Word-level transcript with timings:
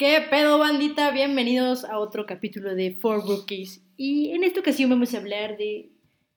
¿Qué 0.00 0.18
pedo, 0.30 0.58
bandita? 0.58 1.10
Bienvenidos 1.10 1.84
a 1.84 1.98
otro 1.98 2.24
capítulo 2.24 2.74
de 2.74 2.94
Four 2.94 3.22
Rookies. 3.28 3.84
Y 3.98 4.30
en 4.30 4.44
esta 4.44 4.60
ocasión 4.60 4.88
vamos 4.88 5.12
a 5.12 5.18
hablar 5.18 5.58
de 5.58 5.90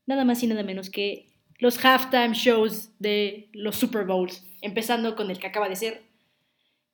nada 0.05 0.25
más 0.25 0.43
y 0.43 0.47
nada 0.47 0.63
menos 0.63 0.89
que 0.89 1.29
los 1.59 1.77
halftime 1.77 2.33
shows 2.33 2.91
de 2.99 3.47
los 3.53 3.77
Super 3.77 4.03
Bowls. 4.03 4.45
Empezando 4.59 5.15
con 5.15 5.31
el 5.31 5.39
que 5.39 5.47
acaba 5.47 5.69
de 5.69 5.77
ser. 5.77 6.03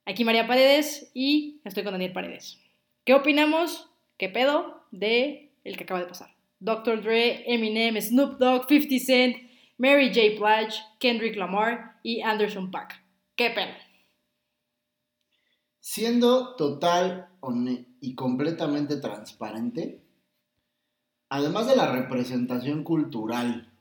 Aquí 0.06 0.24
María 0.24 0.46
Paredes 0.46 1.10
y 1.16 1.60
estoy 1.66 1.82
con 1.82 1.94
Daniel 1.94 2.14
Paredes. 2.14 2.60
¿Qué 3.04 3.16
opinamos? 3.16 3.90
¿Qué 4.20 4.30
pedo? 4.30 4.86
De 4.92 5.52
el 5.64 5.76
que 5.76 5.86
acaba 5.86 6.02
de 6.02 6.06
pasar. 6.06 6.36
Dr. 6.60 7.02
Dre, 7.02 7.52
Eminem, 7.52 8.00
Snoop 8.00 8.38
Dogg, 8.38 8.68
50 8.70 9.04
Cent, 9.04 9.38
Mary 9.80 10.10
J. 10.10 10.40
Blige, 10.40 10.84
Kendrick 11.00 11.36
Lamar 11.36 11.96
y 12.04 12.22
Anderson 12.22 12.70
Paak. 12.70 13.04
¿Qué 13.36 13.50
pedo? 13.50 13.89
Siendo 15.80 16.56
total 16.56 17.30
y 18.02 18.16
completamente 18.16 18.98
transparente, 18.98 20.02
además 21.30 21.68
de 21.68 21.76
la 21.76 21.92
representación 21.92 22.84
cultural 22.84 23.72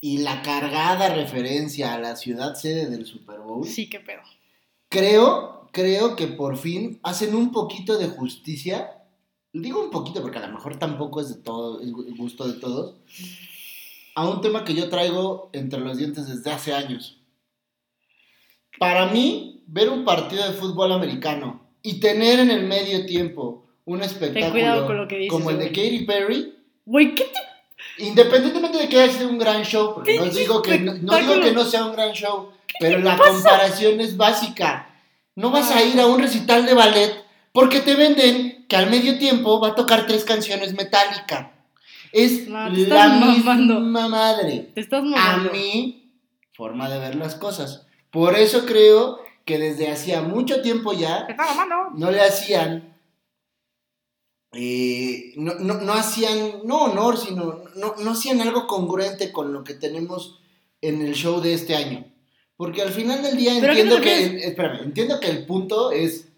y 0.00 0.18
la 0.18 0.42
cargada 0.42 1.14
referencia 1.14 1.94
a 1.94 1.98
la 1.98 2.16
ciudad 2.16 2.54
sede 2.54 2.88
del 2.88 3.06
Super 3.06 3.40
Bowl. 3.40 3.66
Sí, 3.66 3.88
qué 3.88 4.00
pedo. 4.00 4.20
Creo, 4.88 5.68
creo 5.72 6.16
que 6.16 6.28
por 6.28 6.56
fin 6.56 7.00
hacen 7.02 7.34
un 7.34 7.50
poquito 7.52 7.98
de 7.98 8.08
justicia. 8.08 9.02
Digo 9.52 9.82
un 9.82 9.90
poquito 9.90 10.22
porque 10.22 10.38
a 10.38 10.46
lo 10.46 10.54
mejor 10.54 10.78
tampoco 10.78 11.20
es 11.20 11.28
de 11.28 11.42
todo, 11.42 11.80
es 11.80 11.92
gusto 11.92 12.46
de 12.46 12.60
todos. 12.60 12.96
A 14.14 14.28
un 14.28 14.40
tema 14.40 14.64
que 14.64 14.74
yo 14.74 14.88
traigo 14.88 15.50
entre 15.52 15.80
los 15.80 15.96
dientes 15.96 16.26
desde 16.26 16.50
hace 16.50 16.74
años. 16.74 17.17
Para 18.78 19.06
mí, 19.06 19.62
ver 19.66 19.88
un 19.88 20.04
partido 20.04 20.46
de 20.46 20.54
fútbol 20.54 20.92
americano 20.92 21.60
y 21.82 22.00
tener 22.00 22.40
en 22.40 22.50
el 22.50 22.66
medio 22.66 23.06
tiempo 23.06 23.64
un 23.84 24.02
espectáculo 24.02 25.06
como 25.28 25.50
el 25.50 25.58
de 25.58 25.68
Katy 25.68 26.04
Perry. 26.04 26.54
Güey, 26.84 27.14
¿qué 27.14 27.24
te 27.24 28.04
Independientemente 28.04 28.78
de 28.78 28.88
que 28.88 29.00
haya 29.00 29.12
sido 29.12 29.28
un 29.28 29.38
gran 29.38 29.62
show, 29.64 29.94
porque 29.94 30.18
no 30.18 30.26
digo, 30.26 30.62
que 30.62 30.78
no, 30.78 31.16
digo 31.16 31.40
que 31.40 31.52
no 31.52 31.64
sea 31.64 31.84
un 31.84 31.92
gran 31.92 32.12
show, 32.12 32.50
pero 32.78 33.00
la 33.00 33.16
comparación 33.16 34.00
es 34.00 34.16
básica. 34.16 34.88
No 35.34 35.50
vas 35.50 35.70
a 35.70 35.82
ir 35.82 36.00
a 36.00 36.06
un 36.06 36.20
recital 36.20 36.64
de 36.64 36.74
ballet 36.74 37.24
porque 37.52 37.80
te 37.80 37.94
venden 37.96 38.66
que 38.68 38.76
al 38.76 38.90
medio 38.90 39.18
tiempo 39.18 39.60
va 39.60 39.68
a 39.68 39.74
tocar 39.74 40.06
tres 40.06 40.24
canciones 40.24 40.74
metálicas. 40.74 41.48
Es 42.12 42.48
la 42.48 42.68
misma 42.68 44.08
madre. 44.08 44.70
Te 44.74 44.80
estás 44.80 45.02
A 45.16 45.38
mi 45.52 46.12
forma 46.52 46.88
de 46.88 46.98
ver 46.98 47.16
las 47.16 47.34
cosas. 47.34 47.87
Por 48.10 48.36
eso 48.36 48.64
creo 48.64 49.18
que 49.44 49.58
desde 49.58 49.90
hacía 49.90 50.22
mucho 50.22 50.62
tiempo 50.62 50.92
ya 50.92 51.26
no 51.94 52.10
le 52.10 52.20
hacían, 52.20 52.96
eh, 54.52 55.32
no, 55.36 55.54
no, 55.54 55.92
hacían, 55.92 56.60
no 56.64 56.84
honor, 56.84 57.16
sino 57.16 57.64
no, 57.76 57.94
no 57.96 58.10
hacían 58.10 58.40
algo 58.40 58.66
congruente 58.66 59.32
con 59.32 59.52
lo 59.52 59.64
que 59.64 59.74
tenemos 59.74 60.40
en 60.80 61.02
el 61.02 61.14
show 61.14 61.40
de 61.40 61.54
este 61.54 61.76
año. 61.76 62.04
Porque 62.58 62.82
al 62.82 62.90
final 62.90 63.22
del 63.22 63.36
día 63.36 63.56
entiendo 63.56 64.00
que, 64.00 64.44
espérame, 64.44 64.82
entiendo 64.82 65.20
que 65.20 65.30
el 65.30 65.46
punto 65.46 65.92
es, 65.92 66.28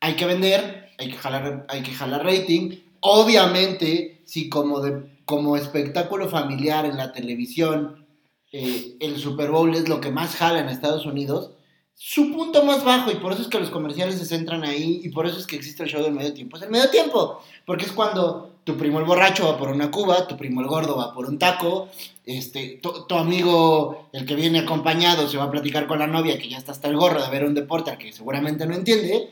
hay 0.00 0.14
que 0.14 0.24
vender, 0.24 0.90
hay 0.98 1.10
que 1.10 1.18
jalar, 1.18 1.66
hay 1.68 1.82
que 1.82 1.92
jalar 1.92 2.24
rating. 2.24 2.78
Obviamente, 3.00 4.22
si 4.24 4.48
como, 4.48 4.80
de, 4.80 5.20
como 5.26 5.54
espectáculo 5.54 6.30
familiar 6.30 6.86
en 6.86 6.96
la 6.96 7.12
televisión, 7.12 8.05
eh, 8.52 8.96
el 9.00 9.18
Super 9.18 9.50
Bowl 9.50 9.74
es 9.74 9.88
lo 9.88 10.00
que 10.00 10.10
más 10.10 10.36
jala 10.36 10.60
en 10.60 10.68
Estados 10.68 11.06
Unidos, 11.06 11.50
su 11.98 12.30
punto 12.30 12.62
más 12.62 12.84
bajo 12.84 13.10
y 13.10 13.16
por 13.16 13.32
eso 13.32 13.42
es 13.42 13.48
que 13.48 13.58
los 13.58 13.70
comerciales 13.70 14.18
se 14.18 14.26
centran 14.26 14.64
ahí 14.64 15.00
y 15.02 15.08
por 15.08 15.26
eso 15.26 15.38
es 15.38 15.46
que 15.46 15.56
existe 15.56 15.82
el 15.82 15.88
show 15.88 16.02
del 16.02 16.12
medio 16.12 16.34
tiempo. 16.34 16.56
Es 16.56 16.62
el 16.62 16.70
medio 16.70 16.90
tiempo, 16.90 17.42
porque 17.64 17.86
es 17.86 17.92
cuando 17.92 18.56
tu 18.64 18.76
primo 18.76 18.98
el 18.98 19.06
borracho 19.06 19.46
va 19.46 19.56
por 19.56 19.68
una 19.68 19.90
cuba, 19.90 20.26
tu 20.26 20.36
primo 20.36 20.60
el 20.60 20.66
gordo 20.66 20.96
va 20.96 21.14
por 21.14 21.26
un 21.26 21.38
taco, 21.38 21.88
este, 22.24 22.80
tu, 22.82 23.14
amigo 23.14 24.10
el 24.12 24.26
que 24.26 24.34
viene 24.34 24.58
acompañado 24.58 25.26
se 25.28 25.38
va 25.38 25.44
a 25.44 25.50
platicar 25.50 25.86
con 25.86 25.98
la 25.98 26.06
novia 26.06 26.38
que 26.38 26.50
ya 26.50 26.58
está 26.58 26.72
hasta 26.72 26.88
el 26.88 26.96
gorro 26.96 27.22
de 27.22 27.30
ver 27.30 27.44
un 27.44 27.54
deporte 27.54 27.96
que 27.96 28.12
seguramente 28.12 28.66
no 28.66 28.74
entiende. 28.74 29.30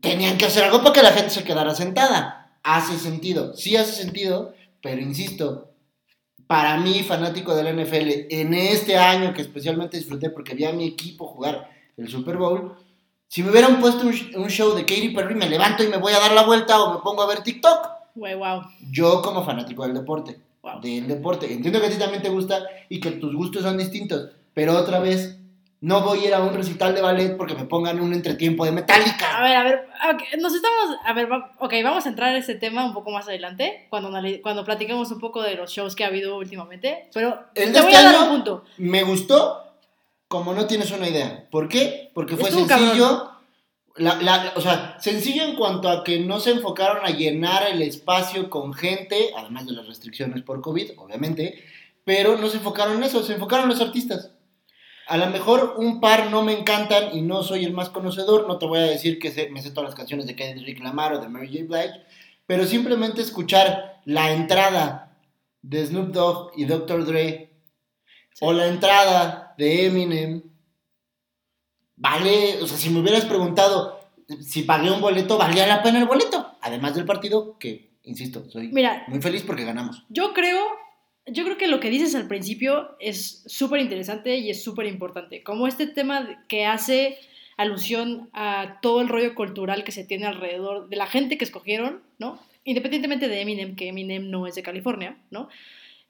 Tenían 0.00 0.36
que 0.36 0.46
hacer 0.46 0.64
algo 0.64 0.78
para 0.78 0.94
que 0.94 1.02
la 1.02 1.12
gente 1.12 1.30
se 1.30 1.44
quedara 1.44 1.74
sentada. 1.74 2.58
Hace 2.62 2.98
sentido, 2.98 3.54
sí 3.54 3.76
hace 3.76 3.92
sentido, 3.92 4.54
pero 4.82 5.00
insisto, 5.00 5.73
para 6.46 6.76
mí, 6.78 7.02
fanático 7.02 7.54
del 7.54 7.74
NFL, 7.76 8.26
en 8.30 8.54
este 8.54 8.96
año 8.96 9.32
que 9.32 9.42
especialmente 9.42 9.96
disfruté 9.96 10.30
porque 10.30 10.54
vi 10.54 10.64
a 10.64 10.72
mi 10.72 10.86
equipo 10.86 11.26
jugar 11.26 11.70
el 11.96 12.08
Super 12.08 12.36
Bowl, 12.36 12.76
si 13.28 13.42
me 13.42 13.50
hubieran 13.50 13.80
puesto 13.80 14.06
un, 14.06 14.48
show 14.48 14.74
de 14.74 14.82
Katy 14.82 15.10
Perry, 15.10 15.34
me 15.34 15.48
levanto 15.48 15.82
y 15.82 15.88
me 15.88 15.96
voy 15.96 16.12
a 16.12 16.20
dar 16.20 16.32
la 16.32 16.44
vuelta 16.44 16.80
o 16.80 16.94
me 16.94 17.00
pongo 17.00 17.22
a 17.22 17.26
ver 17.26 17.42
TikTok. 17.42 17.88
wow. 18.14 18.62
Yo 18.90 19.22
como 19.22 19.44
fanático 19.44 19.82
del 19.84 19.94
deporte. 19.94 20.38
Del 20.80 21.08
deporte. 21.08 21.52
Entiendo 21.52 21.80
que 21.80 21.86
a 21.86 21.90
ti 21.90 21.98
también 21.98 22.22
te 22.22 22.28
gusta 22.28 22.62
y 22.88 23.00
que 23.00 23.10
tus 23.12 23.34
gustos 23.34 23.62
son 23.62 23.76
distintos. 23.76 24.30
Pero 24.54 24.78
otra 24.78 25.00
vez, 25.00 25.38
no 25.84 26.00
voy 26.00 26.20
a 26.20 26.28
ir 26.28 26.34
a 26.34 26.40
un 26.40 26.54
recital 26.54 26.94
de 26.94 27.02
ballet 27.02 27.36
porque 27.36 27.54
me 27.54 27.66
pongan 27.66 28.00
un 28.00 28.14
entretiempo 28.14 28.64
de 28.64 28.72
Metallica. 28.72 29.36
A 29.36 29.42
ver, 29.42 29.54
a 29.54 29.64
ver, 29.64 30.40
nos 30.40 30.54
estamos, 30.54 30.96
a 31.04 31.12
ver, 31.12 31.28
ok, 31.58 31.74
vamos 31.82 32.06
a 32.06 32.08
entrar 32.08 32.30
en 32.30 32.36
ese 32.36 32.54
tema 32.54 32.86
un 32.86 32.94
poco 32.94 33.10
más 33.10 33.28
adelante, 33.28 33.86
cuando, 33.90 34.10
cuando 34.42 34.64
platicamos 34.64 35.10
un 35.10 35.20
poco 35.20 35.42
de 35.42 35.56
los 35.56 35.70
shows 35.70 35.94
que 35.94 36.02
ha 36.02 36.06
habido 36.06 36.38
últimamente, 36.38 37.10
pero 37.12 37.38
te 37.52 37.66
voy 37.68 37.94
a 37.94 38.02
dar 38.02 38.22
un 38.22 38.28
punto. 38.36 38.64
Me 38.78 39.02
gustó, 39.02 39.74
como 40.26 40.54
no 40.54 40.66
tienes 40.66 40.90
una 40.90 41.06
idea. 41.06 41.46
¿Por 41.50 41.68
qué? 41.68 42.10
Porque 42.14 42.38
fue 42.38 42.50
sencillo. 42.50 43.32
o 44.54 44.60
sea, 44.62 44.96
sencillo 45.00 45.44
en 45.44 45.54
cuanto 45.54 45.90
a 45.90 46.02
que 46.02 46.18
no 46.18 46.40
se 46.40 46.52
enfocaron 46.52 47.04
a 47.04 47.10
llenar 47.10 47.66
el 47.70 47.82
espacio 47.82 48.48
con 48.48 48.72
gente, 48.72 49.32
además 49.36 49.66
de 49.66 49.72
las 49.72 49.86
restricciones 49.86 50.42
por 50.44 50.62
COVID, 50.62 50.92
obviamente, 50.96 51.62
pero 52.04 52.38
no 52.38 52.48
se 52.48 52.56
enfocaron 52.56 52.96
en 52.96 53.02
eso, 53.02 53.22
se 53.22 53.34
enfocaron 53.34 53.64
en 53.64 53.76
los 53.76 53.82
artistas. 53.82 54.30
A 55.06 55.16
lo 55.16 55.26
mejor 55.28 55.74
un 55.78 56.00
par 56.00 56.30
no 56.30 56.42
me 56.42 56.58
encantan 56.58 57.16
y 57.16 57.22
no 57.22 57.42
soy 57.42 57.64
el 57.64 57.72
más 57.72 57.90
conocedor, 57.90 58.48
no 58.48 58.58
te 58.58 58.66
voy 58.66 58.78
a 58.78 58.82
decir 58.82 59.18
que 59.18 59.50
me 59.50 59.62
sé 59.62 59.70
todas 59.70 59.90
las 59.90 59.96
canciones 59.96 60.26
de 60.26 60.36
Kendrick 60.36 60.82
Lamar 60.82 61.12
o 61.12 61.18
de 61.18 61.28
Mary 61.28 61.48
J. 61.48 61.64
Blige, 61.64 62.04
pero 62.46 62.64
simplemente 62.66 63.20
escuchar 63.20 64.00
la 64.04 64.32
entrada 64.32 65.18
de 65.62 65.86
Snoop 65.86 66.08
Dogg 66.08 66.52
y 66.56 66.64
Dr. 66.64 67.04
Dre 67.04 67.50
o 68.40 68.52
la 68.52 68.66
entrada 68.66 69.54
de 69.58 69.86
Eminem, 69.86 70.42
vale, 71.96 72.62
o 72.62 72.66
sea, 72.66 72.76
si 72.76 72.90
me 72.90 73.00
hubieras 73.00 73.24
preguntado 73.24 74.04
si 74.40 74.62
pagué 74.62 74.90
un 74.90 75.00
boleto, 75.00 75.38
valía 75.38 75.66
la 75.66 75.82
pena 75.82 75.98
el 75.98 76.06
boleto. 76.06 76.56
Además 76.60 76.94
del 76.94 77.04
partido, 77.04 77.58
que, 77.58 77.98
insisto, 78.04 78.48
soy 78.50 78.72
muy 79.08 79.20
feliz 79.20 79.42
porque 79.42 79.64
ganamos. 79.64 80.04
Yo 80.08 80.32
creo, 80.32 80.64
yo 81.26 81.44
creo 81.44 81.56
que 81.56 81.68
lo 81.68 81.80
que 81.80 81.90
dices 81.90 82.14
al 82.14 82.28
principio 82.28 82.96
es 83.00 83.42
súper 83.46 83.80
interesante 83.80 84.36
y 84.36 84.50
es 84.50 84.62
súper 84.62 84.86
importante. 84.86 85.42
Como 85.42 85.66
este 85.66 85.86
tema 85.86 86.44
que 86.48 86.66
hace 86.66 87.18
alusión 87.56 88.28
a 88.32 88.78
todo 88.82 89.00
el 89.00 89.08
rollo 89.08 89.34
cultural 89.34 89.84
que 89.84 89.92
se 89.92 90.04
tiene 90.04 90.26
alrededor 90.26 90.88
de 90.88 90.96
la 90.96 91.06
gente 91.06 91.38
que 91.38 91.44
escogieron, 91.44 92.02
¿no? 92.18 92.38
Independientemente 92.64 93.28
de 93.28 93.40
Eminem, 93.40 93.76
que 93.76 93.88
Eminem 93.88 94.30
no 94.30 94.46
es 94.46 94.54
de 94.54 94.62
California, 94.62 95.16
¿no? 95.30 95.48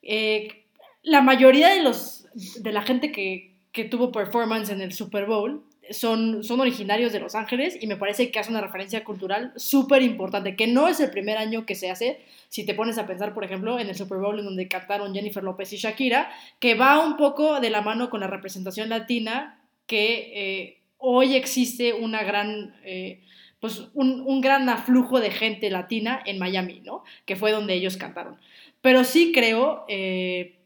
Eh, 0.02 0.64
la 1.02 1.20
mayoría 1.20 1.68
de, 1.68 1.82
los, 1.82 2.26
de 2.34 2.72
la 2.72 2.82
gente 2.82 3.12
que, 3.12 3.52
que 3.72 3.84
tuvo 3.84 4.10
performance 4.10 4.70
en 4.70 4.80
el 4.80 4.92
Super 4.92 5.26
Bowl 5.26 5.62
son, 5.90 6.44
son 6.44 6.60
originarios 6.60 7.12
de 7.12 7.20
Los 7.20 7.34
Ángeles 7.34 7.76
y 7.80 7.86
me 7.86 7.96
parece 7.96 8.30
que 8.30 8.38
hace 8.38 8.50
una 8.50 8.60
referencia 8.60 9.04
cultural 9.04 9.52
súper 9.56 10.02
importante, 10.02 10.56
que 10.56 10.66
no 10.66 10.88
es 10.88 11.00
el 11.00 11.10
primer 11.10 11.38
año 11.38 11.66
que 11.66 11.74
se 11.74 11.90
hace, 11.90 12.20
si 12.48 12.64
te 12.64 12.74
pones 12.74 12.98
a 12.98 13.06
pensar, 13.06 13.34
por 13.34 13.44
ejemplo, 13.44 13.78
en 13.78 13.88
el 13.88 13.94
Super 13.94 14.18
Bowl 14.18 14.38
en 14.38 14.44
donde 14.44 14.68
cantaron 14.68 15.14
Jennifer 15.14 15.42
López 15.42 15.72
y 15.72 15.76
Shakira, 15.76 16.30
que 16.58 16.74
va 16.74 17.04
un 17.04 17.16
poco 17.16 17.60
de 17.60 17.70
la 17.70 17.82
mano 17.82 18.10
con 18.10 18.20
la 18.20 18.26
representación 18.26 18.88
latina, 18.88 19.60
que 19.86 20.32
eh, 20.34 20.78
hoy 20.98 21.34
existe 21.34 21.92
una 21.92 22.22
gran... 22.22 22.74
Eh, 22.84 23.20
pues 23.60 23.88
un, 23.94 24.22
un, 24.26 24.42
gran 24.42 24.68
aflujo 24.68 25.20
de 25.20 25.30
gente 25.30 25.70
latina 25.70 26.22
en 26.26 26.38
Miami, 26.38 26.80
¿no? 26.80 27.02
Que 27.24 27.34
fue 27.34 27.50
donde 27.50 27.72
ellos 27.72 27.96
cantaron. 27.96 28.38
Pero 28.82 29.04
sí 29.04 29.32
creo, 29.32 29.86
eh, 29.88 30.58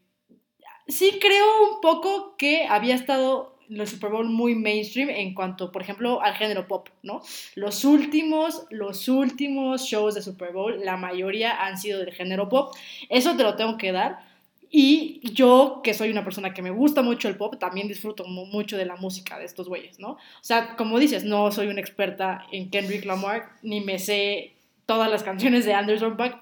sí 0.89 1.17
creo 1.21 1.45
un 1.71 1.79
poco 1.79 2.35
que 2.35 2.65
había 2.67 2.95
estado 2.95 3.58
el 3.69 3.87
Super 3.87 4.09
Bowl 4.09 4.27
muy 4.27 4.55
mainstream 4.55 5.09
en 5.09 5.33
cuanto, 5.33 5.71
por 5.71 5.81
ejemplo, 5.81 6.21
al 6.21 6.35
género 6.35 6.67
pop, 6.67 6.89
¿no? 7.03 7.21
Los 7.55 7.85
últimos, 7.85 8.65
los 8.69 9.07
últimos 9.07 9.83
shows 9.83 10.15
de 10.15 10.21
Super 10.21 10.51
Bowl, 10.51 10.79
la 10.83 10.97
mayoría 10.97 11.65
han 11.65 11.77
sido 11.77 11.99
del 11.99 12.13
género 12.13 12.49
pop. 12.49 12.75
Eso 13.09 13.35
te 13.35 13.43
lo 13.43 13.55
tengo 13.55 13.77
que 13.77 13.91
dar. 13.91 14.27
Y 14.71 15.21
yo, 15.33 15.81
que 15.83 15.95
soy 15.95 16.11
una 16.11 16.23
persona 16.23 16.53
que 16.53 16.61
me 16.61 16.69
gusta 16.69 17.01
mucho 17.01 17.27
el 17.27 17.37
pop, 17.37 17.57
también 17.59 17.87
disfruto 17.87 18.25
mucho 18.25 18.77
de 18.77 18.85
la 18.85 18.97
música 18.97 19.39
de 19.39 19.45
estos 19.45 19.67
güeyes, 19.67 19.99
¿no? 19.99 20.11
O 20.11 20.17
sea, 20.41 20.75
como 20.75 20.99
dices, 20.99 21.23
no 21.23 21.51
soy 21.51 21.67
una 21.67 21.81
experta 21.81 22.45
en 22.51 22.69
Kendrick 22.69 23.05
Lamar, 23.05 23.49
ni 23.63 23.81
me 23.81 23.97
sé 23.97 24.53
todas 24.89 25.11
las 25.11 25.21
canciones 25.21 25.65
de 25.65 25.73
Anderson 25.75 26.17
Paak, 26.17 26.39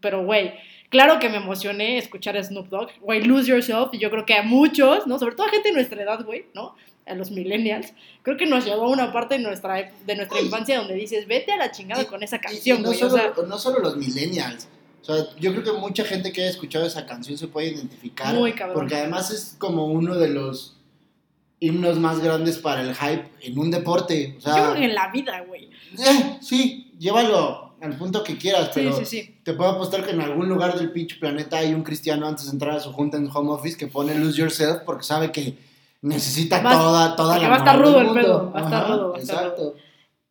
pero 0.00 0.24
güey, 0.24 0.54
claro 0.90 1.18
que 1.18 1.28
me 1.28 1.38
emocioné 1.38 1.98
escuchar 1.98 2.36
a 2.36 2.44
Snoop 2.44 2.68
Dogg, 2.68 2.88
güey, 3.00 3.20
Lose 3.20 3.48
Yourself, 3.48 3.92
y 3.92 3.98
yo 3.98 4.12
creo 4.12 4.24
que 4.24 4.34
a 4.34 4.44
muchos, 4.44 5.08
¿no? 5.08 5.18
Sobre 5.18 5.34
todo 5.34 5.48
a 5.48 5.50
gente 5.50 5.70
de 5.70 5.74
nuestra 5.74 6.00
edad, 6.00 6.24
güey, 6.24 6.46
¿no? 6.54 6.76
A 7.04 7.14
los 7.16 7.32
millennials, 7.32 7.92
creo 8.22 8.36
que 8.36 8.46
nos 8.46 8.64
llevó 8.64 8.84
a 8.84 8.90
una 8.90 9.12
parte 9.12 9.38
de 9.38 9.40
nuestra, 9.40 9.90
de 10.06 10.14
nuestra 10.14 10.40
infancia 10.40 10.78
donde 10.78 10.94
dices, 10.94 11.26
vete 11.26 11.50
a 11.50 11.56
la 11.56 11.72
chingada 11.72 12.04
con 12.04 12.22
esa 12.22 12.38
canción, 12.38 12.80
no, 12.80 12.92
solo, 12.94 13.34
no 13.44 13.58
solo 13.58 13.80
los 13.80 13.96
millennials, 13.96 14.68
o 15.02 15.04
sea, 15.04 15.16
yo 15.40 15.50
creo 15.50 15.64
que 15.64 15.72
mucha 15.72 16.04
gente 16.04 16.30
que 16.30 16.42
haya 16.42 16.50
escuchado 16.50 16.86
esa 16.86 17.06
canción 17.06 17.36
se 17.36 17.48
puede 17.48 17.72
identificar. 17.72 18.32
Muy 18.36 18.52
cabrón. 18.52 18.76
Porque 18.76 18.94
además 18.94 19.32
es 19.32 19.56
como 19.58 19.86
uno 19.86 20.14
de 20.14 20.28
los 20.28 20.76
himnos 21.58 21.98
más 21.98 22.20
grandes 22.20 22.58
para 22.58 22.82
el 22.82 22.94
hype 22.94 23.28
en 23.40 23.58
un 23.58 23.72
deporte. 23.72 24.36
O 24.38 24.40
sea, 24.40 24.56
yo 24.56 24.62
creo 24.62 24.74
que 24.76 24.84
en 24.84 24.94
la 24.94 25.10
vida, 25.10 25.40
güey. 25.40 25.70
Eh, 25.98 26.38
sí, 26.40 26.92
llévalo 27.00 27.69
al 27.80 27.96
punto 27.96 28.22
que 28.22 28.36
quieras, 28.36 28.70
pero 28.74 28.92
sí, 28.92 29.04
sí, 29.04 29.22
sí. 29.22 29.40
te 29.42 29.54
puedo 29.54 29.70
apostar 29.70 30.04
que 30.04 30.10
en 30.10 30.20
algún 30.20 30.48
lugar 30.48 30.78
del 30.78 30.92
pinche 30.92 31.16
planeta 31.18 31.58
hay 31.58 31.72
un 31.74 31.82
cristiano 31.82 32.26
antes 32.26 32.46
de 32.46 32.52
entrar 32.52 32.76
a 32.76 32.80
su 32.80 32.92
junta 32.92 33.16
en 33.16 33.28
home 33.32 33.50
office 33.50 33.76
que 33.76 33.86
pone 33.86 34.14
Lose 34.14 34.38
Yourself 34.38 34.82
porque 34.84 35.04
sabe 35.04 35.32
que 35.32 35.54
necesita 36.02 36.62
toda, 36.62 37.16
toda 37.16 37.38
la... 37.38 37.48
va 37.48 37.54
a 37.56 37.58
estar 37.58 37.78
rudo 37.78 38.00
el 38.00 38.10
pedo, 38.10 38.52
va 38.52 38.60
a 38.60 38.64
estar 38.64 38.88
rudo. 38.88 39.16
exacto. 39.16 39.74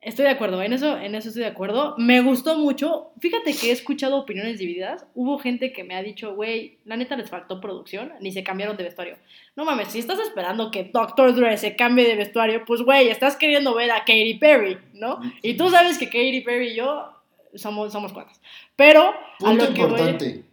Estoy 0.02 0.24
de 0.24 0.32
acuerdo, 0.32 0.64
en 0.64 0.72
eso, 0.72 0.98
en 0.98 1.14
eso 1.14 1.28
estoy 1.28 1.44
de 1.44 1.50
acuerdo. 1.50 1.94
Me 1.98 2.22
gustó 2.22 2.56
mucho. 2.58 3.12
Fíjate 3.20 3.54
que 3.54 3.68
he 3.68 3.72
escuchado 3.74 4.16
opiniones 4.16 4.58
divididas. 4.58 5.06
Hubo 5.14 5.38
gente 5.40 5.74
que 5.74 5.84
me 5.84 5.94
ha 5.94 6.02
dicho, 6.02 6.36
güey, 6.36 6.78
la 6.86 6.96
neta 6.96 7.18
les 7.18 7.30
faltó 7.30 7.60
producción, 7.60 8.14
ni 8.22 8.32
se 8.32 8.42
cambiaron 8.42 8.78
de 8.78 8.86
vestuario. 8.86 9.18
No 9.58 9.66
mames, 9.66 9.90
si 9.90 10.00
estás 10.00 10.18
esperando 10.20 10.72
que 10.72 10.86
Dr. 10.86 11.36
Dre 11.36 11.58
se 11.58 11.76
cambie 11.76 12.08
de 12.08 12.16
vestuario, 12.16 12.64
pues 12.66 12.82
güey, 12.82 13.10
estás 13.10 13.36
queriendo 13.36 13.76
ver 13.76 13.92
a 13.92 14.00
Katy 14.00 14.36
Perry, 14.36 14.78
¿no? 14.94 15.20
Y 15.42 15.56
tú 15.56 15.70
sabes 15.70 15.98
que 15.98 16.06
Katy 16.06 16.42
Perry 16.46 16.70
y 16.70 16.76
yo 16.78 17.19
somos, 17.56 17.92
somos 17.92 18.14
cuatas. 18.14 18.40
Pero, 18.76 19.14
Punto 19.40 19.66
importante. 19.66 20.46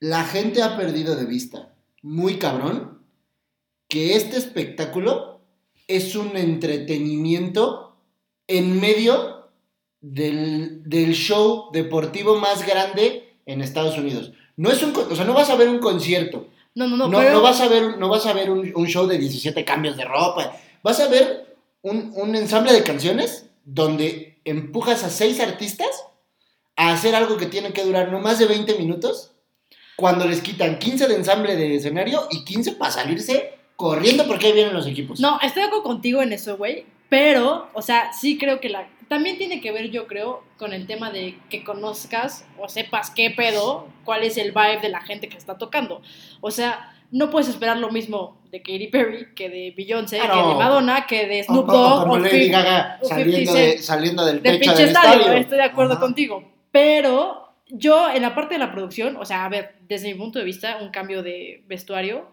La 0.00 0.24
gente 0.24 0.62
ha 0.62 0.76
perdido 0.76 1.14
de 1.14 1.26
vista, 1.26 1.72
muy 2.02 2.38
cabrón, 2.38 2.98
que 3.88 4.16
este 4.16 4.36
espectáculo 4.36 5.40
es 5.86 6.16
un 6.16 6.36
entretenimiento 6.36 7.96
en 8.46 8.80
medio 8.80 9.48
del, 10.00 11.12
show 11.14 11.70
deportivo 11.72 12.36
más 12.36 12.66
grande 12.66 13.36
en 13.46 13.62
Estados 13.62 13.96
Unidos. 13.98 14.32
No 14.56 14.70
es 14.70 14.82
un, 14.82 14.94
o 14.96 15.14
sea, 15.14 15.24
no 15.24 15.34
vas 15.34 15.50
a 15.50 15.56
ver 15.56 15.68
un 15.68 15.78
concierto. 15.78 16.48
No, 16.74 16.88
no, 16.88 16.96
no. 16.96 17.08
No, 17.08 17.42
vas 17.42 17.60
a 17.60 17.68
ver, 17.68 17.98
no 17.98 18.08
vas 18.08 18.26
a 18.26 18.32
ver 18.32 18.50
un, 18.50 18.86
show 18.86 19.06
de 19.06 19.18
17 19.18 19.64
cambios 19.64 19.96
de 19.96 20.04
ropa. 20.04 20.56
Vas 20.82 21.00
a 21.00 21.08
ver 21.08 21.56
un, 21.82 22.12
un, 22.16 22.34
ensamble 22.34 22.72
de 22.72 22.82
canciones 22.82 23.46
donde 23.64 24.40
empujas 24.44 25.04
a 25.04 25.10
seis 25.10 25.38
artistas 25.40 26.01
a 26.76 26.92
hacer 26.92 27.14
algo 27.14 27.36
que 27.36 27.46
tiene 27.46 27.72
que 27.72 27.84
durar 27.84 28.10
no 28.10 28.20
más 28.20 28.38
de 28.38 28.46
20 28.46 28.74
minutos 28.78 29.32
cuando 29.96 30.26
les 30.26 30.40
quitan 30.40 30.78
15 30.78 31.06
de 31.06 31.14
ensamble 31.14 31.56
de 31.56 31.76
escenario 31.76 32.26
y 32.30 32.44
15 32.44 32.72
para 32.72 32.90
salirse 32.90 33.58
corriendo 33.76 34.26
porque 34.26 34.46
ahí 34.46 34.52
vienen 34.52 34.74
los 34.74 34.86
equipos. 34.86 35.20
No, 35.20 35.38
estoy 35.42 35.62
de 35.62 35.68
acuerdo 35.68 35.84
contigo 35.84 36.22
en 36.22 36.32
eso, 36.32 36.56
güey. 36.56 36.86
Pero, 37.08 37.68
o 37.74 37.82
sea, 37.82 38.12
sí 38.12 38.38
creo 38.38 38.60
que 38.60 38.68
la... 38.68 38.88
También 39.08 39.36
tiene 39.36 39.60
que 39.60 39.72
ver, 39.72 39.90
yo 39.90 40.06
creo, 40.06 40.42
con 40.56 40.72
el 40.72 40.86
tema 40.86 41.10
de 41.10 41.38
que 41.50 41.62
conozcas 41.62 42.46
o 42.58 42.68
sepas 42.68 43.10
qué 43.10 43.30
pedo, 43.30 43.86
cuál 44.04 44.24
es 44.24 44.38
el 44.38 44.52
vibe 44.52 44.80
de 44.80 44.88
la 44.88 45.02
gente 45.02 45.28
que 45.28 45.36
está 45.36 45.58
tocando. 45.58 46.00
O 46.40 46.50
sea, 46.50 46.94
no 47.10 47.28
puedes 47.30 47.48
esperar 47.48 47.76
lo 47.76 47.90
mismo 47.90 48.38
de 48.50 48.62
Katy 48.62 48.88
Perry 48.88 49.34
que 49.34 49.50
de 49.50 49.74
Beyoncé, 49.76 50.18
ah, 50.20 50.30
que 50.32 50.48
de 50.48 50.54
Madonna, 50.54 51.06
que 51.06 51.26
de 51.26 51.44
Snoop 51.44 51.66
Dogg. 51.66 52.10
O, 52.10 52.18
Lady 52.18 52.48
Gaga 52.48 52.98
saliendo, 53.02 53.52
de, 53.52 53.78
saliendo 53.78 54.24
del 54.24 54.40
techo 54.40 54.72
del 54.74 54.88
estadio. 54.88 55.32
Estoy 55.34 55.58
de 55.58 55.64
acuerdo 55.64 56.00
contigo. 56.00 56.51
Pero 56.72 57.54
yo, 57.68 58.10
en 58.10 58.22
la 58.22 58.34
parte 58.34 58.54
de 58.54 58.58
la 58.58 58.72
producción, 58.72 59.16
o 59.16 59.24
sea, 59.24 59.44
a 59.44 59.48
ver, 59.48 59.76
desde 59.88 60.12
mi 60.12 60.18
punto 60.18 60.38
de 60.38 60.44
vista, 60.44 60.78
un 60.80 60.90
cambio 60.90 61.22
de 61.22 61.62
vestuario 61.68 62.32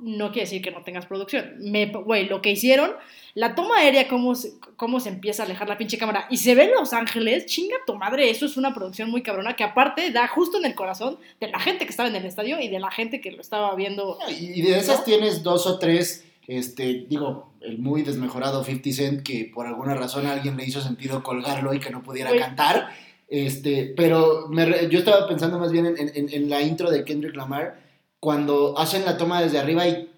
no 0.00 0.32
quiere 0.32 0.46
decir 0.46 0.62
que 0.62 0.70
no 0.70 0.82
tengas 0.82 1.06
producción. 1.06 1.56
Güey, 2.04 2.26
lo 2.26 2.40
que 2.40 2.50
hicieron, 2.50 2.92
la 3.34 3.54
toma 3.54 3.78
aérea, 3.78 4.08
cómo 4.08 4.34
se, 4.34 4.52
cómo 4.76 4.98
se 4.98 5.10
empieza 5.10 5.42
a 5.42 5.46
alejar 5.46 5.68
la 5.68 5.78
pinche 5.78 5.98
cámara 5.98 6.26
y 6.30 6.38
se 6.38 6.54
ve 6.54 6.64
en 6.64 6.72
Los 6.72 6.92
Ángeles, 6.92 7.46
chinga 7.46 7.76
tu 7.86 7.94
madre, 7.94 8.30
eso 8.30 8.46
es 8.46 8.56
una 8.56 8.74
producción 8.74 9.10
muy 9.10 9.22
cabrona 9.22 9.56
que 9.56 9.64
aparte 9.64 10.10
da 10.10 10.26
justo 10.26 10.58
en 10.58 10.64
el 10.64 10.74
corazón 10.74 11.18
de 11.38 11.48
la 11.48 11.60
gente 11.60 11.84
que 11.84 11.90
estaba 11.90 12.08
en 12.08 12.16
el 12.16 12.24
estadio 12.24 12.60
y 12.60 12.68
de 12.68 12.80
la 12.80 12.90
gente 12.90 13.20
que 13.20 13.32
lo 13.32 13.40
estaba 13.40 13.74
viendo. 13.74 14.18
Y 14.30 14.62
de 14.62 14.78
esas 14.78 15.04
tienes 15.04 15.42
dos 15.42 15.66
o 15.66 15.78
tres, 15.78 16.24
este, 16.46 17.06
digo, 17.08 17.52
el 17.60 17.78
muy 17.78 18.02
desmejorado 18.02 18.64
50 18.64 18.92
Cent, 18.92 19.22
que 19.22 19.50
por 19.52 19.66
alguna 19.66 19.94
razón 19.94 20.26
a 20.26 20.32
alguien 20.32 20.56
le 20.56 20.64
hizo 20.64 20.80
sentido 20.80 21.22
colgarlo 21.22 21.74
y 21.74 21.80
que 21.80 21.90
no 21.90 22.02
pudiera 22.02 22.34
cantar. 22.36 22.90
Este, 23.30 23.94
pero 23.96 24.50
yo 24.90 24.98
estaba 24.98 25.28
pensando 25.28 25.58
más 25.58 25.70
bien 25.70 25.86
en, 25.86 25.96
en, 25.98 26.28
en 26.32 26.50
la 26.50 26.60
intro 26.62 26.90
de 26.90 27.04
Kendrick 27.04 27.36
Lamar 27.36 27.78
cuando 28.18 28.76
hacen 28.76 29.04
la 29.04 29.16
toma 29.16 29.40
desde 29.40 29.58
arriba 29.58 29.86
y 29.86 30.10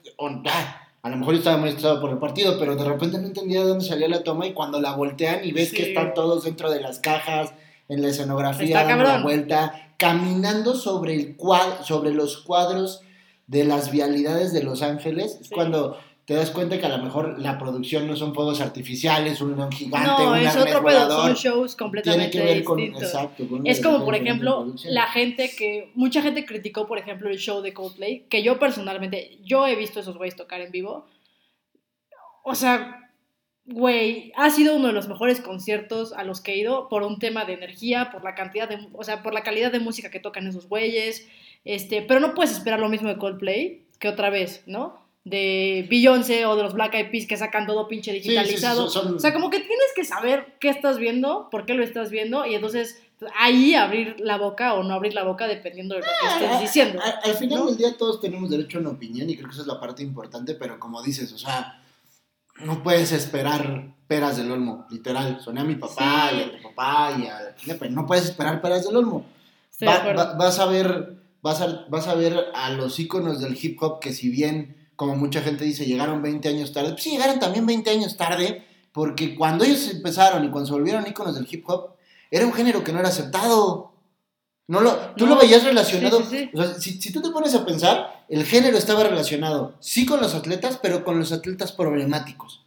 ah, 0.47 0.89
a 1.03 1.11
lo 1.11 1.17
mejor 1.17 1.35
yo 1.35 1.39
estaba 1.39 1.59
muy 1.59 1.69
estresado 1.69 2.01
por 2.01 2.11
el 2.11 2.19
partido, 2.19 2.59
pero 2.59 2.75
de 2.75 2.85
repente 2.85 3.19
no 3.19 3.27
entendía 3.27 3.61
de 3.61 3.67
dónde 3.67 3.85
salía 3.85 4.09
la 4.09 4.25
toma 4.25 4.47
y 4.47 4.55
cuando 4.55 4.81
la 4.81 4.95
voltean 4.95 5.45
y 5.45 5.53
ves 5.53 5.73
que 5.73 5.83
están 5.83 6.15
todos 6.15 6.45
dentro 6.45 6.71
de 6.71 6.81
las 6.81 7.01
cajas, 7.01 7.53
en 7.89 8.03
la 8.03 8.09
escenografía, 8.09 8.85
dando 8.85 9.05
la 9.05 9.23
vuelta, 9.23 9.95
caminando 9.99 10.75
sobre, 10.75 11.15
el 11.15 11.37
sobre 11.85 12.13
los 12.13 12.39
cuadros 12.39 13.03
de 13.47 13.65
las 13.65 13.91
vialidades 13.91 14.53
de 14.53 14.63
Los 14.63 14.83
Ángeles, 14.83 15.39
es 15.41 15.51
cuando 15.51 15.99
te 16.33 16.39
das 16.39 16.51
cuenta 16.51 16.79
que 16.79 16.87
a 16.87 16.97
lo 16.97 17.05
mejor 17.05 17.39
la 17.39 17.59
producción 17.59 18.07
no 18.07 18.17
son 18.17 18.35
fuegos 18.35 18.63
artificiales, 18.63 19.43
un 19.43 19.55
león 19.55 19.71
gigante, 19.71 20.09
no, 20.09 20.35
es 20.35 20.57
otro 20.57 20.83
pedo, 20.83 21.11
son 21.11 21.35
shows 21.35 21.77
completamente 21.77 22.31
tiene 22.31 22.47
que 22.47 22.55
ver 22.55 22.65
con, 22.65 22.81
exacto, 22.81 23.47
es 23.65 23.83
como, 23.83 24.03
por 24.03 24.15
ejemplo, 24.15 24.73
la 24.87 25.09
gente 25.09 25.51
que, 25.55 25.91
mucha 25.95 26.23
gente 26.23 26.47
criticó, 26.47 26.87
por 26.87 26.97
ejemplo, 26.97 27.29
el 27.29 27.37
show 27.37 27.61
de 27.61 27.75
Coldplay, 27.75 28.25
que 28.31 28.43
yo 28.43 28.59
personalmente, 28.59 29.41
yo 29.45 29.67
he 29.67 29.77
visto 29.77 30.01
esos 30.01 30.17
güeyes 30.17 30.35
tocar 30.35 30.63
en 30.63 30.71
vivo. 30.71 31.05
O 32.45 32.55
sea, 32.55 33.11
güey, 33.67 34.33
ha 34.35 34.49
sido 34.49 34.75
uno 34.77 34.87
de 34.87 34.95
los 34.95 35.09
mejores 35.09 35.43
conciertos 35.43 36.15
a 36.15 36.25
los 36.25 36.41
que 36.41 36.53
he 36.53 36.57
ido 36.57 36.89
por 36.89 37.03
un 37.03 37.19
tema 37.19 37.45
de 37.45 37.53
energía, 37.53 38.11
por 38.11 38.25
la 38.25 38.35
cantidad 38.35 38.71
de, 38.71 38.89
o 38.95 39.05
sea, 39.05 39.23
por 39.23 39.35
la 39.35 39.43
calidad 39.43 39.71
de 39.71 39.81
música 39.81 40.11
que 40.11 40.19
tocan 40.19 40.47
esos 40.47 40.67
güeyes, 40.67 41.29
este, 41.67 42.01
pero 42.01 42.21
no 42.21 42.33
puedes 42.33 42.53
esperar 42.53 42.81
lo 42.81 42.89
mismo 42.89 43.11
de 43.11 43.19
Coldplay 43.19 43.85
que 43.99 44.09
otra 44.09 44.31
vez, 44.31 44.63
¿no? 44.65 45.02
De 45.25 45.87
Beyoncé 45.89 46.47
o 46.47 46.57
de 46.57 46.65
los 46.65 46.75
Black 46.75 46.95
Eyed 46.95 47.11
Peas 47.11 47.27
que 47.27 47.37
sacan 47.37 47.67
todo 47.67 47.87
pinche 47.87 48.13
digitalizado. 48.13 48.87
o 48.87 49.19
sea, 49.19 49.33
como 49.33 49.51
que 49.51 49.59
tienes 49.61 49.93
que 49.95 50.05
saber 50.05 50.57
qué 50.59 50.69
estás 50.69 50.99
viendo, 50.99 51.49
por 51.51 51.65
qué 51.65 51.75
lo 51.75 51.85
estás 51.85 52.11
viendo 52.11 52.45
y 52.45 52.55
entonces 52.55 53.01
ahí 53.39 53.75
abrir 53.75 54.17
la 54.19 54.37
boca 54.37 54.75
o 54.75 54.83
no 54.83 54.95
abrir 54.95 55.15
la 55.15 55.23
boca 55.23 55.47
dependiendo 55.47 55.95
de 55.95 56.01
lo 56.01 56.07
que 56.07 56.29
estés 56.29 56.51
ah, 56.51 56.61
diciendo. 56.61 57.01
al 57.23 57.35
final 57.35 57.67
del 57.67 57.77
día 57.77 57.97
todos 57.97 58.21
tenemos 58.21 58.51
derecho 58.51 58.79
a 58.79 58.81
una 58.81 58.91
opinión 58.91 59.31
y 59.31 59.37
creo 59.37 59.49
que 59.49 59.53
esa 59.53 59.63
es 59.63 59.69
la 59.69 59.79
parte 59.79 60.03
importante, 60.03 60.55
pero 60.55 60.81
como 60.81 61.01
dices, 61.03 61.33
o 61.33 61.39
sea, 61.39 61.81
no 62.65 62.83
puedes 62.83 63.13
esperar 63.13 63.95
peras 64.09 64.37
del 64.37 64.51
olmo, 64.51 64.87
literal. 64.91 65.41
Soné 65.41 65.61
a 65.61 65.65
mi 65.65 65.77
papá 65.77 66.31
y 66.35 66.41
a 66.41 66.53
tu 66.53 66.63
papá 66.63 67.17
y 67.17 67.27
a 67.27 67.89
no 67.91 68.07
puedes 68.07 68.25
esperar 68.25 68.61
peras 68.61 68.85
del 68.85 68.97
olmo. 68.97 69.25
vas 69.81 70.59
a 70.59 70.67
ver 70.67 71.23
vas 71.43 71.61
a, 71.61 71.87
vas 71.89 72.09
a 72.09 72.15
ver 72.15 72.47
a 72.55 72.71
los 72.71 72.99
íconos 72.99 73.41
del 73.41 73.59
hip 73.61 73.83
hop 73.83 74.01
que 74.01 74.13
si 74.13 74.31
bien 74.31 74.82
como 74.97 75.17
mucha 75.17 75.41
gente 75.43 75.65
dice, 75.65 75.85
llegaron 75.85 76.23
20 76.23 76.49
años 76.49 76.73
tarde. 76.73 76.91
Pues 76.91 77.03
sí, 77.03 77.11
llegaron 77.11 77.39
también 77.39 77.67
20 77.67 77.91
años 77.91 78.17
tarde, 78.17 78.65
porque 78.93 79.35
cuando 79.35 79.65
ellos 79.65 79.89
empezaron 79.91 80.45
y 80.45 80.51
cuando 80.51 80.67
se 80.67 80.73
volvieron 80.73 81.07
íconos 81.07 81.35
del 81.35 81.49
hip 81.51 81.69
hop, 81.69 81.91
era 82.31 82.47
un 82.47 82.53
género 82.53 82.83
que 82.83 82.93
no 82.93 83.01
era 83.01 83.09
aceptado. 83.09 83.93
No 84.69 84.81
lo, 84.81 84.95
tú 85.17 85.27
lo 85.27 85.37
veías 85.37 85.65
relacionado. 85.65 86.19
O 86.19 86.25
sea, 86.25 86.75
si, 86.75 87.01
si, 87.01 87.13
tú 87.13 87.21
te 87.21 87.31
pones 87.31 87.55
a 87.55 87.65
pensar, 87.65 88.25
el 88.29 88.45
género 88.45 88.79
estaba 88.79 89.03
relacionado, 89.03 89.75
sí 89.81 90.07
con 90.07 90.21
los 90.21 90.35
atletas, 90.35 90.79
pero 90.83 91.05
con 91.05 91.19
los 91.19 91.33
atletas 91.33 91.73
problemáticos. 91.73 92.63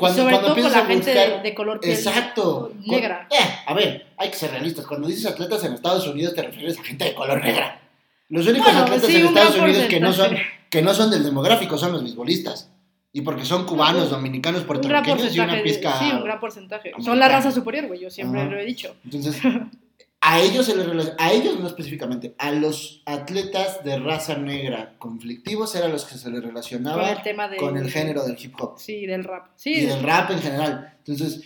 Cuando, 0.00 0.22
sobre 0.22 0.38
todo 0.38 0.54
con 0.54 0.72
la 0.72 0.86
gente 0.86 1.10
de, 1.42 1.54
color 1.54 1.78
piel 1.78 1.92
exacto, 1.92 2.72
negra. 2.86 3.28
eh, 3.30 3.36
a 3.66 3.74
ver, 3.74 4.06
hay 4.16 4.30
que 4.30 4.36
ser 4.36 4.50
realistas. 4.50 4.86
Cuando 4.86 5.06
dices 5.06 5.26
atletas 5.26 5.62
en 5.64 5.74
Estados 5.74 6.06
Unidos, 6.06 6.34
te 6.34 6.40
refieres 6.40 6.78
a 6.78 6.82
gente 6.82 7.04
de 7.04 7.14
color 7.14 7.44
negra. 7.44 7.82
Los 8.30 8.46
únicos 8.46 8.72
atletas 8.72 9.10
en 9.10 9.26
Estados 9.26 9.56
Unidos 9.56 9.84
que 9.90 10.00
no 10.00 10.12
son 10.14 10.34
que 10.70 10.82
no 10.82 10.94
son 10.94 11.10
del 11.10 11.24
demográfico, 11.24 11.76
son 11.76 11.92
los 11.92 12.02
beisbolistas. 12.02 12.70
Y 13.12 13.22
porque 13.22 13.44
son 13.44 13.66
cubanos, 13.66 14.08
dominicanos, 14.08 14.62
puertorriqueños 14.62 15.34
y 15.34 15.40
una 15.40 15.60
pizca. 15.62 15.98
Sí, 15.98 16.12
un 16.12 16.22
gran 16.22 16.38
porcentaje. 16.38 16.92
Son 17.00 17.18
la 17.18 17.28
raza 17.28 17.50
superior, 17.50 17.88
güey, 17.88 18.00
yo 18.00 18.08
siempre 18.08 18.44
lo 18.44 18.56
he 18.56 18.64
dicho. 18.64 18.94
Entonces, 19.04 19.36
a 20.20 20.40
ellos 20.40 20.66
se 20.66 20.76
les 20.76 21.12
a 21.18 21.32
ellos 21.32 21.58
no 21.58 21.66
específicamente, 21.66 22.36
a 22.38 22.52
los 22.52 23.02
atletas 23.06 23.82
de 23.82 23.98
raza 23.98 24.36
negra 24.36 24.94
conflictivos 24.98 25.74
eran 25.74 25.90
los 25.90 26.04
que 26.04 26.18
se 26.18 26.30
les 26.30 26.40
relacionaba 26.40 27.02
con 27.02 27.10
el, 27.10 27.22
tema 27.22 27.50
con 27.56 27.76
el 27.76 27.90
género 27.90 28.24
del 28.24 28.36
hip 28.40 28.54
hop. 28.60 28.78
Sí, 28.78 29.06
del 29.06 29.24
rap. 29.24 29.48
Sí, 29.56 29.72
y 29.72 29.86
del 29.86 30.04
rap 30.04 30.30
en 30.30 30.40
general. 30.40 30.94
Entonces, 30.98 31.42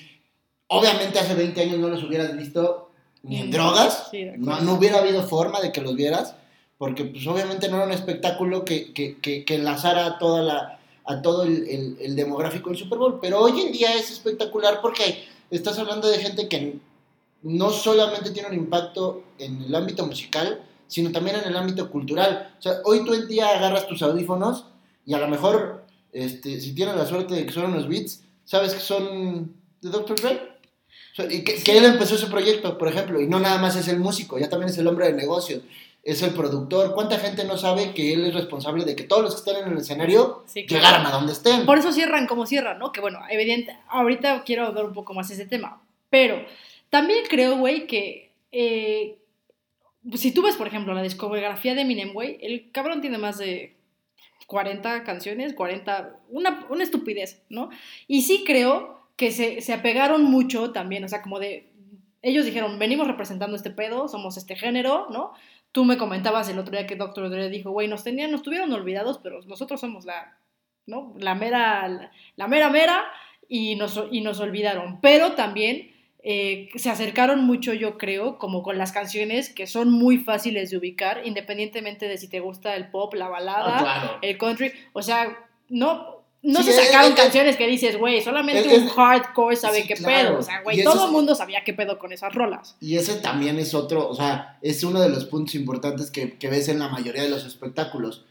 obviamente 0.66 1.18
hace 1.18 1.34
20 1.34 1.62
años 1.62 1.78
no 1.78 1.88
los 1.88 2.04
hubieras 2.04 2.36
visto 2.36 2.90
ni 3.22 3.40
en 3.40 3.50
drogas, 3.50 4.10
no, 4.36 4.60
no 4.60 4.74
hubiera 4.74 4.98
habido 4.98 5.22
forma 5.22 5.62
de 5.62 5.72
que 5.72 5.80
los 5.80 5.94
vieras 5.94 6.34
porque 6.78 7.04
pues 7.04 7.26
obviamente 7.26 7.68
no 7.68 7.76
era 7.76 7.86
un 7.86 7.92
espectáculo 7.92 8.64
que, 8.64 8.92
que, 8.92 9.16
que, 9.20 9.54
enlazara 9.54 10.06
a, 10.06 10.18
toda 10.18 10.42
la, 10.42 10.80
a 11.04 11.22
todo 11.22 11.44
el, 11.44 11.96
el, 12.00 12.16
demográfico 12.16 12.70
del 12.70 12.78
Super 12.78 12.98
Bowl, 12.98 13.18
pero 13.20 13.40
hoy 13.40 13.60
en 13.60 13.72
día 13.72 13.94
es 13.94 14.10
espectacular 14.10 14.80
porque 14.82 15.24
estás 15.50 15.78
hablando 15.78 16.08
de 16.08 16.18
gente 16.18 16.48
que 16.48 16.78
no 17.42 17.70
solamente 17.70 18.30
tiene 18.30 18.48
un 18.48 18.54
impacto 18.54 19.24
en 19.38 19.62
el 19.62 19.74
ámbito 19.74 20.06
musical, 20.06 20.62
sino 20.86 21.12
también 21.12 21.36
en 21.36 21.44
el 21.44 21.56
ámbito 21.56 21.90
cultural. 21.90 22.54
O 22.58 22.62
sea, 22.62 22.80
hoy 22.84 23.04
tú 23.04 23.14
en 23.14 23.28
día 23.28 23.48
agarras 23.48 23.86
tus 23.86 24.02
audífonos 24.02 24.66
y 25.06 25.14
a 25.14 25.18
lo 25.18 25.28
mejor, 25.28 25.84
este, 26.12 26.60
si 26.60 26.74
tienes 26.74 26.96
la 26.96 27.06
suerte 27.06 27.34
de 27.34 27.46
que 27.46 27.52
son 27.52 27.66
unos 27.66 27.88
beats, 27.88 28.22
sabes 28.44 28.74
que 28.74 28.80
son 28.80 29.54
de 29.80 29.90
Dr. 29.90 30.16
Dre. 30.20 30.40
y 31.30 31.44
que, 31.44 31.76
él 31.76 31.84
empezó 31.84 32.14
ese 32.14 32.26
proyecto, 32.26 32.78
por 32.78 32.88
ejemplo, 32.88 33.20
y 33.20 33.26
no 33.26 33.38
nada 33.38 33.58
más 33.58 33.76
es 33.76 33.88
el 33.88 33.98
músico, 33.98 34.38
ya 34.38 34.48
también 34.48 34.70
es 34.70 34.78
el 34.78 34.86
hombre 34.86 35.06
de 35.06 35.12
negocios, 35.12 35.62
es 36.04 36.22
el 36.22 36.34
productor. 36.34 36.92
¿Cuánta 36.94 37.18
gente 37.18 37.44
no 37.44 37.56
sabe 37.56 37.94
que 37.94 38.12
él 38.12 38.26
es 38.26 38.34
responsable 38.34 38.84
de 38.84 38.94
que 38.94 39.04
todos 39.04 39.22
los 39.22 39.34
que 39.34 39.50
están 39.50 39.64
en 39.64 39.72
el 39.72 39.78
escenario 39.78 40.44
llegaran 40.54 41.06
a 41.06 41.10
donde 41.10 41.32
estén? 41.32 41.64
Por 41.64 41.78
eso 41.78 41.92
cierran 41.92 42.26
como 42.26 42.46
cierran, 42.46 42.78
¿no? 42.78 42.92
Que 42.92 43.00
bueno, 43.00 43.20
evidente, 43.30 43.76
ahorita 43.88 44.44
quiero 44.44 44.66
hablar 44.66 44.84
un 44.84 44.92
poco 44.92 45.14
más 45.14 45.28
de 45.28 45.34
ese 45.34 45.46
tema, 45.46 45.82
pero 46.10 46.44
también 46.90 47.24
creo, 47.28 47.56
güey, 47.56 47.86
que 47.86 48.32
eh, 48.52 49.18
si 50.12 50.32
tú 50.32 50.42
ves, 50.42 50.56
por 50.56 50.66
ejemplo, 50.66 50.92
la 50.92 51.02
discografía 51.02 51.74
de 51.74 51.80
Eminem, 51.80 52.12
güey, 52.12 52.38
el 52.42 52.70
cabrón 52.70 53.00
tiene 53.00 53.16
más 53.16 53.38
de 53.38 53.74
40 54.46 55.04
canciones, 55.04 55.54
40, 55.54 56.20
una, 56.28 56.66
una 56.68 56.82
estupidez, 56.82 57.42
¿no? 57.48 57.70
Y 58.06 58.22
sí 58.22 58.44
creo 58.46 59.08
que 59.16 59.30
se, 59.30 59.62
se, 59.62 59.72
apegaron 59.72 60.24
mucho 60.24 60.72
también, 60.72 61.02
o 61.04 61.08
sea, 61.08 61.22
como 61.22 61.38
de, 61.38 61.70
ellos 62.20 62.44
dijeron, 62.44 62.78
venimos 62.78 63.06
representando 63.06 63.56
este 63.56 63.70
pedo, 63.70 64.08
somos 64.08 64.36
este 64.36 64.56
género, 64.56 65.06
¿no? 65.10 65.32
Tú 65.74 65.84
me 65.84 65.98
comentabas 65.98 66.48
el 66.48 66.58
otro 66.58 66.72
día 66.72 66.86
que 66.86 66.96
Doctor 66.96 67.28
Dre 67.28 67.50
dijo, 67.50 67.70
güey, 67.70 67.88
nos 67.88 68.04
tenían, 68.04 68.30
nos 68.30 68.42
tuvieron 68.42 68.72
olvidados, 68.72 69.18
pero 69.22 69.42
nosotros 69.42 69.80
somos 69.80 70.06
la, 70.06 70.38
¿no? 70.86 71.14
La 71.18 71.34
mera, 71.34 71.86
la, 71.88 72.10
la 72.36 72.46
mera 72.46 72.70
mera, 72.70 73.04
y 73.48 73.76
nos, 73.76 74.02
y 74.10 74.20
nos 74.20 74.40
olvidaron. 74.40 75.00
Pero 75.00 75.32
también 75.32 75.92
eh, 76.22 76.68
se 76.76 76.90
acercaron 76.90 77.44
mucho, 77.44 77.72
yo 77.72 77.98
creo, 77.98 78.38
como 78.38 78.62
con 78.62 78.78
las 78.78 78.92
canciones 78.92 79.52
que 79.52 79.66
son 79.66 79.90
muy 79.90 80.18
fáciles 80.18 80.70
de 80.70 80.78
ubicar, 80.78 81.22
independientemente 81.26 82.08
de 82.08 82.18
si 82.18 82.28
te 82.28 82.40
gusta 82.40 82.76
el 82.76 82.90
pop, 82.90 83.14
la 83.14 83.28
balada, 83.28 83.76
ah, 83.78 84.18
el 84.22 84.38
country. 84.38 84.72
O 84.92 85.02
sea, 85.02 85.36
no, 85.68 86.23
no 86.44 86.62
se 86.62 86.72
sacaron 86.72 87.14
canciones 87.14 87.56
que 87.56 87.66
dices, 87.66 87.98
güey, 87.98 88.20
solamente 88.22 88.76
un 88.76 88.88
hardcore 88.88 89.56
sabe 89.56 89.84
qué 89.86 89.96
pedo. 89.96 90.38
O 90.38 90.42
sea, 90.42 90.62
güey, 90.62 90.84
todo 90.84 91.06
el 91.06 91.12
mundo 91.12 91.34
sabía 91.34 91.64
qué 91.64 91.72
pedo 91.72 91.98
con 91.98 92.12
esas 92.12 92.34
rolas. 92.34 92.76
Y 92.80 92.96
ese 92.96 93.14
también 93.16 93.58
es 93.58 93.74
otro, 93.74 94.08
o 94.08 94.14
sea, 94.14 94.58
es 94.60 94.84
uno 94.84 95.00
de 95.00 95.08
los 95.08 95.24
puntos 95.24 95.54
importantes 95.54 96.10
que, 96.10 96.36
que 96.36 96.48
ves 96.48 96.68
en 96.68 96.78
la 96.78 96.88
mayoría 96.88 97.22
de 97.22 97.30
los 97.30 97.46
espectáculos. 97.46 98.26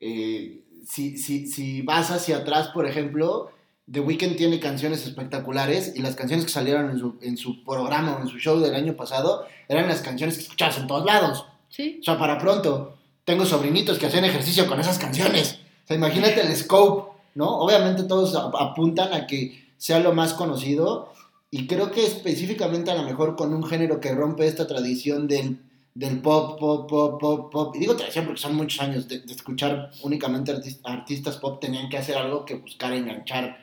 Eh, 0.00 0.64
si, 0.86 1.18
si, 1.18 1.46
si 1.46 1.82
vas 1.82 2.10
hacia 2.10 2.38
atrás, 2.38 2.68
por 2.68 2.86
ejemplo, 2.86 3.50
The 3.90 4.00
Weeknd 4.00 4.36
tiene 4.36 4.60
canciones 4.60 5.06
espectaculares 5.06 5.92
y 5.94 6.00
las 6.00 6.16
canciones 6.16 6.46
que 6.46 6.52
salieron 6.52 6.90
en 6.90 6.98
su, 6.98 7.18
en 7.20 7.36
su 7.36 7.64
programa 7.64 8.16
o 8.16 8.22
en 8.22 8.28
su 8.28 8.38
show 8.38 8.58
del 8.58 8.74
año 8.74 8.96
pasado 8.96 9.46
eran 9.68 9.88
las 9.88 10.00
canciones 10.00 10.36
que 10.36 10.44
escuchabas 10.44 10.78
en 10.78 10.86
todos 10.86 11.04
lados. 11.04 11.44
Sí. 11.68 11.98
O 12.00 12.04
sea, 12.04 12.18
para 12.18 12.38
pronto, 12.38 12.96
tengo 13.24 13.44
sobrinitos 13.44 13.98
que 13.98 14.06
hacen 14.06 14.24
ejercicio 14.24 14.66
con 14.66 14.80
esas 14.80 14.98
canciones. 14.98 15.60
O 15.84 15.88
sea, 15.88 15.96
imagínate 15.96 16.40
el 16.40 16.54
scope, 16.56 17.17
¿no? 17.34 17.58
Obviamente 17.58 18.04
todos 18.04 18.34
apuntan 18.34 19.12
a 19.12 19.26
que 19.26 19.68
sea 19.76 20.00
lo 20.00 20.12
más 20.12 20.34
conocido 20.34 21.12
y 21.50 21.66
creo 21.66 21.90
que 21.90 22.04
específicamente 22.04 22.90
a 22.90 22.94
lo 22.94 23.04
mejor 23.04 23.36
con 23.36 23.54
un 23.54 23.64
género 23.64 24.00
que 24.00 24.14
rompe 24.14 24.46
esta 24.46 24.66
tradición 24.66 25.28
del, 25.28 25.58
del 25.94 26.20
pop, 26.20 26.58
pop, 26.58 26.88
pop, 26.88 27.20
pop, 27.20 27.52
pop. 27.52 27.76
Y 27.76 27.80
digo 27.80 27.96
tradición 27.96 28.26
porque 28.26 28.40
son 28.40 28.54
muchos 28.54 28.80
años 28.80 29.08
de, 29.08 29.22
escuchar 29.28 29.90
únicamente 30.02 30.52
artistas 30.84 31.38
pop, 31.38 31.60
tenían 31.60 31.88
que 31.88 31.98
hacer 31.98 32.16
algo 32.16 32.44
que 32.44 32.54
buscar 32.54 32.92
enganchar 32.92 33.58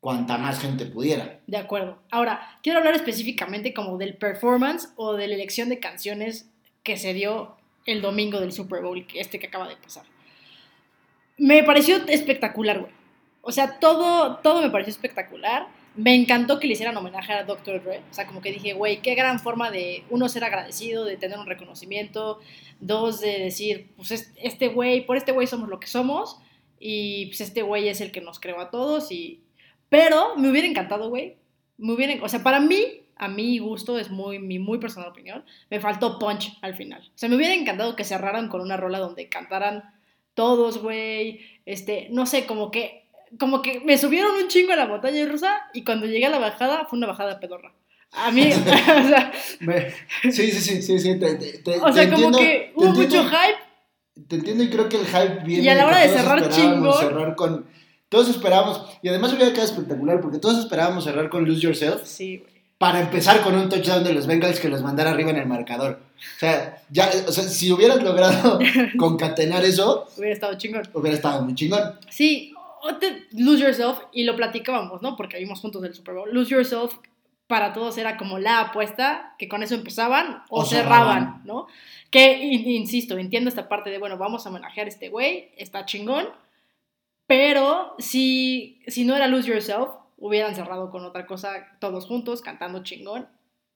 cuanta 0.00 0.38
más 0.38 0.60
gente 0.60 0.86
pudiera. 0.86 1.40
De 1.48 1.56
acuerdo. 1.56 1.98
Ahora, 2.10 2.58
quiero 2.62 2.78
hablar 2.78 2.94
específicamente 2.94 3.74
como 3.74 3.98
del 3.98 4.16
performance 4.16 4.90
o 4.96 5.14
de 5.14 5.26
la 5.26 5.34
elección 5.34 5.68
de 5.68 5.80
canciones 5.80 6.46
que 6.84 6.96
se 6.96 7.12
dio 7.12 7.56
el 7.86 8.02
domingo 8.02 8.40
del 8.40 8.52
Super 8.52 8.82
Bowl, 8.82 9.04
este 9.14 9.40
que 9.40 9.48
acaba 9.48 9.68
de 9.68 9.76
pasar. 9.76 10.04
Me 11.38 11.62
pareció 11.62 11.96
espectacular, 12.06 12.80
güey. 12.80 12.92
O 13.42 13.52
sea, 13.52 13.78
todo, 13.78 14.38
todo 14.38 14.62
me 14.62 14.70
pareció 14.70 14.90
espectacular. 14.90 15.68
Me 15.94 16.14
encantó 16.14 16.58
que 16.58 16.66
le 16.66 16.72
hicieran 16.72 16.96
homenaje 16.96 17.32
a 17.32 17.44
Dr. 17.44 17.82
Dre. 17.82 18.02
O 18.10 18.14
sea, 18.14 18.26
como 18.26 18.40
que 18.40 18.52
dije, 18.52 18.72
güey, 18.72 19.00
qué 19.02 19.14
gran 19.14 19.38
forma 19.38 19.70
de, 19.70 20.04
uno, 20.10 20.28
ser 20.28 20.44
agradecido, 20.44 21.04
de 21.04 21.16
tener 21.16 21.38
un 21.38 21.46
reconocimiento. 21.46 22.40
Dos, 22.80 23.20
de 23.20 23.38
decir, 23.38 23.92
pues 23.96 24.32
este 24.36 24.68
güey, 24.68 25.06
por 25.06 25.16
este 25.16 25.32
güey 25.32 25.46
somos 25.46 25.68
lo 25.68 25.78
que 25.78 25.86
somos. 25.86 26.38
Y 26.78 27.26
pues 27.26 27.40
este 27.40 27.62
güey 27.62 27.88
es 27.88 28.00
el 28.00 28.12
que 28.12 28.20
nos 28.20 28.40
creó 28.40 28.60
a 28.60 28.70
todos. 28.70 29.12
Y, 29.12 29.42
pero 29.88 30.36
me 30.36 30.50
hubiera 30.50 30.66
encantado, 30.66 31.08
güey. 31.08 31.36
Me 31.78 31.92
hubiera, 31.92 32.22
o 32.24 32.28
sea, 32.28 32.42
para 32.42 32.60
mí, 32.60 33.02
a 33.16 33.28
mi 33.28 33.58
gusto, 33.58 33.98
es 33.98 34.10
muy, 34.10 34.38
mi 34.38 34.58
muy 34.58 34.78
personal 34.78 35.10
opinión, 35.10 35.44
me 35.70 35.80
faltó 35.80 36.18
punch 36.18 36.58
al 36.62 36.74
final. 36.74 37.02
O 37.14 37.18
sea, 37.18 37.28
me 37.28 37.36
hubiera 37.36 37.54
encantado 37.54 37.96
que 37.96 38.04
cerraran 38.04 38.48
con 38.48 38.60
una 38.60 38.76
rola 38.76 38.98
donde 38.98 39.28
cantaran 39.28 39.95
todos, 40.36 40.78
güey. 40.78 41.40
Este, 41.66 42.06
no 42.12 42.26
sé, 42.26 42.46
como 42.46 42.70
que, 42.70 43.08
como 43.40 43.62
que 43.62 43.80
me 43.80 43.98
subieron 43.98 44.36
un 44.36 44.46
chingo 44.46 44.72
a 44.72 44.76
la 44.76 44.86
montaña 44.86 45.26
rusa 45.26 45.68
y 45.74 45.82
cuando 45.82 46.06
llegué 46.06 46.26
a 46.26 46.30
la 46.30 46.38
bajada 46.38 46.86
fue 46.88 46.98
una 46.98 47.08
bajada 47.08 47.40
pedorra. 47.40 47.74
A 48.12 48.30
mí, 48.30 48.52
o 48.52 49.08
sea. 49.08 49.32
sí, 50.22 50.30
sí, 50.30 50.52
sí, 50.52 50.82
sí, 50.82 50.98
sí. 51.00 51.18
Te, 51.18 51.80
o 51.80 51.92
sea, 51.92 52.08
como 52.08 52.30
que 52.38 52.72
hubo 52.76 52.92
mucho 52.92 53.24
hype. 53.24 54.26
Te 54.28 54.36
entiendo 54.36 54.62
y 54.62 54.70
creo 54.70 54.88
que 54.88 54.96
el 54.96 55.06
hype 55.06 55.44
viene. 55.44 55.64
Y 55.64 55.68
a 55.68 55.74
la 55.74 55.86
hora 55.86 55.98
de 55.98 56.08
cerrar 56.08 56.48
chingón. 56.48 56.98
Cerrar 57.00 57.34
con 57.34 57.66
todos 58.08 58.28
esperábamos, 58.28 58.98
y 59.02 59.08
además 59.08 59.32
hubiera 59.32 59.52
quedado 59.52 59.68
espectacular, 59.68 60.20
porque 60.20 60.38
todos 60.38 60.58
esperábamos 60.58 61.04
cerrar 61.04 61.28
con 61.28 61.44
Lose 61.44 61.60
Yourself. 61.60 62.02
Sí, 62.04 62.38
güey. 62.38 62.55
Para 62.78 63.00
empezar 63.00 63.40
con 63.40 63.54
un 63.54 63.68
touchdown 63.68 64.04
de 64.04 64.12
los 64.12 64.26
Bengals 64.26 64.60
que 64.60 64.68
los 64.68 64.82
mandara 64.82 65.10
arriba 65.10 65.30
en 65.30 65.38
el 65.38 65.46
marcador. 65.46 65.98
O 66.18 66.38
sea, 66.38 66.82
ya, 66.90 67.10
o 67.26 67.32
sea, 67.32 67.44
si 67.44 67.72
hubieras 67.72 68.02
logrado 68.02 68.58
concatenar 68.98 69.64
eso, 69.64 70.06
hubiera 70.16 70.34
estado 70.34 70.58
chingón. 70.58 70.82
Hubiera 70.92 71.16
estado 71.16 71.42
muy 71.42 71.54
chingón. 71.54 71.98
Sí, 72.10 72.52
Lose 73.32 73.62
Yourself, 73.62 73.98
y 74.12 74.24
lo 74.24 74.36
platicábamos, 74.36 75.02
¿no? 75.02 75.16
Porque 75.16 75.38
vimos 75.38 75.60
juntos 75.60 75.82
el 75.84 75.94
Super 75.94 76.14
Bowl. 76.14 76.32
Lose 76.32 76.50
Yourself 76.50 76.94
para 77.46 77.72
todos 77.72 77.96
era 77.98 78.16
como 78.16 78.38
la 78.38 78.60
apuesta, 78.60 79.34
que 79.38 79.48
con 79.48 79.62
eso 79.62 79.74
empezaban 79.74 80.42
o, 80.50 80.64
cerraban, 80.64 81.42
¿no? 81.44 81.66
Que, 82.10 82.42
insisto, 82.42 83.16
entiendo 83.18 83.48
esta 83.48 83.68
parte 83.68 83.90
de, 83.90 83.98
bueno, 83.98 84.18
vamos 84.18 84.44
a 84.44 84.50
homenajear 84.50 84.86
a 84.86 84.90
este 84.90 85.08
güey, 85.08 85.50
está 85.56 85.84
chingón, 85.84 86.26
pero 87.26 87.94
si, 87.98 88.80
si 88.88 89.04
no 89.04 89.14
era 89.14 89.28
Lose 89.28 89.48
Yourself, 89.48 89.90
hubieran 90.16 90.54
cerrado 90.54 90.90
con 90.90 91.04
otra 91.04 91.26
cosa 91.26 91.66
todos 91.80 92.06
juntos, 92.06 92.42
cantando 92.42 92.82
chingón. 92.82 93.28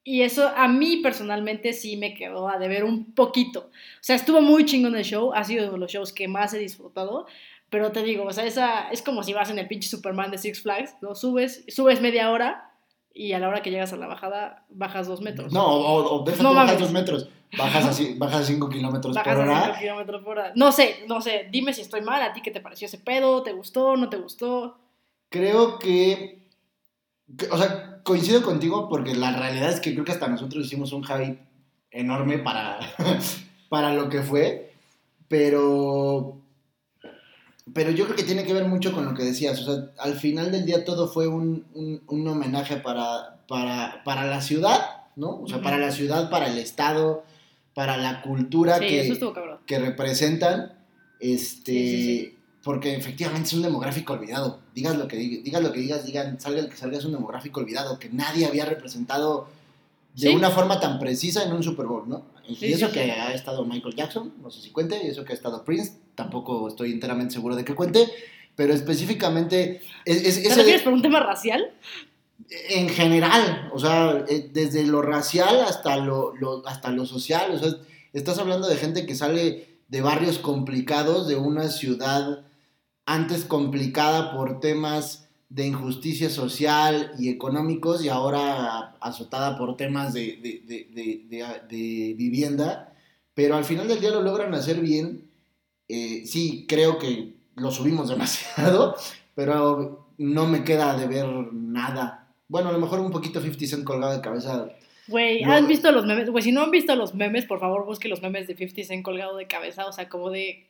Y 0.03 0.23
eso 0.23 0.49
a 0.57 0.67
mí 0.67 0.99
personalmente 0.99 1.73
sí 1.73 1.97
me 1.97 2.15
quedó 2.15 2.49
a 2.49 2.59
deber 2.59 2.85
un 2.85 3.15
poquito. 3.15 3.61
O 3.71 4.03
sea, 4.03 4.17
estuvo 4.17 4.41
muy 4.41 4.65
chingón 4.65 4.97
el 4.97 5.05
show, 5.05 5.33
ha 5.35 5.45
sido 5.45 5.65
uno 5.65 5.73
de 5.73 5.79
los 5.79 5.93
shows 5.93 6.13
que 6.13 6.27
más 6.27 6.55
he 6.55 6.59
disfrutado. 6.59 7.27
Pero 7.69 7.93
te 7.93 8.03
digo, 8.03 8.25
o 8.25 8.33
sea, 8.33 8.45
esa, 8.45 8.91
es 8.91 9.03
como 9.03 9.23
si 9.23 9.33
vas 9.33 9.51
en 9.51 9.59
el 9.59 9.69
pinche 9.69 9.89
Superman 9.89 10.31
de 10.31 10.39
Six 10.39 10.63
Flags, 10.63 10.97
¿no? 11.03 11.15
Subes, 11.15 11.65
subes 11.69 12.01
media 12.01 12.31
hora 12.31 12.73
y 13.13 13.33
a 13.33 13.39
la 13.39 13.49
hora 13.49 13.63
que 13.63 13.71
llegas 13.71 13.93
a 13.93 13.97
la 13.97 14.07
bajada 14.07 14.65
bajas 14.71 15.07
dos 15.07 15.21
metros. 15.21 15.53
No, 15.53 15.67
o, 15.67 16.23
o 16.23 16.43
no 16.43 16.55
bajas 16.55 16.79
dos 16.81 16.93
metros. 16.93 17.29
Bajas 17.57 17.85
así, 17.85 18.15
bajas 18.17 18.47
5 18.47 18.69
kilómetros 18.69 19.17
por 19.17 19.39
hora. 19.39 19.77
kilómetros 19.79 20.23
por 20.23 20.39
hora. 20.39 20.53
No 20.55 20.71
sé, 20.71 21.05
no 21.09 21.21
sé, 21.21 21.49
dime 21.51 21.73
si 21.73 21.81
estoy 21.81 22.01
mal, 22.01 22.23
¿a 22.23 22.33
ti 22.33 22.43
qué 22.43 22.53
te 22.53 22.61
pareció 22.61 22.87
ese 22.87 22.99
pedo? 22.99 23.43
¿Te 23.43 23.53
gustó? 23.53 23.97
¿No 23.97 24.09
te 24.09 24.19
gustó? 24.19 24.79
Creo 25.31 25.79
que, 25.79 26.43
o 27.51 27.57
sea, 27.57 28.03
coincido 28.03 28.43
contigo 28.43 28.89
porque 28.89 29.15
la 29.15 29.37
realidad 29.37 29.71
es 29.71 29.81
que 29.81 29.93
creo 29.93 30.05
que 30.05 30.13
hasta 30.13 30.29
nosotros 30.29 30.67
hicimos 30.67 30.93
un 30.93 31.05
hype 31.05 31.39
enorme 31.91 32.39
para, 32.39 32.79
para 33.69 33.95
lo 33.95 34.09
que 34.09 34.23
fue, 34.23 34.73
pero 35.29 36.41
pero 37.75 37.91
yo 37.91 38.05
creo 38.05 38.17
que 38.17 38.23
tiene 38.25 38.45
que 38.45 38.53
ver 38.53 38.67
mucho 38.67 38.93
con 38.93 39.05
lo 39.05 39.15
que 39.15 39.25
decías. 39.25 39.61
O 39.61 39.65
sea, 39.65 39.91
al 39.99 40.15
final 40.15 40.51
del 40.51 40.67
día 40.67 40.85
todo 40.85 41.09
fue 41.09 41.29
un, 41.29 41.65
un, 42.07 42.29
homenaje 42.29 42.77
para, 42.77 43.41
para, 43.47 44.03
para, 44.05 44.27
la 44.27 44.41
ciudad, 44.41 44.81
¿no? 45.17 45.41
O 45.41 45.49
sea, 45.49 45.63
para 45.63 45.79
la 45.79 45.91
ciudad, 45.91 46.31
para 46.31 46.49
el 46.49 46.59
Estado, 46.59 47.25
para 47.75 47.97
la 47.97 48.23
cultura 48.23 48.81
que, 48.81 49.17
que 49.67 49.79
representan, 49.79 50.73
este, 51.21 52.35
porque 52.63 52.95
efectivamente 52.97 53.49
es 53.49 53.55
un 53.55 53.63
demográfico 53.63 54.15
olvidado. 54.15 54.61
Digas 54.75 54.97
lo 54.97 55.09
que 55.09 55.17
digas, 55.17 55.63
lo 55.63 55.73
que 55.73 55.81
digas, 55.81 56.05
digan, 56.05 56.41
salga 56.41 56.61
el 56.61 56.69
que 56.69 56.77
salga, 56.77 56.99
es 56.99 57.05
un 57.05 57.13
demográfico 57.13 57.61
olvidado, 57.61 57.99
que 57.99 58.09
nadie 58.09 58.47
había 58.47 58.65
representado 58.65 59.49
de 60.15 60.31
una 60.31 60.51
forma 60.51 60.81
tan 60.81 60.99
precisa 60.99 61.45
en 61.45 61.53
un 61.53 61.63
Super 61.63 61.87
Bowl, 61.87 62.09
¿no? 62.09 62.25
y 62.49 62.73
eso 62.73 62.91
que 62.91 63.01
ha 63.13 63.33
estado 63.33 63.65
Michael 63.65 63.95
Jackson, 63.95 64.35
no 64.43 64.51
sé 64.51 64.61
si 64.61 64.71
cuente, 64.71 65.01
y 65.05 65.09
eso 65.09 65.25
que 65.25 65.33
ha 65.33 65.37
estado 65.37 65.65
Prince, 65.65 65.93
tampoco 66.17 66.67
estoy 66.67 66.91
enteramente 66.91 67.35
seguro 67.35 67.55
de 67.55 67.65
que 67.65 67.77
cuente, 67.77 68.09
pero 68.57 68.75
específicamente... 68.75 69.83
Es, 70.05 70.37
es, 70.37 70.43
¿Te 70.43 70.55
refieres 70.57 70.83
por 70.83 70.93
un 70.93 71.03
tema 71.03 71.21
racial? 71.21 71.73
en 72.69 72.89
general, 72.89 73.71
o 73.73 73.79
sea, 73.79 74.25
eh, 74.29 74.51
desde 74.53 74.85
lo 74.85 75.03
racial 75.03 75.61
hasta 75.61 75.97
lo, 75.97 76.35
hasta 76.67 76.91
lo 76.91 77.07
social, 77.07 77.53
o 77.53 77.59
sea, 77.59 77.71
estás 78.13 78.39
hablando 78.39 78.69
de 78.69 78.77
gente 78.77 79.07
que 79.07 79.15
sale 79.15 79.79
de 79.89 80.01
barrios 80.01 80.39
complicados, 80.39 81.29
de 81.29 81.37
una 81.37 81.69
ciudad 81.69 82.45
antes 83.11 83.45
complicada 83.45 84.33
por 84.33 84.61
temas 84.61 85.29
de 85.49 85.67
injusticia 85.67 86.31
social 86.31 87.11
y 87.19 87.29
económicos 87.29 88.05
y 88.05 88.09
ahora 88.09 88.95
azotada 89.01 89.59
por 89.59 89.77
temas 89.77 90.15
de, 90.15 90.39
de, 90.41 92.15
vivienda, 92.17 92.95
pero 93.35 93.57
al 93.57 93.65
final 93.65 93.89
del 93.89 94.01
día 94.01 94.13
lo 94.13 94.23
logran 94.23 94.55
hacer 94.55 94.81
bien. 94.81 95.29
Eh, 95.89 96.23
sí, 96.25 96.67
creo 96.69 96.99
que 97.01 97.35
lo 97.57 97.73
subimos 97.73 98.09
demasiado, 98.11 98.95
pero 99.35 100.07
no 100.17 100.47
me 100.47 100.63
queda 100.63 100.97
de 100.97 101.09
ver 101.09 101.27
nada. 101.53 102.29
Bueno, 102.47 102.69
a 102.69 102.73
lo 102.73 102.79
mejor 102.79 103.01
un 103.01 103.11
poquito 103.11 103.41
50 103.41 103.67
Cent 103.67 103.85
colgado 103.85 104.15
de 104.15 104.21
cabeza. 104.21 104.69
Güey, 105.09 105.43
¿han 105.43 105.67
visto 105.67 105.91
los 105.91 106.07
memes? 106.07 106.31
Güey, 106.31 106.45
si 106.45 106.53
no 106.53 106.63
han 106.63 106.71
visto 106.71 106.95
los 106.95 107.17
memes, 107.17 107.45
por 107.45 107.59
favor 107.59 107.87
busquen 107.87 108.13
los 108.13 108.23
memes 108.23 108.47
de 108.47 108.55
50 108.55 108.87
Cent 108.87 109.05
colgado 109.05 109.37
de 109.37 109.49
cabeza, 109.49 109.87
o 109.87 109.93
sea, 109.93 110.09
como 110.09 110.31
de 110.31 110.70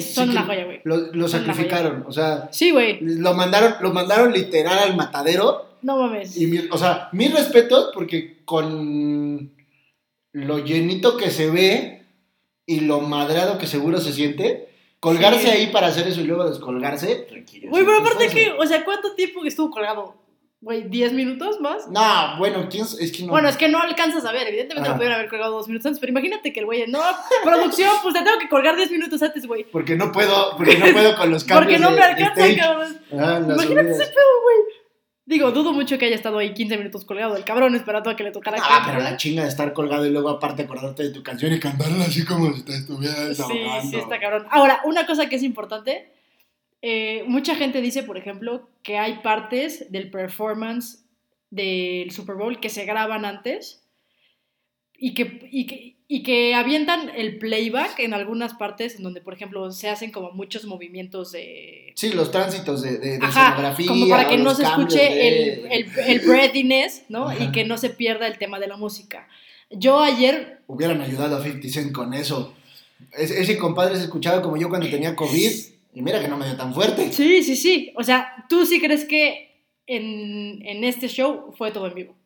son 0.00 0.30
una 0.30 0.42
joya, 0.42 0.64
güey. 0.64 0.80
Lo, 0.84 1.28
sacrificaron, 1.28 2.04
o 2.06 2.12
sea. 2.12 2.48
Sí, 2.52 2.70
güey. 2.70 2.98
Lo 3.00 3.34
mandaron, 3.34 3.74
lo 3.80 3.92
mandaron 3.92 4.32
literal 4.32 4.78
al 4.78 4.96
matadero. 4.96 5.66
No 5.82 5.96
mames. 5.96 6.36
Y 6.36 6.68
o 6.70 6.78
sea, 6.78 7.08
mis 7.12 7.32
respetos, 7.32 7.90
porque 7.94 8.38
con 8.44 9.52
lo 10.32 10.58
llenito 10.58 11.16
que 11.16 11.30
se 11.30 11.50
ve 11.50 12.06
y 12.66 12.80
lo 12.80 13.00
madreado 13.00 13.58
que 13.58 13.66
seguro 13.66 14.00
se 14.00 14.12
siente, 14.12 14.68
colgarse 15.00 15.50
ahí 15.50 15.68
para 15.68 15.88
hacer 15.88 16.06
eso 16.06 16.20
y 16.20 16.24
luego 16.24 16.48
descolgarse. 16.48 17.26
Güey, 17.68 17.84
pero 17.84 17.98
aparte 17.98 18.28
que, 18.28 18.52
o 18.52 18.66
sea, 18.66 18.84
¿cuánto 18.84 19.14
tiempo 19.14 19.44
estuvo 19.44 19.70
colgado? 19.70 20.14
Güey, 20.62 20.90
¿10 20.90 21.12
minutos 21.12 21.58
más? 21.60 21.88
No, 21.88 22.36
bueno, 22.36 22.68
¿quién 22.70 22.84
es 22.84 23.12
que 23.12 23.22
no? 23.22 23.30
Bueno, 23.30 23.48
es 23.48 23.56
que 23.56 23.68
no 23.68 23.80
alcanzas 23.80 24.26
a 24.26 24.32
ver. 24.32 24.46
Evidentemente 24.48 24.90
lo 24.90 24.94
pudieron 24.96 25.16
haber 25.16 25.30
colgado 25.30 25.52
dos 25.52 25.68
minutos 25.68 25.86
antes, 25.86 26.00
pero 26.00 26.10
imagínate 26.10 26.52
que 26.52 26.60
el 26.60 26.66
güey, 26.66 26.86
no, 26.86 27.00
producción, 27.42 27.90
pues 28.02 28.14
te 28.14 28.22
tengo 28.22 28.38
que 28.38 28.48
colgar 28.50 28.76
10 28.76 28.90
minutos 28.90 29.22
antes, 29.22 29.46
güey. 29.46 29.64
Porque 29.64 29.96
no 29.96 30.12
puedo, 30.12 30.56
porque 30.58 30.76
no 30.76 30.92
puedo 30.92 31.16
con 31.16 31.30
los 31.30 31.44
cambios. 31.46 31.64
porque 31.64 31.78
no 31.78 31.90
me 31.92 32.02
alcanza, 32.02 32.56
cabrón. 32.56 33.00
Ah, 33.12 33.40
imagínate 33.42 33.90
ese 33.90 34.04
pedo, 34.04 34.42
güey. 34.42 34.56
Digo, 35.24 35.52
dudo 35.52 35.72
mucho 35.72 35.96
que 35.96 36.06
haya 36.06 36.16
estado 36.16 36.38
ahí 36.38 36.52
15 36.52 36.76
minutos 36.76 37.04
colgado 37.06 37.36
el 37.36 37.44
cabrón 37.44 37.74
esperando 37.74 38.10
a 38.10 38.16
que 38.16 38.24
le 38.24 38.32
tocara. 38.32 38.58
Ah, 38.60 38.82
pero 38.84 39.00
la 39.00 39.16
chinga 39.16 39.44
de 39.44 39.48
estar 39.48 39.72
colgado 39.72 40.04
y 40.04 40.10
luego 40.10 40.28
aparte 40.28 40.64
acordarte 40.64 41.04
de 41.04 41.10
tu 41.10 41.22
canción 41.22 41.52
y 41.52 41.60
cantarla 41.60 42.04
así 42.04 42.24
como 42.24 42.52
si 42.52 42.64
te 42.64 42.74
estuvieras 42.74 43.36
Sí, 43.36 43.62
sí, 43.90 43.96
está 43.96 44.18
cabrón. 44.18 44.46
Ahora, 44.50 44.80
una 44.84 45.06
cosa 45.06 45.28
que 45.28 45.36
es 45.36 45.42
importante, 45.42 46.10
eh, 46.82 47.24
mucha 47.26 47.54
gente 47.56 47.80
dice, 47.80 48.02
por 48.02 48.16
ejemplo, 48.16 48.68
que 48.82 48.96
hay 48.96 49.18
partes 49.22 49.90
del 49.92 50.10
performance 50.10 51.04
del 51.50 52.10
Super 52.10 52.36
Bowl 52.36 52.60
que 52.60 52.70
se 52.70 52.84
graban 52.84 53.24
antes 53.24 53.82
y 54.96 55.14
que, 55.14 55.48
y 55.50 56.22
que, 56.22 56.54
avientan 56.54 57.10
el 57.14 57.38
playback 57.38 57.98
en 58.00 58.14
algunas 58.14 58.54
partes 58.54 58.96
en 58.96 59.02
donde, 59.02 59.20
por 59.20 59.34
ejemplo, 59.34 59.70
se 59.70 59.88
hacen 59.88 60.10
como 60.10 60.32
muchos 60.32 60.64
movimientos 60.64 61.32
de... 61.32 61.92
Sí, 61.96 62.10
los 62.12 62.30
tránsitos 62.30 62.82
de, 62.82 62.98
de, 62.98 63.18
Como 63.86 64.08
para 64.08 64.28
que 64.28 64.36
no 64.36 64.54
se 64.54 64.64
escuche 64.64 65.28
el, 65.28 65.66
el, 65.70 65.90
el 66.06 66.20
breathiness, 66.20 67.04
¿no? 67.08 67.32
Y 67.32 67.50
que 67.52 67.64
no 67.64 67.78
se 67.78 67.90
pierda 67.90 68.26
el 68.26 68.38
tema 68.38 68.58
de 68.58 68.68
la 68.68 68.76
música. 68.76 69.26
Yo 69.70 70.00
ayer... 70.00 70.60
Hubieran 70.66 71.00
ayudado 71.00 71.36
a 71.36 71.42
50 71.42 71.68
Cent 71.68 71.92
con 71.92 72.12
eso. 72.12 72.54
ese 73.12 73.56
compadre 73.56 73.96
se 73.96 74.04
escuchaba 74.04 74.42
como 74.42 74.56
yo 74.56 74.68
cuando 74.68 74.88
tenía 74.90 75.16
COVID 75.16 75.50
y 75.92 76.02
mira 76.02 76.20
que 76.20 76.28
no 76.28 76.36
me 76.36 76.46
dio 76.46 76.56
tan 76.56 76.72
fuerte. 76.72 77.12
Sí, 77.12 77.42
sí, 77.42 77.56
sí. 77.56 77.92
O 77.96 78.02
sea, 78.02 78.46
¿tú 78.48 78.64
sí 78.66 78.80
crees 78.80 79.04
que 79.04 79.50
en, 79.90 80.84
este 80.84 81.08
show 81.08 81.52
fue 81.56 81.72
todo 81.72 81.86
en 81.86 81.94
vivo. 81.94 82.16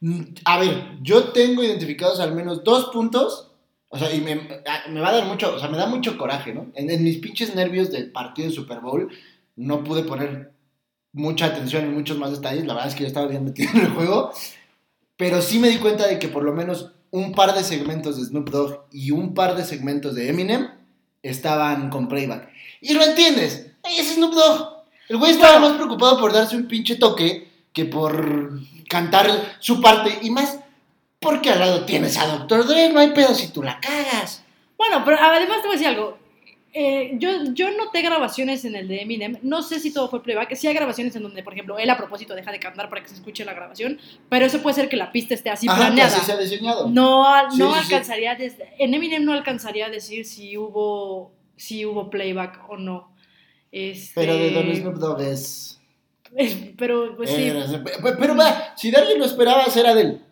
Mm, 0.00 0.22
a 0.44 0.58
ver, 0.58 0.98
yo 1.02 1.32
tengo 1.32 1.64
identificados 1.64 2.20
al 2.20 2.34
menos 2.34 2.62
dos 2.62 2.90
puntos, 2.92 3.52
o 3.88 3.98
sea, 3.98 4.14
y 4.14 4.20
me, 4.20 4.36
va 4.36 5.08
a 5.08 5.12
dar 5.12 5.26
mucho, 5.26 5.54
o 5.54 5.58
sea, 5.58 5.68
me 5.68 5.78
da 5.78 5.86
mucho 5.86 6.18
coraje, 6.18 6.52
¿no? 6.52 6.70
En, 6.74 7.02
mis 7.02 7.18
pinches 7.18 7.54
nervios 7.54 7.90
del 7.90 8.12
partido 8.12 8.48
de 8.48 8.54
Super 8.54 8.80
Bowl 8.80 9.10
no 9.56 9.82
pude 9.82 10.02
poner 10.02 10.52
mucha 11.12 11.46
atención 11.46 11.84
en 11.84 11.94
muchos 11.94 12.18
más 12.18 12.30
detalles, 12.30 12.66
la 12.66 12.74
verdad 12.74 12.90
es 12.90 12.94
que 12.94 13.02
yo 13.02 13.08
estaba 13.08 13.26
bien 13.26 13.44
metido 13.44 13.70
en 13.74 13.80
el 13.80 13.90
juego, 13.90 14.30
pero 15.16 15.40
sí 15.40 15.58
me 15.58 15.68
di 15.68 15.78
cuenta 15.78 16.06
de 16.06 16.18
que 16.18 16.28
por 16.28 16.44
lo 16.44 16.52
menos 16.52 16.92
un 17.10 17.32
par 17.32 17.54
de 17.54 17.64
segmentos 17.64 18.18
de 18.18 18.26
Snoop 18.26 18.50
Dogg 18.50 18.84
y 18.92 19.10
un 19.10 19.32
par 19.32 19.56
de 19.56 19.64
segmentos 19.64 20.14
de 20.14 20.28
Eminem 20.28 20.68
estaban 21.22 21.90
con 21.90 22.08
playback. 22.08 22.48
Y 22.80 22.94
lo 22.94 23.02
entiendes, 23.02 23.72
es 23.84 24.14
Snoop 24.14 24.34
Dogg. 24.34 24.78
El 25.08 25.16
güey 25.16 25.32
estaba 25.32 25.58
más 25.58 25.72
preocupado 25.72 26.18
por 26.18 26.32
darse 26.32 26.56
un 26.56 26.68
pinche 26.68 26.96
toque 26.96 27.48
que 27.72 27.84
por 27.84 28.60
cantar 28.88 29.56
su 29.60 29.80
parte 29.80 30.18
y 30.22 30.30
más 30.30 30.58
porque 31.20 31.50
al 31.50 31.58
lado 31.58 31.84
tienes 31.84 32.16
a 32.16 32.26
Doctor 32.26 32.66
Dre, 32.66 32.90
no 32.90 33.00
hay 33.00 33.10
pedo 33.10 33.34
si 33.34 33.48
tú 33.48 33.62
la 33.62 33.80
cagas. 33.80 34.42
Bueno, 34.76 35.02
pero 35.04 35.18
además 35.20 35.60
te 35.60 35.66
voy 35.66 35.76
a 35.76 35.78
decir 35.78 35.88
algo. 35.88 36.18
Eh, 36.74 37.16
yo, 37.18 37.30
yo 37.54 37.70
noté 37.70 38.02
grabaciones 38.02 38.64
en 38.66 38.76
el 38.76 38.88
de 38.88 39.00
Eminem, 39.00 39.38
no 39.42 39.62
sé 39.62 39.80
si 39.80 39.90
todo 39.90 40.08
fue 40.08 40.22
playback, 40.22 40.54
sí 40.54 40.66
hay 40.66 40.74
grabaciones 40.74 41.16
en 41.16 41.22
donde, 41.22 41.42
por 41.42 41.54
ejemplo, 41.54 41.78
él 41.78 41.88
a 41.88 41.96
propósito 41.96 42.34
deja 42.34 42.52
de 42.52 42.60
cantar 42.60 42.90
para 42.90 43.02
que 43.02 43.08
se 43.08 43.14
escuche 43.14 43.44
la 43.46 43.54
grabación, 43.54 43.98
pero 44.28 44.44
eso 44.44 44.60
puede 44.60 44.74
ser 44.74 44.88
que 44.90 44.96
la 44.96 45.10
pista 45.10 45.32
esté 45.32 45.48
así 45.48 45.66
planeada. 45.66 46.14
Así 46.14 46.26
se 46.26 46.32
ha 46.32 46.36
diseñado. 46.36 46.88
No, 46.88 47.48
no 47.56 47.74
alcanzaría, 47.74 48.36
en 48.78 48.94
Eminem 48.94 49.24
no 49.24 49.32
alcanzaría 49.32 49.86
a 49.86 49.90
decir 49.90 50.26
si 50.26 50.58
hubo, 50.58 51.32
si 51.56 51.86
hubo 51.86 52.10
playback 52.10 52.60
o 52.68 52.76
no. 52.76 53.14
Este... 53.72 54.12
Pero 54.14 54.34
de 54.34 54.50
Don 54.50 54.74
Snoop 54.74 54.96
Dogg 54.96 55.20
es. 55.22 55.80
pero, 56.76 57.16
pues 57.16 57.30
sí. 57.30 57.50
pero, 58.02 58.36
va, 58.36 58.74
si 58.76 58.90
Darby 58.90 59.16
lo 59.16 59.24
esperaba, 59.24 59.64
era 59.74 59.94
de 59.94 60.00
él, 60.02 60.22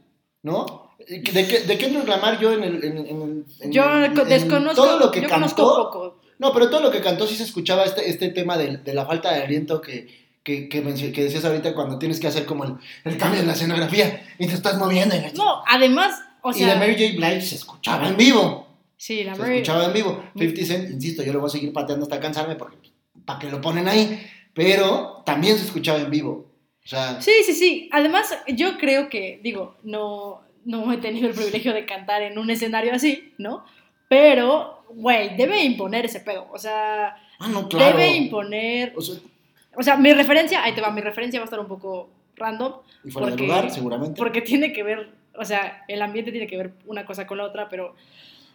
¿no? 0.42 0.75
¿De 1.08 1.22
qué, 1.22 1.60
de 1.60 1.78
qué 1.78 1.88
reclamar 1.88 2.40
yo 2.40 2.52
en 2.52 2.64
el. 2.64 2.84
En, 2.84 3.44
en, 3.60 3.72
yo 3.72 3.84
desconozco. 4.24 4.82
Todo 4.82 4.98
lo 4.98 5.10
que 5.10 5.20
yo 5.20 5.28
cantó. 5.28 5.54
Poco. 5.56 6.20
No, 6.38 6.52
pero 6.52 6.68
todo 6.68 6.80
lo 6.80 6.90
que 6.90 7.00
cantó 7.00 7.26
sí 7.26 7.36
se 7.36 7.44
escuchaba 7.44 7.84
este, 7.84 8.10
este 8.10 8.28
tema 8.30 8.58
de, 8.58 8.78
de 8.78 8.94
la 8.94 9.06
falta 9.06 9.32
de 9.32 9.42
aliento 9.42 9.80
que, 9.80 10.06
que, 10.42 10.68
que, 10.68 11.12
que, 11.12 11.24
decías 11.24 11.44
ahorita 11.44 11.74
cuando 11.74 11.98
tienes 11.98 12.20
que 12.20 12.26
hacer 12.26 12.44
como 12.44 12.64
el, 12.64 12.74
el, 13.04 13.16
cambio 13.16 13.40
en 13.40 13.46
la 13.46 13.54
escenografía 13.54 14.22
y 14.38 14.46
te 14.46 14.54
estás 14.54 14.78
moviendo. 14.78 15.14
no, 15.34 15.62
además, 15.66 16.20
o 16.42 16.52
sea... 16.52 16.66
Y 16.66 16.70
de 16.70 16.76
Mary 16.76 16.92
J. 16.92 17.16
Blige 17.16 17.40
se 17.40 17.54
escuchaba 17.54 18.08
en 18.08 18.16
vivo. 18.16 18.66
Sí, 18.96 19.24
la 19.24 19.34
Se 19.34 19.54
escuchaba 19.54 19.86
en 19.86 19.92
vivo. 19.92 20.22
50 20.36 20.64
Cent, 20.64 20.90
insisto, 20.90 21.22
yo 21.22 21.32
lo 21.32 21.40
voy 21.40 21.48
a 21.48 21.50
seguir 21.50 21.72
pateando 21.72 22.04
hasta 22.04 22.20
cansarme 22.20 22.56
porque 22.56 22.76
para 23.24 23.38
que 23.38 23.50
lo 23.50 23.60
ponen 23.60 23.88
ahí, 23.88 24.24
pero 24.54 25.22
también 25.24 25.56
se 25.58 25.64
escuchaba 25.64 25.98
en 25.98 26.10
vivo. 26.10 26.52
O 26.84 26.88
sea, 26.88 27.20
sí, 27.20 27.32
sí, 27.44 27.52
sí. 27.52 27.88
Además, 27.92 28.32
yo 28.46 28.78
creo 28.78 29.08
que, 29.08 29.40
digo, 29.42 29.76
no, 29.82 30.42
no 30.66 30.92
he 30.92 30.98
tenido 30.98 31.28
el 31.28 31.34
privilegio 31.34 31.72
de 31.72 31.86
cantar 31.86 32.22
en 32.22 32.38
un 32.38 32.50
escenario 32.50 32.92
así, 32.92 33.32
¿no? 33.38 33.64
Pero, 34.08 34.84
güey, 34.90 35.36
debe 35.36 35.64
imponer 35.64 36.04
ese 36.04 36.20
pedo. 36.20 36.46
O 36.52 36.58
sea, 36.58 37.16
ah, 37.38 37.48
no, 37.48 37.68
claro. 37.68 37.96
debe 37.96 38.14
imponer. 38.14 38.92
O 38.96 39.82
sea, 39.82 39.96
mi 39.96 40.12
referencia, 40.12 40.62
ahí 40.62 40.74
te 40.74 40.80
va, 40.80 40.90
mi 40.90 41.00
referencia 41.00 41.40
va 41.40 41.44
a 41.44 41.46
estar 41.46 41.60
un 41.60 41.68
poco 41.68 42.10
random. 42.36 42.74
Y 43.04 43.10
fuera 43.10 43.34
de 43.34 43.36
lugar, 43.36 43.70
seguramente. 43.70 44.18
Porque 44.18 44.42
tiene 44.42 44.72
que 44.72 44.82
ver, 44.82 45.08
o 45.34 45.44
sea, 45.44 45.84
el 45.88 46.02
ambiente 46.02 46.30
tiene 46.30 46.46
que 46.46 46.56
ver 46.56 46.72
una 46.86 47.06
cosa 47.06 47.26
con 47.26 47.38
la 47.38 47.44
otra, 47.44 47.68
pero, 47.68 47.94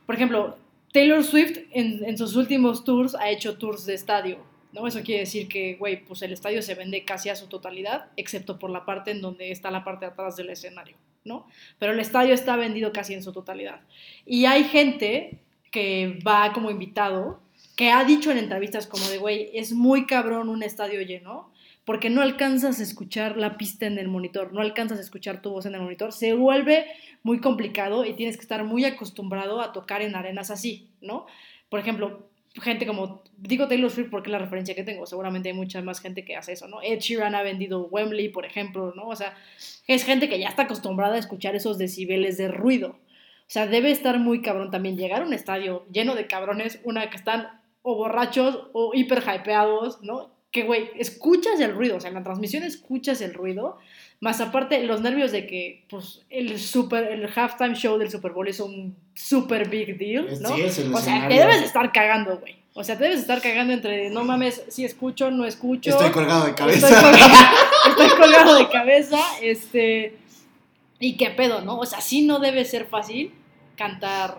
por 0.06 0.16
ejemplo, 0.16 0.58
Taylor 0.94 1.24
Swift 1.24 1.58
en, 1.72 2.04
en 2.06 2.18
sus 2.18 2.36
últimos 2.36 2.84
tours 2.84 3.16
ha 3.16 3.30
hecho 3.30 3.58
tours 3.58 3.86
de 3.86 3.94
estadio 3.94 4.52
¿no? 4.74 4.88
Eso 4.88 5.02
quiere 5.02 5.22
decir 5.22 5.48
que, 5.48 5.76
güey, 5.76 6.04
pues 6.04 6.22
el 6.22 6.34
estadio 6.34 6.62
se 6.62 6.76
vende 6.76 7.04
casi 7.04 7.30
a 7.30 7.36
su 7.36 7.48
totalidad, 7.48 8.08
excepto 8.16 8.58
por 8.58 8.70
la 8.70 8.86
parte 8.86 9.12
en 9.12 9.22
donde 9.22 9.52
está 9.52 9.72
la 9.72 9.84
parte 9.84 10.06
de 10.06 10.12
atrás 10.12 10.36
del 10.36 10.50
escenario, 10.50 10.96
¿no? 11.24 11.48
Pero 11.80 11.94
el 11.94 12.00
estadio 12.00 12.34
está 12.34 12.56
vendido 12.56 12.92
casi 12.92 13.14
en 13.14 13.24
su 13.24 13.32
totalidad. 13.32 13.82
Y 14.26 14.46
hay 14.46 14.64
gente 14.66 15.40
que 15.72 16.20
va 16.26 16.52
como 16.54 16.72
invitado, 16.72 17.42
que 17.76 17.92
ha 17.92 18.04
dicho 18.04 18.32
en 18.32 18.38
entrevistas 18.38 18.88
como 18.88 19.08
de, 19.08 19.18
güey, 19.18 19.50
es 19.54 19.72
muy 19.72 20.06
cabrón 20.06 20.50
un 20.50 20.64
estadio 20.64 21.02
lleno, 21.02 21.52
porque 21.86 22.10
no 22.10 22.22
alcanzas 22.22 22.80
a 22.80 22.84
escuchar 22.84 23.38
la 23.38 23.58
pista 23.58 23.88
en 23.88 23.98
el 23.98 24.08
monitor, 24.08 24.54
no 24.54 24.62
alcanzas 24.62 25.00
a 25.00 25.02
escuchar 25.02 25.42
tu 25.42 25.50
voz 25.50 25.66
en 25.66 25.76
el 25.76 25.82
monitor, 25.82 26.14
se 26.14 26.34
vuelve 26.34 26.86
muy 27.24 27.40
complicado 27.40 28.06
y 28.06 28.14
tienes 28.14 28.38
que 28.38 28.44
estar 28.44 28.64
muy 28.64 28.86
acostumbrado 28.86 29.62
a 29.62 29.74
tocar 29.74 30.02
en 30.02 30.16
arenas 30.16 30.52
así, 30.52 30.90
¿no? 31.02 31.26
Por 31.70 31.80
ejemplo, 31.80 32.30
gente 32.60 32.86
como, 32.86 33.24
digo 33.38 33.68
Taylor 33.68 33.90
Swift 33.90 34.10
porque 34.10 34.30
es 34.30 34.34
la 34.34 34.40
referencia 34.40 34.76
que 34.76 34.84
tengo, 34.84 35.06
seguramente 35.06 35.50
hay 35.50 35.56
mucha 35.56 35.82
más 35.82 36.02
gente 36.02 36.26
que 36.26 36.36
hace 36.36 36.54
eso, 36.54 36.68
¿no? 36.68 36.82
Ed 36.82 37.00
Sheeran 37.00 37.36
ha 37.36 37.44
vendido 37.44 37.88
Wembley, 37.88 38.30
por 38.30 38.46
ejemplo, 38.46 38.94
¿no? 38.96 39.08
O 39.08 39.16
sea, 39.16 39.38
es 39.88 40.04
gente 40.04 40.28
que 40.28 40.40
ya 40.40 40.50
está 40.50 40.64
acostumbrada 40.64 41.16
a 41.16 41.20
escuchar 41.20 41.56
esos 41.56 41.78
decibeles 41.78 42.38
de 42.38 42.50
ruido. 42.50 42.90
O 42.90 43.54
sea, 43.54 43.68
debe 43.68 43.92
estar 43.92 44.20
muy 44.20 44.42
cabrón 44.42 44.72
también 44.72 44.98
llegar 44.98 45.22
a 45.22 45.26
un 45.26 45.34
estadio 45.34 45.86
lleno 45.92 46.16
de 46.16 46.28
cabrones, 46.28 46.80
una 46.84 47.10
que 47.10 47.18
están 47.18 47.62
o 47.84 47.96
borrachos 47.96 48.68
o 48.74 48.92
hiper 48.94 49.24
hypeados, 49.24 50.02
¿no? 50.02 50.32
Que, 50.52 50.64
güey, 50.64 50.90
escuchas 50.98 51.60
el 51.62 51.74
ruido, 51.74 51.98
o 51.98 52.00
sea, 52.00 52.10
en 52.10 52.16
la 52.16 52.24
transmisión 52.24 52.64
escuchas 52.64 53.22
el 53.22 53.34
ruido 53.34 53.78
más 54.22 54.40
aparte, 54.40 54.84
los 54.84 55.02
nervios 55.02 55.32
de 55.32 55.48
que 55.48 55.84
pues, 55.90 56.22
el, 56.30 56.60
super, 56.60 57.12
el 57.12 57.28
halftime 57.36 57.74
show 57.74 57.98
del 57.98 58.12
Super 58.12 58.32
Bowl 58.32 58.48
es 58.48 58.60
un 58.60 58.96
super 59.16 59.68
big 59.68 59.98
deal, 59.98 60.28
¿no? 60.42 60.54
o 60.54 61.02
sea, 61.02 61.28
te 61.28 61.34
debes 61.34 61.64
estar 61.64 61.92
cagando, 61.92 62.38
güey. 62.38 62.56
O 62.74 62.84
sea, 62.84 62.98
te 62.98 63.06
debes 63.06 63.20
estar 63.20 63.42
cagando 63.42 63.74
entre, 63.74 64.12
no 64.12 64.24
mames, 64.24 64.64
si 64.70 64.86
escucho, 64.86 65.32
no 65.32 65.44
escucho. 65.44 65.90
Estoy 65.90 66.12
colgado 66.12 66.46
de 66.46 66.54
cabeza. 66.54 66.88
Estoy 67.90 68.10
colgado, 68.18 68.56
de 68.56 68.70
cabeza, 68.70 69.20
este... 69.42 70.18
Y 71.00 71.18
qué 71.18 71.32
pedo, 71.32 71.62
¿no? 71.62 71.80
O 71.80 71.86
sea, 71.88 72.00
sí 72.00 72.22
no 72.22 72.40
debe 72.40 72.64
ser 72.64 72.86
fácil 72.86 73.34
cantar, 73.76 74.38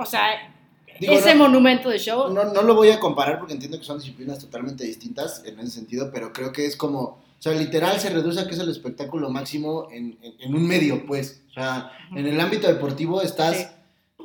o 0.00 0.04
sea, 0.04 0.52
ese 1.00 1.36
monumento 1.36 1.90
de 1.90 2.00
show. 2.00 2.28
No, 2.34 2.52
no 2.52 2.62
lo 2.62 2.74
voy 2.74 2.90
a 2.90 2.98
comparar 2.98 3.38
porque 3.38 3.54
entiendo 3.54 3.78
que 3.78 3.84
son 3.84 4.00
disciplinas 4.00 4.40
totalmente 4.40 4.82
distintas 4.82 5.44
en 5.46 5.60
ese 5.60 5.70
sentido, 5.70 6.10
pero 6.12 6.32
creo 6.32 6.50
que 6.50 6.66
es 6.66 6.76
como, 6.76 7.22
o 7.38 7.42
sea, 7.42 7.52
literal 7.52 8.00
se 8.00 8.10
reduce 8.10 8.40
a 8.40 8.48
que 8.48 8.54
es 8.54 8.60
el 8.60 8.68
espectáculo 8.68 9.30
máximo 9.30 9.86
en, 9.92 10.18
en, 10.40 10.54
un 10.54 10.66
medio, 10.66 11.06
pues. 11.06 11.44
O 11.50 11.52
sea, 11.52 11.92
en 12.10 12.26
el 12.26 12.40
ámbito 12.40 12.66
deportivo 12.66 13.22
estás 13.22 13.76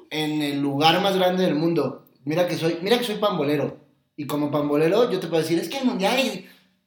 en 0.09 0.41
el 0.41 0.59
lugar 0.59 0.99
más 1.01 1.15
grande 1.15 1.43
del 1.43 1.53
mundo. 1.53 2.05
Mira 2.25 2.47
que 2.47 2.55
soy, 2.55 2.79
mira 2.81 2.97
que 2.97 3.03
soy 3.03 3.15
pambolero. 3.15 3.77
Y 4.17 4.25
como 4.25 4.49
pambolero, 4.49 5.11
yo 5.11 5.19
te 5.19 5.27
puedo 5.27 5.43
decir, 5.43 5.59
es 5.59 5.69
que 5.69 5.77
el 5.77 5.85
mundial. 5.85 6.17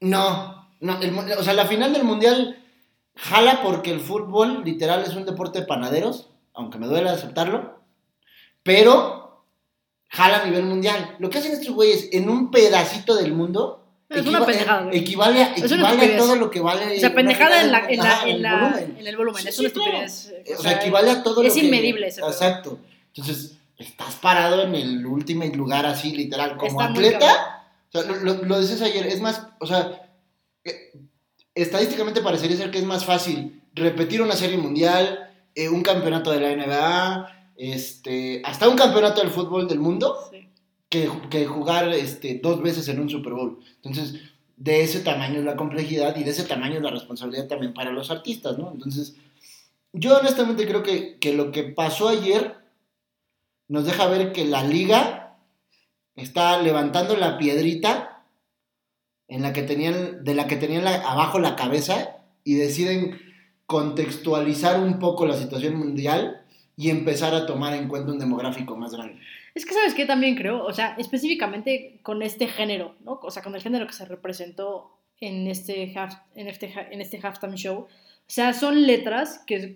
No, 0.01 0.69
no, 0.81 0.99
o 1.39 1.43
sea, 1.45 1.55
la 1.55 1.67
final 1.67 1.93
del 1.93 2.03
mundial 2.03 2.61
jala 3.15 3.62
porque 3.62 3.93
el 3.93 4.01
fútbol 4.01 4.62
literal 4.65 5.03
es 5.03 5.15
un 5.15 5.25
deporte 5.25 5.61
de 5.61 5.67
panaderos, 5.67 6.31
aunque 6.55 6.79
me 6.79 6.89
duele 6.89 7.09
aceptarlo. 7.09 7.81
Pero 8.65 9.45
jala 10.09 10.43
a 10.43 10.45
nivel 10.45 10.65
mundial. 10.65 11.15
Lo 11.21 11.31
que 11.31 11.39
hacen 11.39 11.53
estos 11.53 11.73
güeyes 11.73 12.09
en 12.11 12.29
un 12.29 12.51
pedacito 12.51 13.15
del 13.15 13.33
mundo. 13.33 13.86
Es 14.09 14.27
una 14.27 14.47
pendejada, 14.47 14.88
Equivale, 14.92 15.42
a, 15.42 15.57
equivale 15.57 16.14
a 16.14 16.16
todo 16.16 16.37
lo 16.37 16.51
que 16.51 16.61
vale. 16.61 16.97
O 16.97 17.01
sea, 17.01 17.12
pendejada 17.12 17.61
en, 17.62 17.73
la, 17.73 17.87
en, 17.88 17.99
la, 17.99 18.23
en, 18.23 18.29
el 18.29 18.47
volumen. 18.47 18.97
en 18.99 19.07
el 19.07 19.16
volumen. 19.16 19.49
es 19.49 19.59
una 19.59 19.69
estupidez. 19.69 20.33
O, 20.57 20.62
sea, 20.62 20.73
equivale 20.73 21.11
a 21.11 21.23
todo 21.23 21.42
lo 21.42 21.42
que. 21.42 21.49
Es 21.49 21.57
inmedible 21.57 22.07
ese 22.07 22.21
Exacto. 22.21 22.79
Entonces, 23.09 23.57
estás 23.79 24.14
parado 24.16 24.62
en 24.62 24.75
el 24.75 25.05
último 25.07 25.45
lugar 25.47 25.87
así, 25.87 26.12
literal, 26.12 26.57
como 26.57 26.81
atleta. 26.81 27.64
O 27.88 28.01
sea, 28.01 28.11
lo, 28.11 28.45
lo, 28.45 28.61
dices 28.61 28.81
ayer, 28.83 29.07
es 29.07 29.21
más, 29.21 29.49
o 29.59 29.66
sea, 29.66 30.09
eh, 30.64 30.92
estadísticamente 31.55 32.21
parecería 32.21 32.57
ser 32.57 32.71
que 32.71 32.79
es 32.79 32.85
más 32.85 33.05
fácil 33.05 33.62
repetir 33.75 34.23
una 34.23 34.37
serie 34.37 34.59
mundial, 34.59 35.31
eh, 35.55 35.69
un 35.69 35.83
campeonato 35.83 36.31
de 36.31 36.40
la 36.40 36.55
NBA, 36.55 37.53
este, 37.57 38.42
hasta 38.45 38.69
un 38.69 38.77
campeonato 38.77 39.21
del 39.21 39.31
fútbol 39.31 39.69
del 39.69 39.79
mundo, 39.79 40.31
que, 41.31 41.47
jugar 41.47 41.89
este, 41.93 42.41
dos 42.43 42.63
veces 42.63 42.89
en 42.89 43.01
un 43.01 43.09
Super 43.09 43.33
Bowl. 43.35 43.59
Entonces, 43.83 44.21
de 44.57 44.83
ese 44.83 45.01
tamaño 45.01 45.39
es 45.39 45.45
la 45.45 45.57
complejidad 45.57 46.17
y 46.17 46.25
de 46.25 46.31
ese 46.31 46.45
tamaño 46.45 46.77
es 46.77 46.83
la 46.83 46.91
responsabilidad 46.91 47.47
también 47.47 47.75
para 47.75 47.93
los 47.93 48.11
artistas, 48.11 48.59
¿no? 48.59 48.73
Entonces, 48.73 49.17
yo 49.93 50.19
honestamente 50.19 50.67
creo 50.67 50.83
que, 50.83 51.19
que 51.19 51.35
lo 51.35 51.53
que 51.53 51.65
pasó 51.65 52.09
ayer 52.09 52.57
nos 53.69 53.85
deja 53.85 54.07
ver 54.07 54.33
que 54.33 54.45
la 54.45 54.63
liga 54.63 55.39
está 56.15 56.61
levantando 56.63 57.17
la 57.17 57.39
piedrita 57.39 58.25
en 59.29 59.43
la 59.43 59.53
que 59.53 59.63
tenían, 59.63 60.25
de 60.25 60.35
la 60.35 60.47
que 60.47 60.57
tenían 60.57 60.87
abajo 60.87 61.39
la 61.39 61.57
cabeza 61.57 62.17
y 62.45 62.55
deciden 62.55 63.21
contextualizar 63.67 64.81
un 64.81 64.99
poco 64.99 65.27
la 65.27 65.37
situación 65.37 65.77
mundial 65.77 66.43
y 66.77 66.91
empezar 66.91 67.35
a 67.35 67.47
tomar 67.47 67.75
en 67.75 67.89
cuenta 67.89 68.13
un 68.13 68.19
demográfico 68.19 68.77
más 68.77 68.93
grande. 68.93 69.19
Es 69.57 69.64
que, 69.64 69.73
¿sabes 69.73 69.95
qué? 69.95 70.05
También 70.05 70.37
creo, 70.37 70.62
o 70.62 70.73
sea, 70.75 70.95
específicamente 70.99 71.99
con 72.03 72.21
este 72.21 72.47
género, 72.47 72.95
¿no? 73.01 73.19
O 73.23 73.31
sea, 73.31 73.42
con 73.42 73.55
el 73.55 73.62
género 73.62 73.87
que 73.87 73.95
se 73.95 74.05
representó 74.05 75.01
en 75.19 75.47
este, 75.47 75.95
half, 75.97 76.12
en 76.35 76.47
este, 76.47 76.71
en 76.90 77.01
este 77.01 77.19
halftime 77.23 77.57
show. 77.57 77.79
O 77.79 77.88
sea, 78.27 78.53
son 78.53 78.87
letras 78.87 79.42
que, 79.47 79.75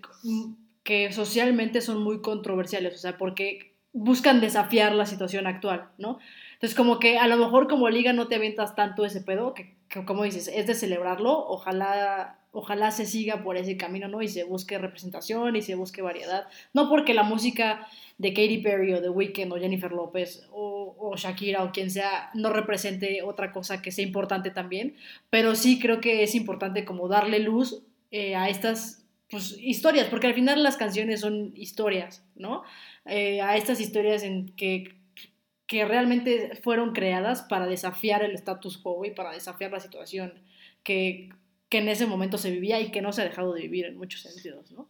que 0.83 1.11
socialmente 1.11 1.81
son 1.81 2.03
muy 2.03 2.21
controversiales, 2.21 2.93
o 2.93 2.97
sea, 2.99 3.17
porque 3.17 3.73
buscan 3.91 4.39
desafiar 4.39 4.93
la 4.93 5.07
situación 5.07 5.47
actual, 5.47 5.89
¿no? 5.97 6.19
Entonces, 6.53 6.77
como 6.77 6.99
que 6.99 7.17
a 7.17 7.25
lo 7.25 7.37
mejor 7.37 7.67
como 7.67 7.89
liga 7.89 8.13
no 8.13 8.27
te 8.27 8.35
avientas 8.35 8.75
tanto 8.75 9.03
ese 9.03 9.21
pedo, 9.21 9.55
que, 9.55 9.75
como 10.05 10.25
dices, 10.25 10.47
es 10.47 10.67
de 10.67 10.75
celebrarlo, 10.75 11.31
ojalá, 11.47 12.37
ojalá 12.51 12.91
se 12.91 13.05
siga 13.05 13.43
por 13.43 13.57
ese 13.57 13.77
camino, 13.77 14.07
¿no? 14.07 14.21
Y 14.21 14.27
se 14.27 14.43
busque 14.43 14.77
representación 14.77 15.55
y 15.55 15.61
se 15.61 15.75
busque 15.75 16.01
variedad. 16.01 16.47
No 16.73 16.89
porque 16.89 17.13
la 17.13 17.23
música 17.23 17.87
de 18.17 18.33
Katy 18.33 18.59
Perry 18.59 18.93
o 18.93 19.01
The 19.01 19.09
Weeknd 19.09 19.51
o 19.51 19.57
Jennifer 19.57 19.91
López 19.91 20.47
o, 20.51 21.15
Shakira 21.17 21.63
o 21.63 21.71
quien 21.71 21.91
sea 21.91 22.29
no 22.33 22.53
represente 22.53 23.21
otra 23.21 23.51
cosa 23.51 23.81
que 23.81 23.91
sea 23.91 24.05
importante 24.05 24.49
también, 24.49 24.95
pero 25.29 25.55
sí 25.55 25.77
creo 25.77 25.99
que 25.99 26.23
es 26.23 26.35
importante 26.35 26.85
como 26.85 27.09
darle 27.09 27.39
luz 27.39 27.83
eh, 28.11 28.35
a 28.35 28.47
estas 28.47 29.03
pues, 29.29 29.57
historias, 29.59 30.07
porque 30.07 30.27
al 30.27 30.33
final 30.33 30.63
las 30.63 30.77
canciones 30.77 31.19
son 31.19 31.53
historias, 31.55 32.23
¿no? 32.35 32.63
Eh, 33.05 33.41
a 33.41 33.57
estas 33.57 33.81
historias 33.81 34.23
en 34.23 34.55
que, 34.55 34.95
que 35.67 35.83
realmente 35.83 36.51
fueron 36.63 36.93
creadas 36.93 37.41
para 37.41 37.65
desafiar 37.65 38.23
el 38.23 38.35
status 38.35 38.77
quo 38.77 39.03
y 39.03 39.11
para 39.11 39.31
desafiar 39.31 39.71
la 39.71 39.79
situación 39.81 40.33
que, 40.83 41.29
que 41.71 41.77
en 41.77 41.87
ese 41.87 42.05
momento 42.05 42.37
se 42.37 42.51
vivía 42.51 42.81
y 42.81 42.91
que 42.91 43.01
no 43.01 43.13
se 43.13 43.21
ha 43.21 43.23
dejado 43.23 43.53
de 43.53 43.61
vivir 43.61 43.85
en 43.85 43.97
muchos 43.97 44.21
sentidos, 44.21 44.69
¿no? 44.73 44.89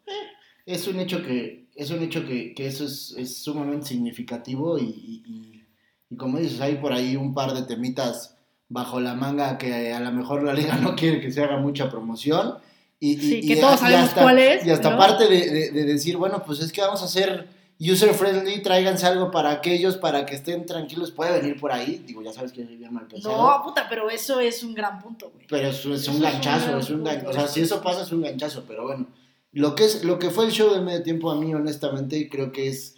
Es 0.66 0.88
un 0.88 1.00
hecho 1.00 1.24
que, 1.24 1.68
es 1.76 1.92
un 1.92 2.02
hecho 2.02 2.26
que, 2.26 2.56
que 2.56 2.66
eso 2.66 2.86
es, 2.86 3.14
es, 3.18 3.38
sumamente 3.38 3.86
significativo 3.88 4.80
y, 4.80 4.84
y, 4.84 5.64
y, 6.10 6.16
como 6.16 6.40
dices, 6.40 6.60
hay 6.60 6.78
por 6.78 6.92
ahí 6.92 7.16
un 7.16 7.36
par 7.36 7.54
de 7.54 7.62
temitas 7.64 8.36
bajo 8.68 9.00
la 9.00 9.14
manga 9.14 9.60
que 9.60 9.94
a 9.94 10.00
lo 10.00 10.12
mejor 10.12 10.44
la 10.44 10.54
liga 10.54 10.76
no 10.78 10.96
quiere 10.96 11.22
que 11.22 11.32
se 11.32 11.44
haga 11.44 11.58
mucha 11.58 11.88
promoción. 11.88 12.56
Y, 13.00 13.18
sí, 13.18 13.48
que 13.48 13.58
todos 13.58 13.80
sabemos 13.80 14.10
cuál 14.16 14.40
es. 14.40 14.66
Y 14.66 14.72
hasta 14.72 14.98
parte 14.98 15.28
de, 15.28 15.52
de, 15.52 15.72
de, 15.72 15.86
decir, 15.86 16.18
bueno, 16.18 16.44
pues 16.44 16.62
es 16.62 16.72
que 16.72 16.82
vamos 16.82 17.04
a 17.04 17.06
hacer 17.06 17.48
user 17.82 18.14
friendly, 18.14 18.62
tráiganse 18.62 19.08
algo 19.08 19.32
para 19.32 19.50
aquellos, 19.50 19.98
para 19.98 20.26
que 20.26 20.36
estén 20.36 20.66
tranquilos, 20.68 21.10
puede 21.10 21.40
venir 21.40 21.60
por 21.60 21.72
ahí, 21.72 22.04
digo, 22.06 22.22
ya 22.22 22.32
sabes 22.32 22.52
que 22.52 22.64
soy 22.64 22.78
bien 22.78 22.94
mal 22.94 23.08
pensado. 23.08 23.36
No, 23.36 23.64
puta, 23.64 23.88
pero 23.90 24.10
eso 24.10 24.40
es 24.40 24.64
un 24.64 24.76
gran 24.76 25.00
punto, 25.00 25.32
güey. 25.34 25.48
Pero 25.48 25.70
es, 25.70 25.84
es 25.86 26.08
un 26.08 26.22
ganchazo, 26.22 26.78
es 26.78 26.90
un, 26.92 27.04
ganchazo, 27.04 27.30
o 27.30 27.34
sea, 27.34 27.48
si 27.48 27.62
eso 27.62 27.82
pasa 27.82 28.04
es 28.04 28.12
un 28.12 28.22
ganchazo, 28.22 28.66
pero 28.68 28.84
bueno, 28.84 29.08
lo 29.52 29.74
que, 29.76 29.86
es, 29.86 30.04
lo 30.04 30.20
que 30.20 30.30
fue 30.30 30.46
el 30.46 30.52
show 30.52 30.72
de 30.72 30.82
medio 30.82 31.02
tiempo 31.02 31.32
a 31.32 31.36
mí, 31.36 31.54
honestamente, 31.56 32.30
creo 32.30 32.52
que 32.52 32.68
es, 32.68 32.96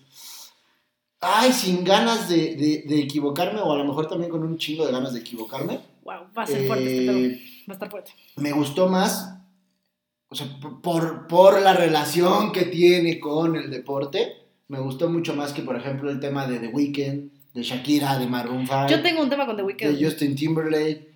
ay, 1.22 1.54
sin 1.54 1.86
ganas 1.86 2.28
de, 2.28 2.56
de, 2.56 2.84
de 2.86 3.00
equivocarme, 3.00 3.62
o 3.62 3.72
a 3.72 3.78
lo 3.78 3.86
mejor 3.86 4.08
también 4.08 4.30
con 4.30 4.44
un 4.44 4.58
chingo 4.58 4.86
de 4.86 4.92
ganas 4.92 5.14
de 5.14 5.22
equivocarme. 5.22 5.80
Wow, 6.04 6.28
va 6.38 6.44
a 6.44 6.48
ser 6.48 6.68
fuerte 6.68 7.00
este 7.00 7.26
eh, 7.26 7.42
va 7.70 7.72
a 7.72 7.74
estar 7.74 7.90
fuerte. 7.90 8.12
Me 8.36 8.52
gustó 8.52 8.90
más, 8.90 9.40
o 10.28 10.36
sea, 10.36 10.48
por, 10.82 11.28
por 11.28 11.62
la 11.62 11.74
relación 11.74 12.52
que 12.52 12.66
tiene 12.66 13.22
con 13.22 13.56
el 13.56 13.72
deporte, 13.72 14.43
me 14.68 14.80
gustó 14.80 15.10
mucho 15.10 15.36
más 15.36 15.54
que, 15.54 15.62
por 15.62 15.76
ejemplo, 15.76 16.10
el 16.10 16.20
tema 16.20 16.48
de 16.48 16.60
The 16.60 16.68
Weeknd, 16.68 17.32
de 17.54 17.64
Shakira, 17.64 18.18
de 18.18 18.28
Maroon 18.28 18.66
5. 18.66 18.88
Yo 18.88 19.02
tengo 19.02 19.22
un 19.22 19.30
tema 19.30 19.46
con 19.46 19.56
The 19.56 19.64
Weeknd. 19.64 19.98
De 19.98 20.06
Justin 20.06 20.36
Timberlake. 20.36 21.14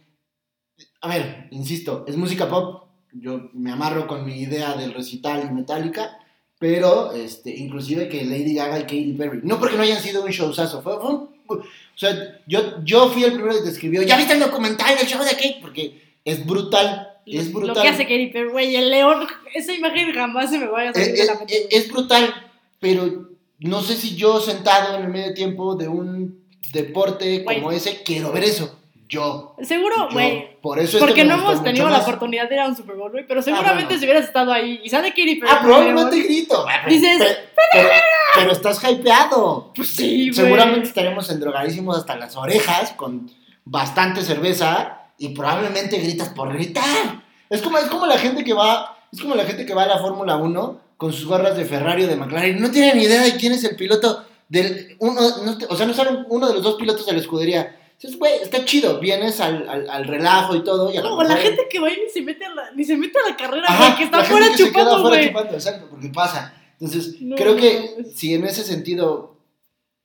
A 1.02 1.08
ver, 1.08 1.48
insisto, 1.52 2.06
es 2.08 2.16
música 2.16 2.50
pop. 2.50 2.88
Yo 3.14 3.50
me 3.54 3.72
amarro 3.72 4.06
con 4.06 4.26
mi 4.26 4.42
idea 4.42 4.76
del 4.76 4.94
recital 4.94 5.48
y 5.50 5.54
Metallica, 5.54 6.20
pero 6.60 7.14
este, 7.14 7.56
inclusive 7.56 8.10
que 8.10 8.26
Lady 8.26 8.54
Gaga 8.54 8.80
y 8.80 8.84
Katy 8.84 9.14
Perry. 9.14 9.40
No 9.44 9.60
porque 9.60 9.76
no 9.76 9.84
hayan 9.84 10.02
sido 10.02 10.24
un 10.24 10.30
showzazo, 10.30 10.82
fue, 10.82 11.00
fue 11.00 11.28
o 11.50 11.64
sea, 11.96 12.42
yo, 12.46 12.84
yo 12.84 13.10
fui 13.10 13.24
el 13.24 13.34
primero 13.34 13.56
que 13.56 13.64
te 13.64 13.70
escribió, 13.70 14.04
¿ya 14.04 14.18
viste 14.18 14.34
el 14.34 14.40
documental 14.40 14.96
del 14.98 15.08
show 15.08 15.24
de 15.24 15.32
Kate? 15.32 15.58
Porque 15.62 16.00
es 16.24 16.46
brutal, 16.46 17.08
es 17.26 17.52
brutal. 17.52 17.76
Lo 17.76 17.82
que 17.82 17.88
hace 17.88 18.04
Katy 18.04 18.28
Perry, 18.28 18.50
güey, 18.50 18.76
el 18.76 18.90
león, 18.90 19.26
esa 19.56 19.74
imagen 19.74 20.14
jamás 20.14 20.52
se 20.52 20.60
me 20.60 20.68
vaya 20.68 20.92
a 20.92 20.94
salir 20.94 21.16
de 21.16 21.26
la 21.26 21.36
mente. 21.36 21.76
Es 21.76 21.90
brutal, 21.90 22.34
pero 22.80 23.27
no 23.60 23.82
sé 23.82 23.96
si 23.96 24.16
yo 24.16 24.40
sentado 24.40 24.96
en 24.96 25.04
el 25.04 25.10
medio 25.10 25.34
tiempo 25.34 25.76
de 25.76 25.88
un 25.88 26.46
deporte 26.72 27.44
como 27.44 27.72
ese 27.72 28.04
quiero 28.04 28.32
ver 28.32 28.44
eso. 28.44 28.78
Yo. 29.10 29.56
Seguro, 29.64 30.10
güey. 30.12 30.60
Por 30.60 30.80
eso 30.80 30.98
es 30.98 31.04
Porque 31.04 31.24
no 31.24 31.36
hemos 31.36 31.64
tenido 31.64 31.88
la 31.88 32.00
oportunidad 32.00 32.50
de 32.50 32.56
ir 32.56 32.62
a 32.62 32.68
un 32.68 32.76
Super 32.76 32.98
Bowl, 32.98 33.10
güey. 33.10 33.26
Pero 33.26 33.40
ah, 33.40 33.44
seguramente 33.44 33.98
si 33.98 34.04
hubieras 34.04 34.26
estado 34.26 34.52
ahí 34.52 34.82
y 34.84 34.90
sale 34.90 35.12
Katy 35.12 35.36
Perry. 35.36 35.50
Ah, 35.50 35.62
probablemente 35.64 36.20
grito. 36.20 36.66
Dices. 36.90 37.38
Pero, 37.72 37.90
pero, 38.36 38.52
estás 38.52 38.84
hypeado. 38.84 39.72
Pues 39.74 39.88
sí, 39.90 40.30
güey. 40.30 40.34
Seguramente 40.34 40.90
estaremos 40.90 41.30
endrogadísimos 41.30 41.98
hasta 41.98 42.18
las 42.18 42.36
orejas 42.36 42.92
con 42.98 43.32
bastante 43.64 44.24
cerveza 44.24 45.08
y 45.18 45.30
probablemente 45.30 46.00
gritas 46.00 46.30
por 46.30 46.52
gritar. 46.52 47.24
Es 47.50 47.62
como, 47.62 47.78
es 47.78 47.86
como 47.86 48.06
la 48.08 48.18
gente 48.18 48.44
que 48.44 48.54
va. 48.54 48.98
Es 49.12 49.22
como 49.22 49.36
la 49.36 49.46
gente 49.46 49.66
que 49.66 49.74
va 49.74 49.84
a 49.84 49.88
la 49.88 50.00
Fórmula 50.00 50.36
1 50.36 50.87
con 50.98 51.14
sus 51.14 51.26
gorras 51.26 51.56
de 51.56 51.66
Ferrari 51.66 52.04
o 52.04 52.08
de 52.08 52.16
McLaren. 52.16 52.60
No 52.60 52.72
tienen 52.72 52.98
ni 52.98 53.04
idea 53.04 53.22
de 53.22 53.36
quién 53.36 53.54
es 53.54 53.64
el 53.64 53.76
piloto 53.76 54.26
del. 54.50 54.96
Uno, 55.00 55.22
o 55.70 55.76
sea, 55.76 55.86
no 55.86 55.94
saben 55.94 56.26
uno 56.30 56.48
de 56.48 56.56
los 56.56 56.64
dos 56.64 56.76
pilotos 56.76 57.06
de 57.06 57.14
la 57.14 57.20
escudería. 57.20 57.76
Entonces, 57.94 58.20
güey, 58.20 58.34
está 58.44 58.64
chido, 58.64 59.00
vienes 59.00 59.40
al, 59.40 59.68
al, 59.68 59.90
al, 59.90 60.06
relajo 60.06 60.56
y 60.56 60.64
todo. 60.64 60.94
Y 60.94 60.98
o 61.00 61.24
la 61.24 61.36
gente 61.38 61.64
que 61.68 61.80
va 61.80 61.90
y 61.90 61.96
ni 61.96 62.10
se 62.10 62.22
mete 62.22 62.46
a 62.46 62.54
la, 62.54 62.72
ni 62.72 62.84
se 62.84 62.96
mete 62.96 63.18
a 63.18 63.30
la 63.32 63.36
carrera, 63.36 63.66
Ajá, 63.68 63.98
que 63.98 64.04
está 64.04 64.24
fuera 64.24 64.56
chupando, 64.56 65.02
güey. 65.02 65.26
Exacto, 65.26 65.88
porque 65.90 66.10
pasa. 66.10 66.54
Entonces, 66.80 67.16
creo 67.36 67.56
que 67.56 68.06
si 68.14 68.36
en 68.36 68.46
ese 68.46 68.64
sentido 68.64 69.38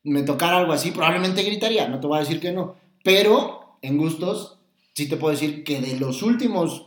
me 0.05 0.22
tocara 0.22 0.57
algo 0.57 0.72
así, 0.72 0.90
probablemente 0.90 1.42
gritaría, 1.42 1.87
no 1.88 2.00
te 2.00 2.07
voy 2.07 2.16
a 2.16 2.20
decir 2.20 2.40
que 2.40 2.52
no. 2.52 2.76
Pero 3.05 3.76
en 3.83 3.98
gustos, 3.98 4.59
sí 4.94 5.07
te 5.07 5.18
puedo 5.18 5.33
decir 5.33 5.62
que 5.62 5.81
de 5.83 6.00
los 6.00 6.22
últimos 6.22 6.87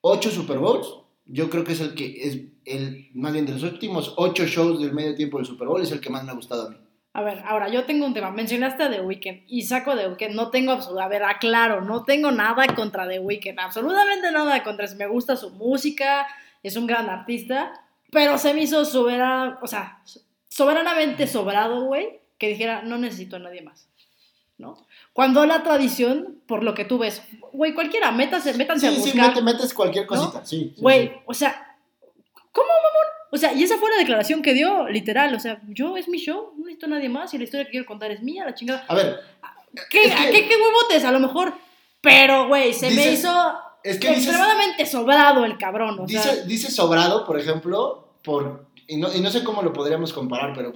ocho 0.00 0.30
Super 0.30 0.58
Bowls, 0.58 0.88
yo 1.26 1.50
creo 1.50 1.64
que 1.64 1.72
es 1.72 1.80
el 1.80 1.94
que 1.94 2.22
es 2.22 2.40
el 2.64 3.10
más 3.14 3.32
bien 3.32 3.46
de 3.46 3.52
los 3.52 3.62
últimos 3.62 4.14
ocho 4.16 4.46
shows 4.46 4.80
del 4.80 4.92
medio 4.92 5.14
tiempo 5.14 5.38
del 5.38 5.46
Super 5.46 5.68
Bowl 5.68 5.82
es 5.82 5.92
el 5.92 6.00
que 6.00 6.10
más 6.10 6.24
me 6.24 6.30
ha 6.30 6.34
gustado 6.34 6.66
a 6.66 6.70
mí. 6.70 6.76
A 7.16 7.22
ver, 7.22 7.42
ahora 7.46 7.68
yo 7.68 7.84
tengo 7.84 8.06
un 8.06 8.12
tema. 8.12 8.32
Mencionaste 8.32 8.82
a 8.82 8.90
The 8.90 9.00
Weeknd 9.00 9.44
y 9.46 9.62
saco 9.62 9.96
The 9.96 10.08
Weeknd. 10.08 10.34
No 10.34 10.50
tengo 10.50 10.72
absolutamente. 10.72 11.24
A 11.24 11.68
ver, 11.68 11.82
no 11.84 12.02
tengo 12.02 12.32
nada 12.32 12.66
contra 12.74 13.08
The 13.08 13.20
Weeknd. 13.20 13.60
Absolutamente 13.60 14.32
nada 14.32 14.64
contra. 14.64 14.92
Me 14.96 15.06
gusta 15.06 15.36
su 15.36 15.50
música, 15.50 16.26
es 16.62 16.76
un 16.76 16.88
gran 16.88 17.08
artista, 17.08 17.72
pero 18.10 18.36
se 18.36 18.52
me 18.52 18.62
hizo 18.62 18.80
o 18.80 19.66
sea, 19.66 20.02
soberanamente 20.48 21.28
sobrado, 21.28 21.84
güey, 21.84 22.20
que 22.36 22.48
dijera, 22.48 22.82
no 22.82 22.98
necesito 22.98 23.36
a 23.36 23.38
nadie 23.38 23.62
más. 23.62 23.88
¿No? 24.58 24.86
Cuando 25.14 25.46
la 25.46 25.62
tradición, 25.62 26.42
por 26.46 26.62
lo 26.62 26.74
que 26.74 26.84
tú 26.84 26.98
ves, 26.98 27.22
güey, 27.52 27.72
cualquiera, 27.72 28.10
métase, 28.10 28.52
métanse 28.54 28.90
sí, 28.90 28.94
a 28.94 28.98
buscar. 28.98 29.34
Sí, 29.34 29.42
metes 29.42 29.72
cualquier 29.72 30.06
cosita, 30.06 30.44
sí. 30.44 30.74
Güey, 30.76 31.12
o 31.24 31.32
sea, 31.32 31.78
¿cómo, 32.52 32.66
mamón? 32.66 33.06
O 33.30 33.36
sea, 33.36 33.52
y 33.52 33.62
esa 33.62 33.78
fue 33.78 33.90
la 33.90 33.96
declaración 33.96 34.42
que 34.42 34.52
dio, 34.54 34.88
literal. 34.88 35.34
O 35.34 35.40
sea, 35.40 35.60
yo 35.68 35.96
es 35.96 36.08
mi 36.08 36.18
show, 36.18 36.52
no 36.56 36.64
necesito 36.64 36.86
a 36.86 36.90
nadie 36.90 37.08
más 37.08 37.32
y 37.32 37.38
la 37.38 37.44
historia 37.44 37.64
que 37.64 37.70
quiero 37.70 37.86
contar 37.86 38.10
es 38.10 38.22
mía, 38.22 38.44
la 38.44 38.54
chingada. 38.54 38.84
A 38.88 38.94
ver. 38.94 39.20
¿Qué, 39.88 40.02
¿qué, 40.32 40.48
qué 40.48 40.56
huevotes? 40.56 41.04
A 41.04 41.12
lo 41.12 41.20
mejor. 41.20 41.54
Pero, 42.00 42.48
güey, 42.48 42.74
se 42.74 42.90
me 42.90 43.12
hizo 43.12 43.30
es 43.84 43.98
que 43.98 44.10
extremadamente 44.10 44.86
sobrado 44.86 45.44
el 45.44 45.58
cabrón. 45.58 46.00
O 46.00 46.06
dice, 46.06 46.44
dice 46.46 46.70
sobrado, 46.70 47.24
por 47.24 47.38
ejemplo, 47.38 48.14
por. 48.24 48.66
Y 48.88 48.96
no, 48.96 49.14
y 49.14 49.20
no 49.20 49.30
sé 49.30 49.44
cómo 49.44 49.62
lo 49.62 49.72
podríamos 49.72 50.12
comparar, 50.12 50.54
pero 50.54 50.72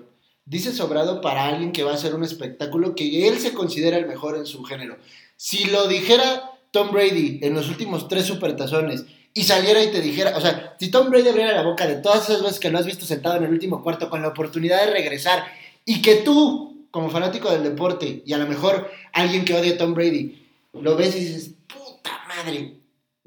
dice 0.49 0.73
sobrado 0.73 1.21
para 1.21 1.47
alguien 1.47 1.73
que 1.73 1.83
va 1.83 1.93
a 1.93 1.95
hacer 1.95 2.15
un 2.15 2.25
espectáculo 2.25 2.95
que 2.95 3.29
él 3.29 3.39
se 3.39 3.53
considera 3.53 3.99
el 3.99 4.07
mejor 4.07 4.37
en 4.37 4.47
su 4.47 4.65
género. 4.65 4.97
Si 5.37 5.67
lo 5.67 5.87
dijera 5.87 6.53
Tom 6.71 6.91
Brady 6.91 7.41
en 7.43 7.55
los 7.55 7.69
últimos 7.69 8.09
tres 8.09 8.25
supertazones 8.25 9.05
y 9.35 9.45
saliera 9.45 9.83
y 9.83 9.91
te 9.91 10.01
dijera, 10.01 10.37
o 10.37 10.41
sea, 10.41 10.75
si 10.81 10.91
Tom 10.91 11.11
Brady 11.11 11.29
abriera 11.29 11.53
la 11.53 11.63
boca 11.63 11.87
de 11.87 11.97
todas 11.97 12.29
esas 12.29 12.43
veces 12.43 12.59
que 12.59 12.71
lo 12.71 12.79
has 12.79 12.87
visto 12.87 13.05
sentado 13.05 13.37
en 13.37 13.45
el 13.45 13.51
último 13.51 13.83
cuarto 13.83 14.09
con 14.09 14.23
la 14.23 14.29
oportunidad 14.29 14.87
de 14.87 14.93
regresar 14.93 15.45
y 15.85 16.01
que 16.01 16.17
tú, 16.17 16.87
como 16.91 17.11
fanático 17.11 17.51
del 17.51 17.63
deporte 17.63 18.23
y 18.25 18.33
a 18.33 18.39
lo 18.39 18.47
mejor 18.47 18.91
alguien 19.13 19.45
que 19.45 19.55
odia 19.55 19.75
a 19.75 19.79
Tom 19.79 19.93
Brady, 19.93 20.47
lo 20.73 20.97
ves 20.97 21.15
y 21.15 21.21
dices, 21.21 21.51
puta 21.67 22.23
madre, 22.27 22.75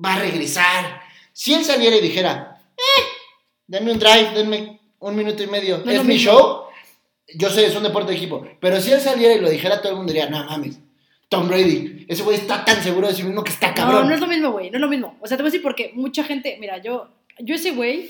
va 0.04 0.16
a 0.16 0.20
regresar. 0.20 1.02
Si 1.34 1.54
él 1.54 1.64
saliera 1.64 1.96
y 1.96 2.02
dijera, 2.02 2.64
eh, 2.76 3.04
denme 3.68 3.92
un 3.92 4.00
drive, 4.00 4.32
denme 4.34 4.80
un 5.00 5.16
minuto 5.16 5.44
y 5.44 5.48
medio, 5.48 5.84
es 5.86 6.04
mi 6.04 6.18
show, 6.18 6.66
yo 7.36 7.50
sé, 7.50 7.66
es 7.66 7.76
un 7.76 7.84
deporte 7.84 8.12
de 8.12 8.18
equipo, 8.18 8.46
pero 8.60 8.80
si 8.80 8.92
él 8.92 9.00
saliera 9.00 9.36
y 9.36 9.40
lo 9.40 9.50
dijera, 9.50 9.82
todo 9.82 9.92
el 9.92 9.98
mundo 9.98 10.14
diría, 10.14 10.30
no 10.30 10.44
mames 10.46 10.80
Tom 11.32 11.48
Brady. 11.48 12.06
Ese 12.10 12.24
güey 12.24 12.36
está 12.36 12.66
tan 12.66 12.84
seguro 12.84 13.08
de 13.08 13.14
sí 13.14 13.24
mismo 13.24 13.42
que 13.42 13.54
está 13.54 13.74
cabrón. 13.74 14.02
No, 14.02 14.10
no 14.10 14.16
es 14.16 14.20
lo 14.20 14.28
mismo, 14.28 14.52
güey. 14.52 14.70
No 14.70 14.76
es 14.76 14.82
lo 14.82 14.90
mismo. 14.90 15.18
O 15.22 15.28
sea, 15.28 15.38
te 15.38 15.44
voy 15.44 15.48
a 15.48 15.52
decir 15.52 15.62
porque 15.62 15.94
mucha 15.96 16.26
gente, 16.26 16.58
mira, 16.60 16.80
yo, 16.80 17.08
yo 17.40 17.56
ese 17.56 17.72
güey, 17.72 18.10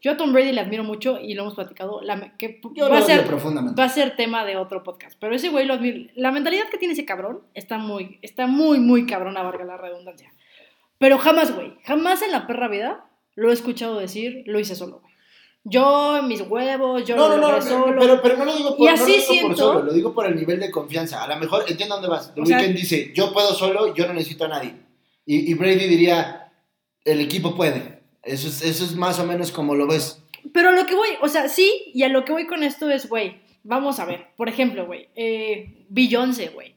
yo 0.00 0.12
a 0.12 0.16
Tom 0.16 0.32
Brady 0.32 0.50
le 0.52 0.62
admiro 0.62 0.82
mucho 0.82 1.20
y 1.20 1.34
lo 1.34 1.42
hemos 1.42 1.54
platicado. 1.54 2.00
La, 2.00 2.34
que 2.38 2.62
yo 2.74 2.88
va, 2.88 3.00
lo 3.00 3.04
a 3.04 3.06
ser, 3.06 3.26
profundamente. 3.26 3.78
va 3.78 3.84
a 3.84 3.90
ser 3.90 4.16
tema 4.16 4.46
de 4.46 4.56
otro 4.56 4.82
podcast. 4.82 5.14
Pero 5.20 5.34
ese 5.34 5.50
güey 5.50 5.66
lo 5.66 5.74
admiro. 5.74 6.10
La 6.14 6.32
mentalidad 6.32 6.70
que 6.70 6.78
tiene 6.78 6.94
ese 6.94 7.04
cabrón 7.04 7.42
está 7.52 7.76
muy, 7.76 8.18
está 8.22 8.46
muy, 8.46 8.80
muy 8.80 9.04
cabrón, 9.04 9.36
a 9.36 9.42
valga 9.42 9.64
la 9.64 9.76
redundancia. 9.76 10.32
Pero 10.96 11.18
jamás, 11.18 11.54
güey, 11.54 11.74
jamás 11.84 12.22
en 12.22 12.32
la 12.32 12.46
perra 12.46 12.68
vida 12.68 13.04
lo 13.34 13.50
he 13.50 13.52
escuchado 13.52 13.98
decir, 14.00 14.42
lo 14.46 14.58
hice 14.58 14.74
solo, 14.74 15.02
yo, 15.64 16.22
mis 16.22 16.42
huevos, 16.42 17.04
yo 17.06 17.16
no, 17.16 17.28
lo 17.28 17.36
no, 17.38 17.52
no, 17.52 17.62
solo. 17.62 18.00
Pero, 18.00 18.20
pero 18.22 18.36
no 18.36 18.44
lo 18.44 18.54
digo, 18.54 18.76
por, 18.76 18.86
no 18.86 18.96
lo 18.96 19.06
digo 19.06 19.48
por 19.48 19.56
solo, 19.56 19.82
lo 19.82 19.92
digo 19.94 20.14
por 20.14 20.26
el 20.26 20.36
nivel 20.36 20.60
de 20.60 20.70
confianza. 20.70 21.24
A 21.24 21.26
lo 21.26 21.36
mejor, 21.36 21.64
entiendo 21.66 21.94
dónde 21.94 22.10
vas. 22.10 22.34
The 22.34 22.42
Weeknd 22.42 22.76
dice, 22.76 23.12
yo 23.14 23.32
puedo 23.32 23.54
solo, 23.54 23.94
yo 23.94 24.06
no 24.06 24.12
necesito 24.12 24.44
a 24.44 24.48
nadie. 24.48 24.74
Y, 25.24 25.50
y, 25.50 25.54
Brady 25.54 25.88
diría, 25.88 26.52
el 27.04 27.20
equipo 27.20 27.54
puede. 27.54 28.02
Eso 28.22 28.46
es, 28.48 28.62
eso 28.62 28.84
es 28.84 28.94
más 28.94 29.18
o 29.18 29.24
menos 29.24 29.52
como 29.52 29.74
lo 29.74 29.86
ves. 29.86 30.22
Pero 30.52 30.72
lo 30.72 30.84
que 30.84 30.94
voy, 30.94 31.08
o 31.22 31.28
sea, 31.28 31.48
sí, 31.48 31.90
y 31.94 32.02
a 32.02 32.08
lo 32.08 32.26
que 32.26 32.32
voy 32.32 32.46
con 32.46 32.62
esto 32.62 32.90
es, 32.90 33.08
güey, 33.08 33.40
vamos 33.62 33.98
a 34.00 34.04
ver. 34.04 34.26
Por 34.36 34.50
ejemplo, 34.50 34.84
güey, 34.84 35.08
eh, 35.16 35.86
Beyoncé, 35.88 36.48
güey. 36.48 36.74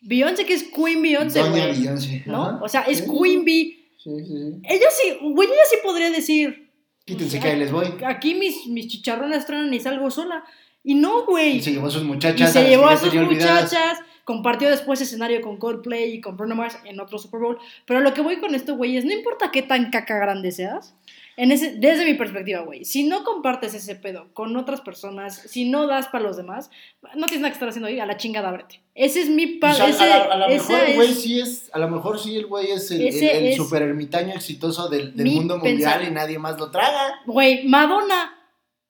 Beyoncé 0.00 0.44
que 0.44 0.54
es 0.54 0.64
Queen 0.64 1.02
Beyoncé, 1.02 1.42
Beyoncé. 1.42 2.22
¿No? 2.26 2.60
O 2.62 2.68
sea, 2.68 2.82
es 2.82 3.02
Queen. 3.02 3.44
Sí, 3.44 3.90
sí, 3.98 4.10
sí. 4.26 4.60
Ella 4.64 4.86
sí, 4.90 5.18
güey, 5.20 5.48
ella 5.48 5.62
sí 5.68 5.76
podría 5.82 6.10
decir, 6.10 6.61
Quítense 7.04 7.40
que 7.40 7.48
ahí 7.48 7.58
les 7.58 7.72
voy. 7.72 7.86
Aquí 8.06 8.34
mis, 8.34 8.66
mis 8.66 8.88
chicharrones 8.88 9.46
truenan 9.46 9.72
y 9.74 9.80
salgo 9.80 10.10
sola. 10.10 10.44
Y 10.84 10.94
no, 10.94 11.24
güey. 11.24 11.56
Y 11.56 11.62
se 11.62 11.72
llevó 11.72 11.86
a 11.86 11.90
sus 11.90 12.04
muchachas. 12.04 12.50
Y 12.50 12.52
se 12.52 12.68
llevó 12.68 12.86
a 12.86 12.96
sus 12.96 13.14
muchachas. 13.14 13.98
Compartió 14.24 14.70
después 14.70 15.00
escenario 15.00 15.40
con 15.40 15.56
Coldplay 15.56 16.14
y 16.14 16.20
con 16.20 16.36
Bruno 16.36 16.54
Mars 16.54 16.78
en 16.84 17.00
otro 17.00 17.18
Super 17.18 17.40
Bowl. 17.40 17.58
Pero 17.86 18.00
lo 18.00 18.14
que 18.14 18.20
voy 18.20 18.36
con 18.38 18.54
esto, 18.54 18.76
güey, 18.76 18.96
es 18.96 19.04
no 19.04 19.12
importa 19.12 19.50
qué 19.50 19.62
tan 19.62 19.90
caca 19.90 20.16
grande 20.16 20.52
seas. 20.52 20.94
En 21.36 21.50
ese, 21.50 21.76
desde 21.76 22.04
mi 22.04 22.14
perspectiva, 22.14 22.60
güey, 22.60 22.84
si 22.84 23.04
no 23.04 23.24
compartes 23.24 23.72
ese 23.72 23.94
pedo 23.94 24.28
con 24.34 24.54
otras 24.56 24.82
personas, 24.82 25.36
si 25.36 25.68
no 25.68 25.86
das 25.86 26.08
para 26.08 26.24
los 26.24 26.36
demás, 26.36 26.70
no 27.14 27.26
tienes 27.26 27.40
nada 27.40 27.50
que 27.50 27.54
estar 27.54 27.68
haciendo 27.68 27.88
ahí, 27.88 27.98
a 28.00 28.06
la 28.06 28.18
chingada 28.18 28.50
ábrete. 28.50 28.82
Ese 28.94 29.22
es 29.22 29.30
mi 29.30 29.46
padre. 29.46 29.84
O 29.84 29.92
sea, 29.94 30.24
a, 30.24 30.36
lo 30.36 30.48
mejor 30.48 30.80
el 30.80 30.94
güey 30.94 31.14
sí 31.14 31.40
es, 31.40 31.70
a 31.72 31.78
lo 31.78 31.88
mejor 31.88 32.18
sí 32.18 32.36
el 32.36 32.46
güey 32.46 32.70
es 32.72 32.90
el, 32.90 33.54
super 33.54 33.80
ermitaño 33.82 34.34
exitoso 34.34 34.88
del, 34.88 35.14
mundo 35.14 35.56
mundial 35.56 36.06
y 36.06 36.10
nadie 36.10 36.38
más 36.38 36.58
lo 36.58 36.70
traga. 36.70 37.20
Güey, 37.24 37.66
Madonna, 37.66 38.38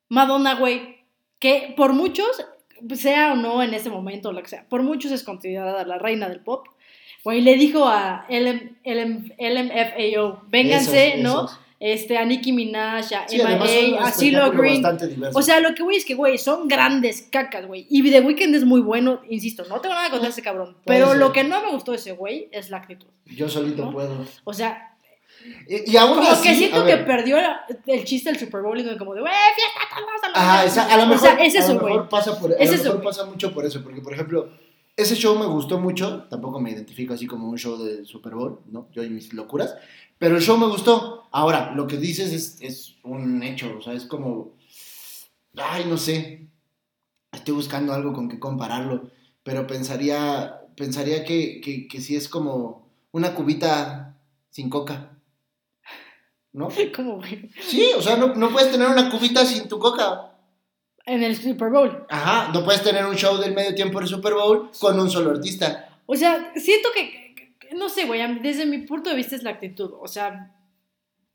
Madonna, 0.09 0.57
güey, 0.57 0.97
que 1.39 1.75
por 1.77 1.93
muchos, 1.93 2.45
sea 2.97 3.35
o 3.35 3.37
no 3.37 3.63
en 3.63 3.75
ese 3.75 3.89
momento, 3.89 4.33
lo 4.33 4.43
que 4.43 4.49
sea, 4.49 4.69
por 4.69 4.83
muchos 4.83 5.13
es 5.13 5.23
considerada 5.23 5.85
la 5.85 5.99
reina 5.99 6.29
del 6.29 6.41
pop. 6.41 6.67
Güey, 7.23 7.41
le 7.41 7.55
dijo 7.55 7.87
a 7.87 8.27
LM, 8.29 8.79
LMFAO, 8.85 10.43
vénganse, 10.49 11.19
¿no? 11.19 11.49
Este, 11.85 12.17
a 12.17 12.25
Nicki 12.25 12.53
Minaj, 12.53 13.13
a 13.13 13.27
MIA, 13.29 14.05
a 14.05 14.13
CeeLo 14.13 14.53
Green. 14.53 14.85
O 15.35 15.43
sea, 15.43 15.59
lo 15.59 15.75
que 15.75 15.83
voy 15.83 15.97
es 15.97 16.05
que, 16.05 16.15
güey, 16.15 16.39
son 16.39 16.69
grandes 16.69 17.23
cacas, 17.23 17.67
güey. 17.67 17.89
Y 17.91 18.09
The 18.09 18.21
Weeknd 18.21 18.55
es 18.55 18.65
muy 18.65 18.81
bueno, 18.81 19.21
insisto, 19.29 19.65
no 19.69 19.81
tengo 19.81 19.97
nada 19.97 20.09
contra 20.09 20.29
ese 20.29 20.43
cabrón. 20.43 20.77
Pero 20.85 21.15
lo 21.15 21.33
que 21.33 21.43
no 21.43 21.61
me 21.61 21.73
gustó 21.73 21.91
de 21.91 21.97
ese 21.97 22.13
güey 22.13 22.49
es 22.53 22.71
la 22.71 22.77
actitud. 22.77 23.09
Yo 23.27 23.49
solito 23.49 23.91
puedo. 23.91 24.25
O 24.45 24.55
sea, 24.55 24.95
y, 25.67 25.97
aún 25.97 26.15
como 26.19 26.31
así, 26.31 26.49
que 26.49 26.55
siento 26.55 26.85
que 26.85 26.99
perdió 26.99 27.37
el 27.87 28.05
chiste 28.05 28.31
del 28.31 28.39
Super 28.39 28.61
Bowl 28.61 28.79
y 28.79 28.97
como 28.97 29.15
de, 29.15 29.23
güey, 29.23 29.33
fiesta, 29.57 29.81
todos 29.97 30.37
Ajá, 30.37 30.95
a 30.95 30.97
lo 30.99 31.07
mejor, 31.07 31.17
o 31.17 31.35
sea, 31.35 31.45
es 31.45 31.55
eso, 31.57 31.73
a 31.73 31.75
lo 31.75 31.83
mejor 31.83 32.09
pasa 32.09 32.39
por, 32.39 32.53
a 32.53 32.65
lo 32.65 32.71
mejor 32.71 33.03
pasa 33.03 33.25
mucho 33.25 33.53
por 33.53 33.65
eso, 33.65 33.83
porque 33.83 34.01
por 34.01 34.13
ejemplo, 34.13 34.51
ese 34.97 35.15
show 35.17 35.39
me 35.39 35.47
gustó 35.47 35.79
mucho, 35.79 36.25
tampoco 36.25 36.61
me 36.61 36.71
identifico 36.71 37.15
así 37.15 37.27
como 37.27 37.49
un 37.49 37.59
show 37.59 37.83
de 37.83 38.05
Super 38.05 38.35
Bowl, 38.35 38.61
¿no? 38.71 38.89
Yo 38.93 39.03
y 39.03 39.11
mis 39.11 39.33
locuras, 39.33 39.75
pero 40.19 40.37
el 40.37 40.43
show 40.43 40.59
me 40.59 40.67
gustó. 40.67 41.29
Ahora, 41.31 41.73
lo 41.75 41.87
que 41.87 41.97
dices 41.97 42.33
es, 42.33 42.59
es 42.61 42.97
un 43.03 43.43
hecho, 43.43 43.75
o 43.79 43.83
sea, 43.83 43.95
es 43.95 44.05
como, 44.05 44.53
ay, 45.57 45.87
no 45.87 45.97
sé, 45.97 46.47
estoy 47.33 47.55
buscando 47.55 47.93
algo 47.93 48.13
con 48.13 48.29
que 48.29 48.39
compararlo, 48.39 49.11
pero 49.43 49.67
pensaría, 49.67 50.61
pensaría 50.77 51.25
que, 51.25 51.61
que, 51.61 51.89
que 51.89 52.01
sí 52.01 52.15
es 52.15 52.29
como 52.29 52.89
una 53.13 53.35
cubita 53.35 54.19
sin 54.51 54.69
coca. 54.69 55.19
¿No? 56.53 56.69
¿Cómo? 56.95 57.21
Sí, 57.67 57.91
o 57.97 58.03
sea, 58.03 58.17
no, 58.17 58.35
no 58.35 58.51
puedes 58.51 58.71
tener 58.71 58.89
una 58.89 59.11
cubita 59.11 59.47
sin 59.47 59.69
tu 59.69 59.79
coca. 59.79 60.32
En 61.05 61.23
el 61.23 61.37
Super 61.37 61.71
Bowl. 61.71 62.07
Ajá, 62.09 62.53
no 62.53 62.65
puedes 62.65 62.83
tener 62.83 63.05
un 63.05 63.17
show 63.17 63.37
del 63.37 63.55
medio 63.55 63.75
tiempo 63.75 63.99
del 63.99 64.09
Super 64.09 64.35
Bowl 64.35 64.71
con 64.79 64.99
un 64.99 65.11
solo 65.11 65.31
artista. 65.31 65.89
O 66.07 66.15
sea, 66.15 66.53
siento 66.57 66.89
que 66.95 67.23
no 67.75 67.89
sé, 67.89 68.07
güey, 68.07 68.21
desde 68.41 68.67
mi 68.67 68.79
punto 68.79 69.11
de 69.11 69.17
vista 69.17 69.37
es 69.37 69.43
la 69.43 69.51
actitud. 69.51 69.93
O 70.01 70.09
sea, 70.09 70.55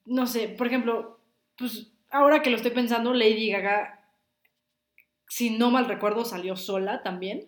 no 0.06 0.28
sé, 0.28 0.50
por 0.50 0.68
ejemplo, 0.68 1.20
pues 1.58 1.88
ahora 2.12 2.42
que 2.42 2.50
lo 2.50 2.58
estoy 2.58 2.72
pensando, 2.72 3.14
Lady 3.14 3.52
Gaga, 3.52 4.00
si 5.28 5.58
no 5.58 5.72
mal 5.72 5.86
recuerdo, 5.86 6.26
salió 6.26 6.56
sola 6.56 7.04
también, 7.04 7.48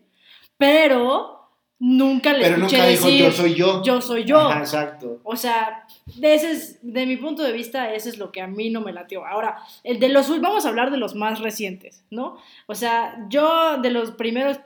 pero 0.57 1.38
nunca 1.79 2.33
le 2.33 2.43
pero 2.43 2.55
escuché 2.57 2.77
nunca 2.77 2.89
dijo, 2.89 3.09
yo 3.09 3.31
soy 3.31 3.55
yo. 3.55 3.83
Yo 3.83 4.01
soy 4.01 4.25
yo. 4.25 4.51
exacto. 4.51 5.19
O 5.23 5.35
sea, 5.35 5.87
de, 6.15 6.33
ese 6.33 6.51
es, 6.51 6.79
de 6.81 7.05
mi 7.05 7.17
punto 7.17 7.41
de 7.43 7.53
vista, 7.53 7.93
eso 7.93 8.09
es 8.09 8.17
lo 8.17 8.31
que 8.31 8.41
a 8.41 8.47
mí 8.47 8.69
no 8.69 8.81
me 8.81 8.93
latió. 8.93 9.25
Ahora, 9.25 9.57
el 9.83 9.99
de 9.99 10.09
los, 10.09 10.29
vamos 10.41 10.65
a 10.65 10.69
hablar 10.69 10.91
de 10.91 10.97
los 10.97 11.15
más 11.15 11.39
recientes, 11.39 12.03
¿no? 12.11 12.37
O 12.67 12.75
sea, 12.75 13.25
yo 13.29 13.77
de 13.77 13.91
los 13.91 14.11
primeros 14.11 14.59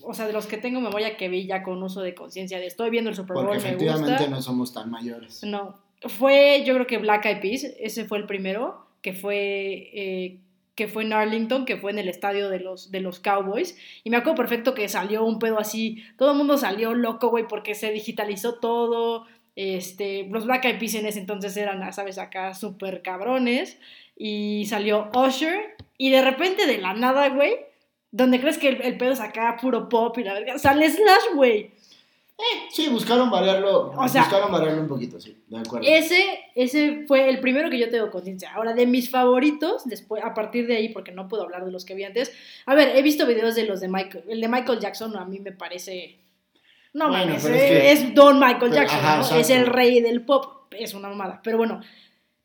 o 0.00 0.14
sea, 0.14 0.26
de 0.26 0.32
los 0.32 0.46
que 0.46 0.56
tengo 0.56 0.80
memoria 0.80 1.16
que 1.16 1.28
vi 1.28 1.46
ya 1.46 1.62
con 1.62 1.82
uso 1.82 2.00
de 2.00 2.14
conciencia 2.14 2.58
de 2.58 2.66
estoy 2.66 2.88
viendo 2.88 3.10
el 3.10 3.16
Super 3.16 3.34
Bowl, 3.34 3.46
Porque 3.46 3.58
efectivamente 3.58 4.28
no 4.28 4.40
somos 4.40 4.72
tan 4.72 4.90
mayores. 4.90 5.42
No, 5.44 5.74
fue 6.00 6.62
yo 6.64 6.74
creo 6.74 6.86
que 6.86 6.98
Black 6.98 7.26
Eyed 7.26 7.40
Peas, 7.40 7.64
ese 7.78 8.04
fue 8.04 8.18
el 8.18 8.26
primero, 8.26 8.86
que 9.02 9.12
fue... 9.12 9.90
Eh, 9.92 10.38
que 10.78 10.86
fue 10.86 11.02
en 11.02 11.12
Arlington, 11.12 11.64
que 11.64 11.76
fue 11.76 11.90
en 11.90 11.98
el 11.98 12.08
estadio 12.08 12.48
de 12.48 12.60
los, 12.60 12.92
de 12.92 13.00
los 13.00 13.18
Cowboys. 13.18 13.76
Y 14.04 14.10
me 14.10 14.16
acuerdo 14.16 14.36
perfecto 14.36 14.74
que 14.74 14.88
salió 14.88 15.24
un 15.24 15.40
pedo 15.40 15.58
así, 15.58 16.04
todo 16.16 16.30
el 16.30 16.38
mundo 16.38 16.56
salió 16.56 16.94
loco, 16.94 17.30
güey, 17.30 17.48
porque 17.48 17.74
se 17.74 17.90
digitalizó 17.90 18.60
todo. 18.60 19.26
Este, 19.56 20.28
los 20.30 20.46
Black 20.46 20.66
Eyed 20.66 20.78
Peas 20.78 20.94
en 20.94 21.06
ese 21.06 21.18
entonces 21.18 21.56
eran, 21.56 21.92
¿sabes? 21.92 22.16
Acá 22.16 22.54
súper 22.54 23.02
cabrones. 23.02 23.80
Y 24.16 24.66
salió 24.66 25.10
Usher. 25.12 25.74
Y 25.96 26.10
de 26.10 26.22
repente, 26.22 26.68
de 26.68 26.78
la 26.78 26.94
nada, 26.94 27.28
güey, 27.30 27.56
donde 28.12 28.40
crees 28.40 28.58
que 28.58 28.68
el, 28.68 28.96
pedo 28.98 29.14
es 29.14 29.20
acá 29.20 29.56
puro 29.60 29.88
pop 29.88 30.16
y 30.18 30.22
la 30.22 30.34
verdad. 30.34 30.58
Sale 30.58 30.88
Slash, 30.88 31.34
güey. 31.34 31.72
Eh, 32.38 32.68
sí, 32.70 32.88
buscaron 32.88 33.30
variarlo. 33.30 33.90
buscaron 33.90 34.52
variarlo 34.52 34.82
un 34.82 34.88
poquito, 34.88 35.20
sí, 35.20 35.36
de 35.48 35.58
acuerdo. 35.58 35.88
Ese, 35.88 36.38
ese 36.54 37.04
fue 37.08 37.28
el 37.28 37.40
primero 37.40 37.68
que 37.68 37.80
yo 37.80 37.90
tengo 37.90 38.12
conciencia. 38.12 38.52
Ahora, 38.54 38.74
de 38.74 38.86
mis 38.86 39.10
favoritos, 39.10 39.84
después, 39.86 40.22
a 40.22 40.34
partir 40.34 40.68
de 40.68 40.76
ahí, 40.76 40.88
porque 40.90 41.10
no 41.10 41.26
puedo 41.26 41.42
hablar 41.42 41.64
de 41.64 41.72
los 41.72 41.84
que 41.84 41.94
vi 41.94 42.04
antes. 42.04 42.32
A 42.64 42.76
ver, 42.76 42.94
he 42.94 43.02
visto 43.02 43.26
videos 43.26 43.56
de 43.56 43.64
los 43.64 43.80
de 43.80 43.88
Michael. 43.88 44.22
El 44.28 44.40
de 44.40 44.46
Michael 44.46 44.78
Jackson 44.78 45.16
a 45.16 45.24
mí 45.24 45.40
me 45.40 45.50
parece. 45.50 46.16
No 46.94 47.08
bueno, 47.08 47.34
es, 47.34 47.44
es, 47.44 48.14
Don 48.14 48.38
Michael 48.38 48.72
Jackson, 48.72 49.38
es 49.40 49.50
el 49.50 49.66
rey 49.66 50.00
del 50.00 50.22
pop. 50.22 50.72
Es 50.72 50.94
una 50.94 51.08
mamada. 51.08 51.40
Pero 51.42 51.56
bueno, 51.56 51.80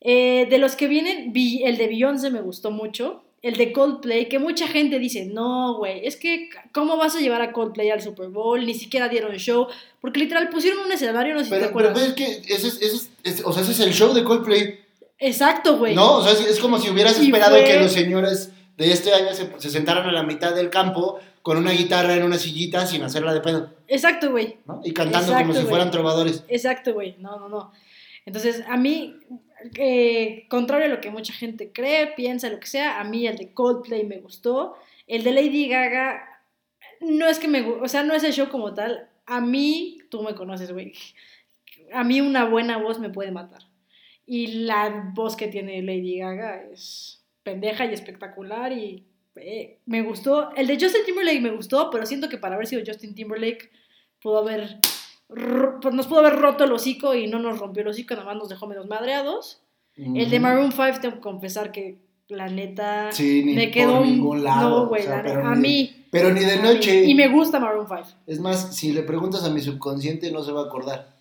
eh, 0.01 0.47
de 0.49 0.57
los 0.57 0.75
que 0.75 0.87
vienen, 0.87 1.33
vi, 1.33 1.63
el 1.63 1.77
de 1.77 1.87
Beyoncé 1.87 2.31
me 2.31 2.41
gustó 2.41 2.71
mucho 2.71 3.23
el 3.43 3.57
de 3.57 3.73
Coldplay, 3.73 4.29
que 4.29 4.39
mucha 4.39 4.67
gente 4.67 4.97
dice, 4.99 5.25
no, 5.25 5.75
güey, 5.77 6.07
es 6.07 6.15
que, 6.15 6.49
¿cómo 6.71 6.95
vas 6.95 7.13
a 7.15 7.19
llevar 7.19 7.41
a 7.41 7.51
Coldplay 7.51 7.91
al 7.91 8.01
Super 8.01 8.29
Bowl? 8.29 8.65
Ni 8.65 8.73
siquiera 8.73 9.09
dieron 9.09 9.35
show, 9.35 9.67
porque 9.99 10.21
literal 10.21 10.49
pusieron 10.49 10.85
un 10.85 10.91
escenario, 10.93 11.33
no 11.33 11.41
sé 11.41 11.45
si 11.45 11.51
te 11.51 11.65
acuerdas. 11.65 11.93
Pero 11.93 12.05
es 12.05 12.13
que 12.13 12.53
ese 12.53 12.69
es, 12.69 12.81
ese 12.81 13.09
es, 13.23 13.43
o 13.43 13.51
sea, 13.51 13.61
ese 13.61 13.73
es 13.73 13.79
el 13.81 13.93
show 13.93 14.13
de 14.13 14.23
Coldplay. 14.23 14.79
Exacto, 15.19 15.77
güey. 15.77 15.93
No, 15.93 16.19
o 16.19 16.23
sea, 16.23 16.31
es, 16.31 16.57
como 16.59 16.79
si 16.79 16.89
hubieras 16.89 17.19
esperado 17.19 17.57
que 17.57 17.79
los 17.79 17.91
señores 17.91 18.51
de 18.77 18.91
este 18.91 19.13
año 19.13 19.33
se, 19.33 19.49
se, 19.57 19.69
sentaran 19.69 20.07
a 20.07 20.11
la 20.13 20.23
mitad 20.23 20.55
del 20.55 20.69
campo 20.69 21.19
con 21.41 21.57
una 21.57 21.71
guitarra 21.71 22.15
en 22.15 22.23
una 22.23 22.37
sillita 22.37 22.87
sin 22.87 23.03
hacerla 23.03 23.33
de 23.33 23.41
pedo. 23.41 23.69
Exacto, 23.89 24.31
güey. 24.31 24.57
¿no? 24.65 24.79
Y 24.85 24.93
cantando 24.93 25.33
como 25.33 25.53
si 25.53 25.63
fueran 25.63 25.91
trovadores. 25.91 26.45
Exacto, 26.47 26.93
güey. 26.93 27.17
No, 27.19 27.37
no, 27.37 27.49
no. 27.49 27.73
Entonces, 28.25 28.63
a 28.69 28.77
mí, 28.77 29.17
contrario 30.49 30.85
a 30.85 30.89
lo 30.89 31.01
que 31.01 31.11
mucha 31.11 31.33
gente 31.33 31.71
cree, 31.71 32.07
piensa, 32.07 32.49
lo 32.49 32.59
que 32.59 32.67
sea, 32.67 32.99
a 32.99 33.03
mí 33.03 33.27
el 33.27 33.37
de 33.37 33.53
Coldplay 33.53 34.05
me 34.05 34.19
gustó. 34.19 34.75
El 35.07 35.23
de 35.23 35.31
Lady 35.31 35.67
Gaga, 35.67 36.23
no 37.01 37.27
es 37.27 37.39
que 37.39 37.47
me 37.47 37.61
o 37.61 37.87
sea, 37.87 38.03
no 38.03 38.13
es 38.13 38.23
el 38.23 38.33
show 38.33 38.49
como 38.49 38.73
tal. 38.73 39.09
A 39.25 39.41
mí, 39.41 39.99
tú 40.09 40.21
me 40.23 40.35
conoces, 40.35 40.71
güey. 40.71 40.93
A 41.91 42.03
mí 42.03 42.21
una 42.21 42.45
buena 42.45 42.77
voz 42.77 42.99
me 42.99 43.09
puede 43.09 43.31
matar. 43.31 43.61
Y 44.25 44.47
la 44.65 45.11
voz 45.13 45.35
que 45.35 45.47
tiene 45.47 45.81
Lady 45.81 46.19
Gaga 46.19 46.63
es 46.71 47.23
pendeja 47.43 47.85
y 47.85 47.93
espectacular 47.93 48.71
y 48.71 49.05
eh, 49.35 49.79
me 49.85 50.01
gustó. 50.01 50.53
El 50.55 50.67
de 50.67 50.79
Justin 50.79 51.05
Timberlake 51.05 51.41
me 51.41 51.51
gustó, 51.51 51.89
pero 51.89 52.05
siento 52.05 52.29
que 52.29 52.37
para 52.37 52.55
haber 52.55 52.67
sido 52.67 52.83
Justin 52.85 53.15
Timberlake 53.15 53.69
pudo 54.21 54.39
haber 54.39 54.79
nos 55.29 56.07
pudo 56.07 56.19
haber 56.19 56.39
roto 56.39 56.63
el 56.63 56.71
hocico 56.71 57.15
y 57.15 57.27
no 57.27 57.39
nos 57.39 57.59
rompió 57.59 57.81
el 57.81 57.89
hocico, 57.89 58.13
nada 58.15 58.25
más 58.25 58.37
nos 58.37 58.49
dejó 58.49 58.67
menos 58.67 58.87
madreados. 58.87 59.61
El 59.95 60.29
de 60.29 60.39
Maroon 60.39 60.71
5, 60.71 60.99
tengo 61.01 61.15
que 61.15 61.21
confesar 61.21 61.71
que 61.71 61.99
la 62.27 62.47
neta 62.47 63.09
me 63.19 63.71
quedó 63.71 63.99
por 63.99 64.07
ningún 64.07 64.43
lado. 64.43 64.69
No, 64.69 64.87
güey, 64.87 65.05
a 65.07 65.55
mí. 65.55 66.07
Pero 66.11 66.31
ni 66.31 66.41
de 66.41 66.57
noche. 66.57 67.05
Y 67.05 67.15
me 67.15 67.27
gusta 67.27 67.59
Maroon 67.59 67.87
5. 67.87 68.03
Es 68.27 68.39
más, 68.39 68.75
si 68.75 68.91
le 68.91 69.03
preguntas 69.03 69.43
a 69.43 69.49
mi 69.49 69.61
subconsciente, 69.61 70.31
no 70.31 70.43
se 70.43 70.51
va 70.51 70.61
a 70.61 70.65
acordar. 70.65 71.13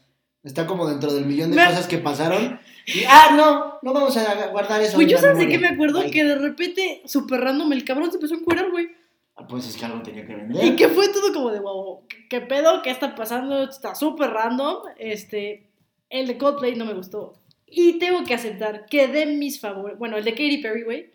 Está 0.43 0.67
como 0.67 0.89
dentro 0.89 1.13
del 1.13 1.25
millón 1.25 1.53
de 1.53 1.57
cosas 1.57 1.87
que 1.87 1.99
pasaron. 1.99 2.59
Y, 2.87 3.05
ah, 3.09 3.35
no, 3.37 3.79
no 3.83 3.93
vamos 3.93 4.17
a 4.17 4.49
guardar 4.49 4.83
eso. 4.83 4.97
Güey, 4.97 5.09
yo 5.09 5.19
sabes 5.19 5.39
de 5.39 5.49
qué 5.49 5.59
me 5.59 5.69
acuerdo 5.69 6.03
que 6.11 6.25
de 6.25 6.35
repente, 6.35 7.03
super 7.05 7.41
random, 7.41 7.73
el 7.73 7.85
cabrón 7.85 8.11
se 8.11 8.17
empezó 8.17 8.35
a 8.35 8.39
encuerar, 8.39 8.71
güey. 8.71 8.89
Ah, 9.37 9.47
pues 9.47 9.67
es 9.67 9.77
que 9.77 9.85
algo 9.85 10.03
tenía 10.03 10.27
que 10.27 10.35
vender. 10.35 10.65
Y 10.65 10.77
que 10.77 10.89
fue 10.89 11.09
todo 11.09 11.33
como 11.33 11.51
de, 11.51 11.61
wow, 11.61 12.07
¿qué 12.29 12.41
pedo? 12.41 12.83
¿Qué 12.83 12.91
está 12.91 13.15
pasando? 13.15 13.63
Está 13.63 13.95
súper 13.95 14.31
random. 14.31 14.83
Este, 14.99 15.71
el 16.11 16.27
de 16.27 16.37
Coldplay 16.37 16.77
no 16.77 16.85
me 16.85 16.95
gustó. 16.95 17.35
Y 17.67 17.99
tengo 17.99 18.23
que 18.25 18.35
aceptar 18.35 18.85
que 18.87 19.09
de 19.09 19.25
mis 19.25 19.59
favoritos, 19.59 19.99
bueno, 19.99 20.19
el 20.19 20.25
de 20.25 20.33
Katy 20.33 20.59
Perry, 20.59 20.83
güey, 20.83 21.11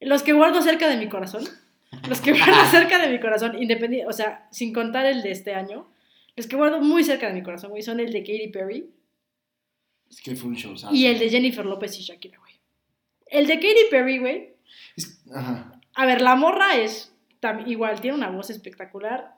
los 0.00 0.22
que 0.22 0.32
guardo 0.32 0.62
cerca 0.62 0.88
de 0.88 0.96
mi 0.96 1.08
corazón, 1.08 1.42
los 2.08 2.20
que 2.20 2.32
guardo 2.32 2.64
cerca 2.70 2.98
de 2.98 3.10
mi 3.10 3.18
corazón, 3.18 3.60
independiente, 3.60 4.08
o 4.08 4.12
sea, 4.12 4.46
sin 4.52 4.72
contar 4.72 5.06
el 5.06 5.22
de 5.22 5.32
este 5.32 5.54
año, 5.54 5.88
los 6.36 6.46
que 6.46 6.54
guardo 6.54 6.80
muy 6.80 7.02
cerca 7.02 7.26
de 7.26 7.34
mi 7.34 7.42
corazón, 7.42 7.70
güey, 7.70 7.82
son 7.82 7.98
el 7.98 8.12
de 8.12 8.20
Katy 8.20 8.48
Perry. 8.48 8.90
Es 10.08 10.20
que 10.20 10.36
fue 10.36 10.50
un 10.50 10.56
show, 10.56 10.74
Y 10.92 11.06
el 11.06 11.18
de 11.18 11.28
Jennifer 11.28 11.66
López 11.66 11.98
y 11.98 12.02
Shakira, 12.02 12.38
güey. 12.38 12.52
El 13.26 13.48
de 13.48 13.54
Katy 13.56 13.86
Perry, 13.90 14.18
güey. 14.18 14.54
Ajá. 15.34 15.80
A 15.94 16.06
ver, 16.06 16.22
la 16.22 16.36
morra 16.36 16.76
es 16.76 17.11
igual 17.66 18.00
tiene 18.00 18.16
una 18.16 18.30
voz 18.30 18.50
espectacular. 18.50 19.34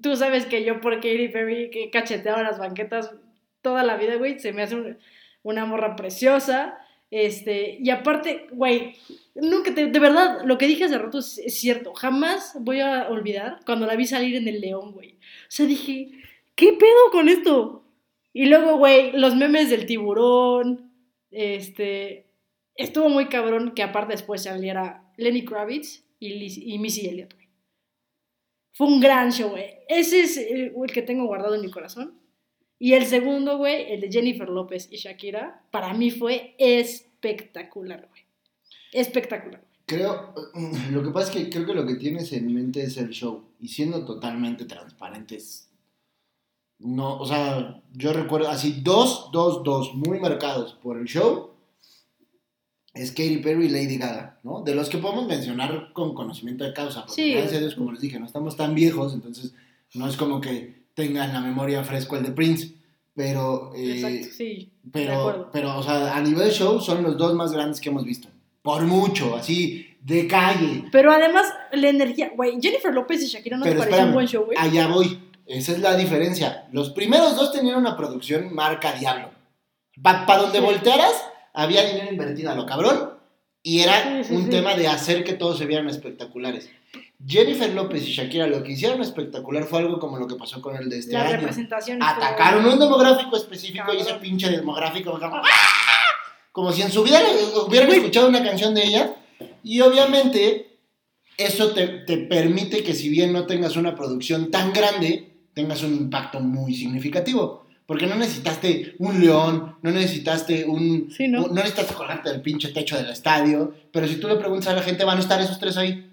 Tú 0.00 0.16
sabes 0.16 0.46
que 0.46 0.64
yo 0.64 0.80
por 0.80 0.94
Katy 0.96 1.28
Perry 1.28 1.70
que 1.70 1.90
cacheteaba 1.90 2.42
las 2.42 2.58
banquetas 2.58 3.14
toda 3.60 3.82
la 3.82 3.96
vida, 3.96 4.16
güey, 4.16 4.38
se 4.38 4.52
me 4.52 4.62
hace 4.62 4.96
una 5.42 5.64
morra 5.64 5.96
preciosa. 5.96 6.78
Este, 7.10 7.76
y 7.78 7.90
aparte, 7.90 8.46
güey, 8.52 8.96
nunca 9.34 9.70
de 9.70 9.98
verdad, 9.98 10.40
lo 10.44 10.56
que 10.56 10.66
dije 10.66 10.84
hace 10.84 10.98
rato 10.98 11.18
es, 11.18 11.42
cierto. 11.48 11.92
Jamás 11.94 12.56
voy 12.60 12.80
a 12.80 13.08
olvidar 13.08 13.60
cuando 13.66 13.86
la 13.86 13.96
vi 13.96 14.06
salir 14.06 14.36
en 14.36 14.48
el 14.48 14.60
León, 14.60 14.92
güey. 14.92 15.12
O 15.12 15.50
sea, 15.50 15.66
dije, 15.66 16.10
¿qué 16.54 16.72
pedo 16.72 17.10
con 17.10 17.28
esto? 17.28 17.84
Y 18.32 18.46
luego, 18.46 18.78
güey, 18.78 19.12
los 19.12 19.36
memes 19.36 19.68
del 19.68 19.84
tiburón, 19.84 20.90
este, 21.30 22.26
estuvo 22.76 23.10
muy 23.10 23.26
cabrón 23.28 23.72
que 23.74 23.82
aparte 23.82 24.14
después 24.14 24.44
saliera 24.44 25.04
Lenny 25.18 25.44
Kravitz 25.44 26.04
y, 26.22 26.78
Missy 26.78 27.08
Elliott, 27.08 27.34
güey. 27.34 27.48
Fue 28.72 28.86
un 28.86 29.00
gran 29.00 29.32
show, 29.32 29.50
güey. 29.50 29.66
Ese 29.88 30.20
es 30.22 30.36
el, 30.36 30.72
que 30.92 31.02
tengo 31.02 31.26
guardado 31.26 31.54
en 31.54 31.60
mi 31.60 31.70
corazón. 31.70 32.18
Y 32.78 32.94
el 32.94 33.06
segundo, 33.06 33.58
güey, 33.58 33.92
el 33.92 34.00
de 34.00 34.10
Jennifer 34.10 34.48
López 34.48 34.88
y 34.90 34.96
Shakira, 34.96 35.64
para 35.70 35.92
mí 35.94 36.10
fue 36.10 36.54
espectacular, 36.58 38.08
güey. 38.08 38.22
Espectacular. 38.92 39.62
Creo, 39.86 40.34
lo 40.90 41.02
que 41.02 41.10
pasa 41.10 41.32
es 41.32 41.36
que 41.36 41.50
creo 41.50 41.66
que 41.66 41.74
lo 41.74 41.86
que 41.86 41.94
tienes 41.96 42.32
en 42.32 42.52
mente 42.52 42.82
es 42.82 42.96
el 42.96 43.10
show. 43.10 43.44
Y 43.60 43.68
siendo 43.68 44.04
totalmente 44.04 44.64
transparentes, 44.64 45.70
no, 46.78 47.18
o 47.18 47.26
sea, 47.26 47.82
yo 47.92 48.12
recuerdo 48.12 48.48
así 48.48 48.80
dos, 48.82 49.30
dos, 49.32 49.62
dos 49.62 49.94
muy 49.94 50.18
marcados 50.18 50.74
por 50.74 50.98
el 50.98 51.04
show 51.04 51.51
es 52.94 53.10
Katy 53.10 53.38
Perry 53.38 53.66
y 53.66 53.68
Lady 53.70 53.96
Gaga, 53.96 54.38
¿no? 54.42 54.62
De 54.62 54.74
los 54.74 54.88
que 54.88 54.98
podemos 54.98 55.26
mencionar 55.26 55.92
con 55.92 56.14
conocimiento 56.14 56.64
de 56.64 56.72
causa, 56.72 57.06
porque 57.06 57.22
sí. 57.22 57.32
gracias 57.32 57.54
a 57.54 57.60
Dios, 57.60 57.74
como 57.74 57.92
les 57.92 58.00
dije, 58.00 58.20
no 58.20 58.26
estamos 58.26 58.56
tan 58.56 58.74
viejos, 58.74 59.14
entonces 59.14 59.54
no 59.94 60.06
es 60.06 60.16
como 60.16 60.40
que 60.40 60.82
tengan 60.94 61.32
la 61.32 61.40
memoria 61.40 61.84
fresco 61.84 62.16
el 62.16 62.24
de 62.24 62.32
Prince, 62.32 62.74
pero... 63.14 63.72
Eh, 63.74 64.00
Exacto, 64.00 64.36
sí. 64.36 64.70
Pero, 64.92 65.48
pero, 65.52 65.78
o 65.78 65.82
sea, 65.82 66.14
a 66.16 66.20
nivel 66.20 66.50
show 66.50 66.80
son 66.80 67.02
los 67.02 67.16
dos 67.16 67.34
más 67.34 67.52
grandes 67.52 67.80
que 67.80 67.88
hemos 67.88 68.04
visto. 68.04 68.28
Por 68.62 68.82
mucho, 68.82 69.34
así, 69.36 69.96
de 70.00 70.26
calle. 70.26 70.84
Pero 70.92 71.12
además, 71.12 71.46
la 71.72 71.88
energía, 71.88 72.32
güey, 72.36 72.58
Jennifer 72.60 72.92
López 72.92 73.22
y 73.22 73.26
Shakira 73.26 73.56
no 73.56 73.64
te 73.64 73.74
parecen 73.74 74.06
un 74.06 74.12
buen 74.12 74.26
show, 74.26 74.44
güey. 74.44 74.56
Allá 74.58 74.86
voy. 74.86 75.18
Esa 75.46 75.72
es 75.72 75.80
la 75.80 75.96
diferencia. 75.96 76.68
Los 76.72 76.90
primeros 76.90 77.36
dos 77.36 77.52
tenían 77.52 77.76
una 77.76 77.96
producción 77.96 78.54
marca 78.54 78.92
Diablo. 78.92 79.30
Para 80.00 80.38
donde 80.38 80.60
voltearas, 80.60 81.12
había 81.52 81.84
dinero 81.84 82.10
invertido 82.10 82.50
a 82.50 82.54
lo 82.54 82.66
cabrón 82.66 83.10
y 83.62 83.80
era 83.80 84.22
un 84.30 84.50
tema 84.50 84.74
de 84.74 84.88
hacer 84.88 85.22
que 85.22 85.34
todos 85.34 85.58
se 85.58 85.66
vieran 85.66 85.88
espectaculares. 85.88 86.70
Jennifer 87.24 87.72
López 87.72 88.06
y 88.08 88.12
Shakira 88.12 88.48
lo 88.48 88.62
que 88.62 88.72
hicieron 88.72 89.00
espectacular 89.00 89.64
fue 89.64 89.78
algo 89.78 90.00
como 90.00 90.18
lo 90.18 90.26
que 90.26 90.34
pasó 90.34 90.60
con 90.60 90.74
el 90.76 90.88
de 90.88 90.98
este 90.98 91.12
La 91.12 91.22
año. 91.22 91.36
Representación 91.36 92.02
Atacaron 92.02 92.66
un 92.66 92.78
demográfico 92.78 93.36
específico 93.36 93.94
y 93.94 93.98
ese 93.98 94.14
pinche 94.14 94.50
demográfico 94.50 95.18
¡ah! 95.22 95.42
como 96.50 96.72
si 96.72 96.82
en 96.82 96.90
su 96.90 97.04
vida 97.04 97.20
hubieran 97.66 97.90
escuchado 97.92 98.28
una 98.28 98.42
canción 98.42 98.74
de 98.74 98.84
ella 98.84 99.14
y 99.62 99.80
obviamente 99.80 100.78
eso 101.38 101.72
te, 101.72 101.86
te 101.86 102.18
permite 102.18 102.82
que 102.82 102.94
si 102.94 103.08
bien 103.08 103.32
no 103.32 103.46
tengas 103.46 103.76
una 103.76 103.94
producción 103.94 104.50
tan 104.50 104.72
grande, 104.72 105.48
tengas 105.54 105.82
un 105.82 105.94
impacto 105.94 106.40
muy 106.40 106.74
significativo. 106.74 107.66
Porque 107.92 108.06
no 108.06 108.16
necesitaste 108.16 108.94
un 109.00 109.20
león, 109.20 109.76
no 109.82 109.90
necesitaste 109.90 110.64
un, 110.64 111.12
¿no? 111.28 111.48
necesitaste 111.48 111.92
colgarte 111.92 112.30
del 112.30 112.40
pinche 112.40 112.72
techo 112.72 112.96
del 112.96 113.10
estadio. 113.10 113.74
Pero 113.92 114.08
si 114.08 114.16
tú 114.16 114.28
le 114.28 114.36
preguntas 114.36 114.68
a 114.68 114.74
la 114.74 114.80
gente, 114.80 115.04
van 115.04 115.18
a 115.18 115.20
estar 115.20 115.38
esos 115.42 115.58
tres 115.58 115.76
ahí. 115.76 116.10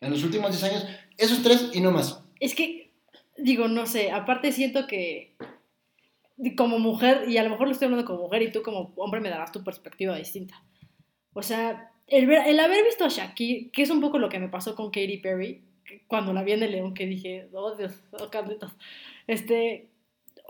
En 0.00 0.10
los 0.10 0.24
últimos 0.24 0.50
10 0.50 0.64
años, 0.64 0.86
esos 1.16 1.40
tres 1.44 1.70
y 1.72 1.80
no 1.80 1.92
más. 1.92 2.20
Es 2.40 2.56
que, 2.56 2.90
digo, 3.36 3.68
no 3.68 3.86
sé, 3.86 4.10
aparte 4.10 4.50
siento 4.50 4.88
que 4.88 5.36
como 6.56 6.80
mujer, 6.80 7.28
y 7.28 7.36
a 7.36 7.44
lo 7.44 7.50
mejor 7.50 7.68
lo 7.68 7.74
estoy 7.74 7.86
hablando 7.86 8.04
como 8.04 8.22
mujer 8.22 8.42
y 8.42 8.50
tú 8.50 8.62
como 8.62 8.92
hombre 8.96 9.20
me 9.20 9.30
darás 9.30 9.52
tu 9.52 9.62
perspectiva 9.62 10.16
distinta. 10.16 10.60
O 11.32 11.44
sea, 11.44 11.92
el, 12.08 12.28
el 12.28 12.58
haber 12.58 12.84
visto 12.84 13.04
a 13.04 13.08
Shakira, 13.08 13.70
que 13.72 13.82
es 13.82 13.90
un 13.90 14.00
poco 14.00 14.18
lo 14.18 14.28
que 14.28 14.40
me 14.40 14.48
pasó 14.48 14.74
con 14.74 14.90
Katy 14.90 15.18
Perry, 15.18 15.62
cuando 16.08 16.32
la 16.32 16.42
vi 16.42 16.54
en 16.54 16.64
el 16.64 16.72
León, 16.72 16.94
que 16.94 17.06
dije, 17.06 17.48
oh 17.52 17.76
Dios, 17.76 18.02
oh 18.10 18.28
Carlitos. 18.30 18.72
Este, 19.28 19.87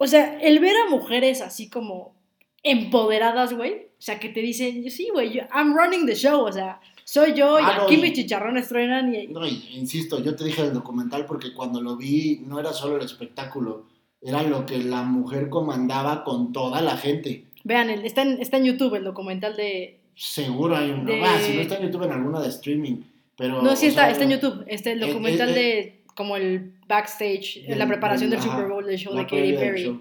o 0.00 0.06
sea, 0.06 0.38
el 0.38 0.60
ver 0.60 0.76
a 0.76 0.90
mujeres 0.90 1.40
así 1.40 1.68
como 1.68 2.14
empoderadas, 2.62 3.52
güey. 3.52 3.88
O 3.98 4.00
sea, 4.00 4.20
que 4.20 4.28
te 4.28 4.40
dicen, 4.40 4.88
sí, 4.90 5.08
güey, 5.12 5.40
I'm 5.52 5.76
running 5.76 6.06
the 6.06 6.14
show. 6.14 6.42
O 6.44 6.52
sea, 6.52 6.80
soy 7.02 7.34
yo 7.34 7.58
y 7.58 7.62
ah, 7.64 7.80
aquí 7.82 7.96
mis 7.96 8.12
chicharrones 8.12 8.68
truenan. 8.68 9.12
Y... 9.12 9.26
No, 9.26 9.44
insisto, 9.44 10.22
yo 10.22 10.36
te 10.36 10.44
dije 10.44 10.62
el 10.62 10.72
documental 10.72 11.26
porque 11.26 11.52
cuando 11.52 11.80
lo 11.80 11.96
vi 11.96 12.40
no 12.46 12.60
era 12.60 12.72
solo 12.72 12.96
el 12.96 13.04
espectáculo, 13.04 13.86
era 14.22 14.44
lo 14.44 14.64
que 14.64 14.78
la 14.78 15.02
mujer 15.02 15.48
comandaba 15.48 16.22
con 16.22 16.52
toda 16.52 16.80
la 16.80 16.96
gente. 16.96 17.46
Vean, 17.64 17.90
está, 17.90 18.22
en, 18.22 18.40
está 18.40 18.58
en 18.58 18.66
YouTube 18.66 18.94
el 18.94 19.04
documental 19.04 19.56
de... 19.56 19.98
Seguro 20.14 20.76
hay 20.76 20.90
un... 20.90 21.10
Ah, 21.24 21.38
si 21.40 21.54
no 21.54 21.60
está 21.60 21.76
en 21.76 21.86
YouTube 21.86 22.04
en 22.04 22.12
alguna 22.12 22.40
de 22.40 22.48
streaming. 22.50 23.02
Pero, 23.36 23.62
no, 23.62 23.74
sí 23.74 23.86
está, 23.86 24.10
está 24.10 24.22
en 24.22 24.30
YouTube. 24.30 24.64
Este, 24.68 24.92
el 24.92 25.00
documental 25.00 25.54
de 25.54 25.97
como 26.18 26.34
el 26.34 26.74
backstage, 26.88 27.64
la 27.68 27.86
preparación 27.86 28.28
del 28.28 28.42
Super 28.42 28.66
Bowl, 28.66 28.84
del 28.84 28.98
show 28.98 29.14
de 29.14 29.22
Katy 29.22 29.52
Perry. 29.52 30.00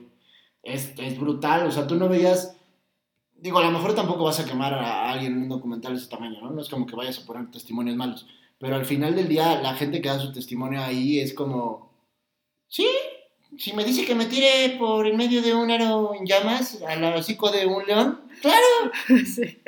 Es, 0.63 0.91
es, 0.97 1.19
brutal, 1.19 1.67
o 1.67 1.71
sea, 1.71 1.85
tú 1.85 1.93
no 1.93 2.09
veías, 2.09 2.57
digo, 3.35 3.59
a 3.59 3.63
lo 3.63 3.69
mejor 3.69 3.93
tampoco 3.93 4.23
vas 4.23 4.39
a 4.39 4.45
quemar 4.45 4.73
a 4.73 5.11
alguien 5.11 5.33
en 5.33 5.43
un 5.43 5.49
documental 5.49 5.93
de 5.93 5.99
ese 5.99 6.09
tamaño, 6.09 6.41
¿no? 6.41 6.49
No 6.49 6.59
es 6.59 6.69
como 6.69 6.87
que 6.87 6.95
vayas 6.95 7.19
a 7.19 7.25
poner 7.27 7.51
testimonios 7.51 7.95
malos, 7.95 8.25
pero 8.57 8.77
al 8.77 8.85
final 8.85 9.15
del 9.15 9.27
día 9.27 9.61
la 9.61 9.75
gente 9.75 10.01
que 10.01 10.09
da 10.09 10.17
su 10.17 10.33
testimonio 10.33 10.81
ahí 10.81 11.19
es 11.19 11.35
como, 11.35 11.91
sí, 12.67 12.87
si 13.55 13.73
me 13.73 13.85
dice 13.85 14.03
que 14.03 14.15
me 14.15 14.25
tire 14.25 14.75
por 14.79 15.05
el 15.05 15.15
medio 15.15 15.43
de 15.43 15.53
un 15.53 15.69
aro 15.69 16.15
en 16.19 16.25
llamas 16.25 16.81
al 16.81 17.03
hocico 17.13 17.51
de 17.51 17.67
un 17.67 17.85
león, 17.85 18.21
claro. 18.41 18.91
Sí. 19.23 19.59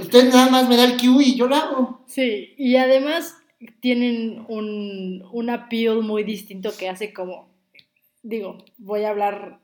Usted 0.00 0.32
nada 0.32 0.50
más 0.50 0.68
me 0.68 0.76
da 0.76 0.84
el 0.84 0.96
Q 0.96 1.20
y 1.20 1.36
yo 1.36 1.46
lo 1.46 1.54
hago. 1.54 2.00
Sí, 2.06 2.54
y 2.58 2.74
además 2.74 3.36
tienen 3.80 4.44
un, 4.48 5.24
un 5.32 5.50
appeal 5.50 6.02
muy 6.02 6.24
distinto 6.24 6.70
que 6.76 6.88
hace 6.88 7.12
como, 7.12 7.48
digo, 8.22 8.58
voy 8.78 9.04
a 9.04 9.10
hablar, 9.10 9.58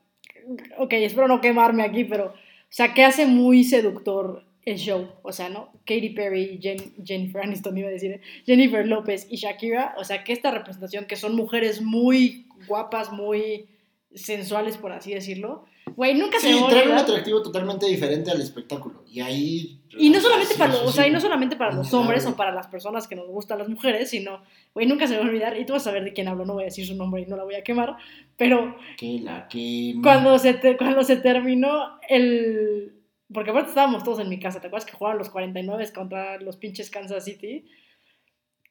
ok, 0.77 0.93
espero 0.93 1.27
no 1.27 1.41
quemarme 1.41 1.83
aquí, 1.83 2.03
pero, 2.03 2.27
o 2.27 2.33
sea, 2.69 2.93
que 2.93 3.03
hace 3.03 3.25
muy 3.25 3.63
seductor 3.63 4.45
el 4.65 4.77
show, 4.77 5.09
o 5.23 5.31
sea, 5.31 5.49
¿no? 5.49 5.71
Katy 5.85 6.09
Perry, 6.09 6.59
Jennifer 7.03 7.41
Aniston 7.41 7.77
iba 7.77 7.89
a 7.89 7.91
decir, 7.91 8.13
¿eh? 8.13 8.21
Jennifer 8.45 8.87
López 8.87 9.27
y 9.29 9.35
Shakira, 9.35 9.93
o 9.97 10.03
sea, 10.03 10.23
que 10.23 10.33
esta 10.33 10.51
representación, 10.51 11.05
que 11.05 11.17
son 11.17 11.35
mujeres 11.35 11.81
muy 11.81 12.47
guapas, 12.67 13.11
muy 13.11 13.67
sensuales, 14.15 14.77
por 14.77 14.91
así 14.91 15.13
decirlo, 15.13 15.65
Güey, 15.95 16.15
nunca 16.15 16.39
sí, 16.39 16.51
se 16.51 16.69
trae 16.69 16.87
un 16.87 16.97
atractivo 16.97 17.41
totalmente 17.41 17.85
diferente 17.85 18.31
al 18.31 18.41
espectáculo. 18.41 19.03
Y 19.07 19.19
ahí. 19.19 19.79
Y 19.97 20.09
no 20.09 20.19
solamente 20.19 20.55
para, 20.55 20.73
los, 20.73 20.81
o 20.81 20.91
sea, 20.91 21.07
y 21.07 21.11
no 21.11 21.19
solamente 21.19 21.55
para 21.55 21.73
los 21.73 21.93
hombres 21.93 22.25
o 22.25 22.35
para 22.35 22.51
las 22.51 22.67
personas 22.67 23.07
que 23.07 23.15
nos 23.15 23.27
gustan 23.27 23.59
las 23.59 23.69
mujeres, 23.69 24.09
sino, 24.09 24.41
güey, 24.73 24.87
nunca 24.87 25.07
se 25.07 25.17
va 25.17 25.23
a 25.23 25.27
olvidar, 25.27 25.59
y 25.59 25.65
tú 25.65 25.73
vas 25.73 25.83
a 25.83 25.85
saber 25.85 26.03
de 26.03 26.13
quién 26.13 26.27
hablo, 26.27 26.45
no 26.45 26.53
voy 26.53 26.63
a 26.63 26.65
decir 26.65 26.87
su 26.87 26.95
nombre 26.95 27.21
y 27.21 27.25
no 27.27 27.35
la 27.37 27.43
voy 27.43 27.55
a 27.55 27.63
quemar, 27.63 27.97
pero. 28.37 28.75
Que 28.97 29.19
la 29.19 29.47
que. 29.47 29.95
Cuando 30.01 30.39
se, 30.39 30.59
cuando 30.77 31.03
se 31.03 31.17
terminó 31.17 31.99
el. 32.09 32.93
Porque 33.31 33.51
aparte 33.51 33.69
estábamos 33.69 34.03
todos 34.03 34.19
en 34.19 34.29
mi 34.29 34.39
casa, 34.39 34.61
¿te 34.61 34.67
acuerdas 34.67 34.89
que 34.89 34.97
jugaban 34.97 35.17
los 35.17 35.29
49 35.29 35.91
contra 35.93 36.39
los 36.39 36.57
pinches 36.57 36.89
Kansas 36.89 37.25
City? 37.25 37.65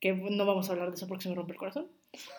Que 0.01 0.13
no 0.13 0.45
vamos 0.45 0.69
a 0.69 0.73
hablar 0.73 0.89
de 0.89 0.97
eso 0.97 1.07
porque 1.07 1.23
se 1.23 1.29
me 1.29 1.35
rompe 1.35 1.53
el 1.53 1.59
corazón. 1.59 1.89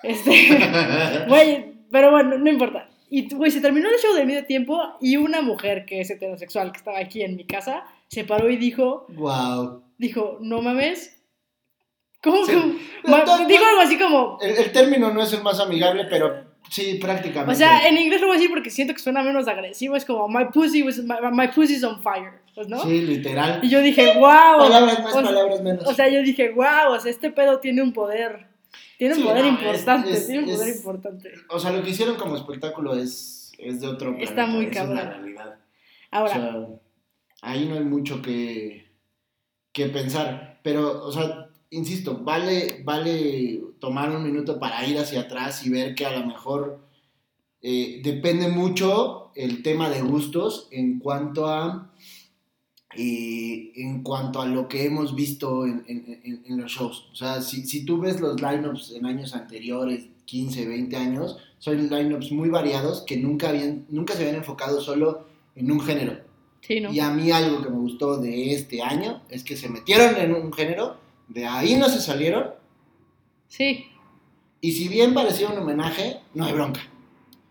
Este. 0.01 0.32
Güey, 1.28 1.74
pero 1.89 2.12
bueno, 2.12 2.38
no 2.38 2.49
importa. 2.49 2.89
Y, 3.10 3.34
güey, 3.34 3.51
se 3.51 3.62
terminó 3.62 3.89
el 3.89 3.99
show 3.99 4.14
de 4.16 4.26
medio 4.26 4.45
tiempo 4.45 4.82
y 4.99 5.18
una 5.18 5.41
mujer 5.41 5.86
que 5.86 6.01
es 6.01 6.10
heterosexual, 6.10 6.72
que 6.72 6.78
estaba 6.78 6.99
aquí 6.99 7.22
en 7.22 7.36
mi 7.36 7.45
casa, 7.45 7.84
se 8.08 8.24
paró 8.24 8.49
y 8.49 8.58
dijo... 8.58 9.06
Wow. 9.10 9.84
Dijo, 9.97 10.38
no 10.41 10.62
mames. 10.62 11.16
¿Cómo? 12.24 12.45
que 12.45 12.54
dijo 12.54 13.66
algo 13.66 13.82
así 13.82 13.97
como... 13.99 14.39
El, 14.41 14.72
término 14.72 15.12
no 15.12 15.22
es 15.22 15.34
el 15.34 15.43
más 15.43 15.60
amigable, 15.60 16.06
pero 16.10 16.45
sí, 16.70 16.95
prácticamente. 16.95 17.51
O 17.51 17.56
sea, 17.56 17.88
en 17.88 17.97
inglés 17.97 18.22
lo 18.22 18.28
voy 18.28 18.38
a 18.38 18.39
decir 18.39 18.51
porque 18.51 18.70
siento 18.70 18.93
que 18.93 18.99
suena 18.99 19.22
menos 19.24 19.47
agresivo. 19.47 19.95
Es 19.95 20.06
como, 20.06 20.28
my 20.28 20.45
pussy 20.45 20.84
was, 20.84 20.99
my, 20.99 21.47
pussy's 21.49 21.84
on 21.84 22.01
fire. 22.01 22.41
Pues, 22.56 22.68
¿no? 22.68 22.82
Sí, 22.84 23.01
literal. 23.01 23.60
Y 23.62 23.70
yo 23.70 23.82
dije, 23.82 24.14
wow. 24.16 24.58
Palabras 24.58 25.04
más, 25.04 25.14
palabras 25.14 25.62
menos. 25.62 25.86
O 25.86 25.93
sea, 25.93 26.08
yo 26.08 26.22
dije, 26.22 26.51
wow, 26.51 26.93
o 26.93 26.99
sea, 26.99 27.12
este 27.12 27.30
pedo 27.30 27.60
tiene 27.60 27.82
un 27.82 27.91
poder 27.91 28.53
tiene 28.97 29.15
un 29.15 29.24
poder 29.24 29.45
importante, 29.45 30.19
tiene 30.21 30.43
un 30.43 30.57
poder 30.57 30.76
importante. 30.76 31.32
O 31.49 31.59
sea, 31.59 31.71
lo 31.71 31.84
que 31.84 31.91
hicieron 31.91 32.15
como 32.15 32.36
espectáculo 32.36 32.95
es, 32.95 33.51
es 33.57 33.82
de 33.82 33.88
otro 33.88 34.09
planeta. 34.09 34.30
Está 34.30 34.45
muy 34.45 34.69
cabrón. 34.69 34.99
Es 34.99 35.05
realidad. 35.05 35.59
Ahora. 36.11 36.32
O 36.32 36.34
sea, 36.34 36.67
ahí 37.41 37.65
no 37.65 37.76
hay 37.76 37.84
mucho 37.84 38.21
que, 38.21 38.91
que 39.71 39.88
pensar. 39.88 40.59
Pero, 40.63 41.05
o 41.05 41.11
sea, 41.11 41.49
insisto, 41.69 42.19
vale, 42.24 42.82
vale 42.84 43.61
tomar 43.80 44.09
un 44.11 44.24
minuto 44.24 44.59
para 44.59 44.86
ir 44.86 44.97
hacia 44.97 45.21
atrás 45.21 45.65
y 45.65 45.69
ver 45.69 45.95
que 45.95 46.05
a 46.05 46.17
lo 46.17 46.26
mejor 46.26 46.80
eh, 47.61 48.01
depende 48.03 48.47
mucho 48.47 49.32
el 49.36 49.63
tema 49.63 49.89
de 49.89 50.01
gustos 50.01 50.67
en 50.71 50.99
cuanto 50.99 51.47
a 51.47 51.92
en 52.95 54.03
cuanto 54.03 54.41
a 54.41 54.45
lo 54.45 54.67
que 54.67 54.85
hemos 54.85 55.15
visto 55.15 55.65
en, 55.65 55.83
en, 55.87 56.43
en 56.45 56.57
los 56.57 56.71
shows. 56.71 57.07
O 57.11 57.15
sea, 57.15 57.41
si, 57.41 57.65
si, 57.65 57.85
tú 57.85 57.99
ves 57.99 58.19
los 58.19 58.41
lineups 58.41 58.93
en 58.95 59.05
años 59.05 59.35
anteriores, 59.35 60.07
15, 60.25 60.67
20 60.67 60.95
años, 60.95 61.37
son 61.59 61.89
lineups 61.89 62.31
muy 62.31 62.49
variados 62.49 63.01
que 63.01 63.17
nunca, 63.17 63.49
habían, 63.49 63.85
nunca 63.89 64.13
se 64.13 64.21
habían 64.21 64.37
enfocado 64.37 64.81
solo 64.81 65.25
en 65.55 65.71
un 65.71 65.79
género. 65.79 66.19
Sí, 66.61 66.79
¿no? 66.79 66.93
Y 66.93 66.99
a 66.99 67.09
mí 67.09 67.31
algo 67.31 67.61
que 67.61 67.69
me 67.69 67.77
gustó 67.77 68.17
de 68.17 68.53
este 68.53 68.81
año 68.81 69.21
es 69.29 69.43
que 69.43 69.57
se 69.57 69.69
metieron 69.69 70.15
en 70.17 70.33
un 70.33 70.53
género, 70.53 70.97
de 71.27 71.45
ahí 71.45 71.75
no 71.75 71.89
se 71.89 71.99
salieron. 71.99 72.51
Sí. 73.47 73.85
Y 74.61 74.71
si 74.71 74.87
bien 74.87 75.13
parecía 75.13 75.49
un 75.49 75.57
homenaje, 75.57 76.19
no 76.33 76.45
hay 76.45 76.53
bronca. 76.53 76.81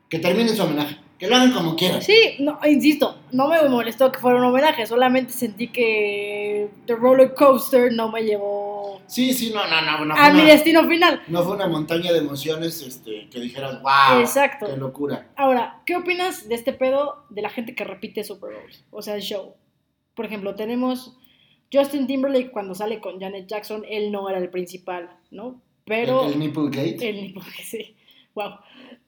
Que 0.09 0.19
termine 0.19 0.51
su 0.51 0.63
homenaje. 0.63 1.02
Que 1.23 1.29
lo 1.29 1.37
hagan 1.37 1.53
como 1.53 1.77
quieran. 1.77 2.03
Sí, 2.03 2.35
no, 2.41 2.59
insisto, 2.69 3.17
no 3.31 3.47
me 3.47 3.69
molestó 3.69 4.11
que 4.11 4.19
fuera 4.19 4.39
un 4.41 4.45
homenaje, 4.45 4.89
solamente 4.89 5.33
sentí 5.33 5.69
que 5.69 6.69
The 6.85 6.97
Roller 6.97 7.33
Coaster 7.33 7.93
no 7.93 8.11
me 8.11 8.25
llevó. 8.25 9.01
Sí, 9.07 9.33
sí, 9.33 9.53
no, 9.55 9.65
no, 9.69 10.05
no. 10.05 10.17
a 10.17 10.33
mi 10.33 10.43
destino 10.43 10.85
final. 10.89 11.23
No 11.29 11.45
fue 11.45 11.55
una 11.55 11.69
montaña 11.69 12.13
de 12.13 12.19
emociones 12.19 12.83
este, 12.83 13.29
que 13.31 13.39
dijeras, 13.39 13.81
wow. 13.83 14.19
Exacto. 14.19 14.67
Qué 14.67 14.77
locura. 14.77 15.29
Ahora, 15.37 15.81
¿qué 15.87 15.95
opinas 15.95 16.49
de 16.49 16.57
este 16.57 16.73
pedo 16.73 17.25
de 17.31 17.43
la 17.43 17.51
gente 17.51 17.77
que 17.77 17.85
repite 17.85 18.25
Super 18.25 18.55
Bowls? 18.55 18.85
O 18.91 19.01
sea, 19.01 19.15
el 19.15 19.23
show. 19.23 19.55
Por 20.17 20.27
ejemplo, 20.27 20.57
tenemos 20.57 21.17
Justin 21.73 22.09
Timberlake 22.09 22.51
cuando 22.51 22.75
sale 22.75 23.01
con 23.01 23.21
Janet 23.21 23.47
Jackson, 23.47 23.85
él 23.89 24.11
no 24.11 24.29
era 24.29 24.39
el 24.39 24.51
principal, 24.51 25.17
¿no? 25.31 25.63
Pero. 25.85 26.25
El, 26.25 26.33
el 26.33 26.39
Nipplegate. 26.41 27.09
El 27.09 27.23
Nipplegate, 27.23 27.63
sí. 27.63 27.95
Wow. 28.35 28.55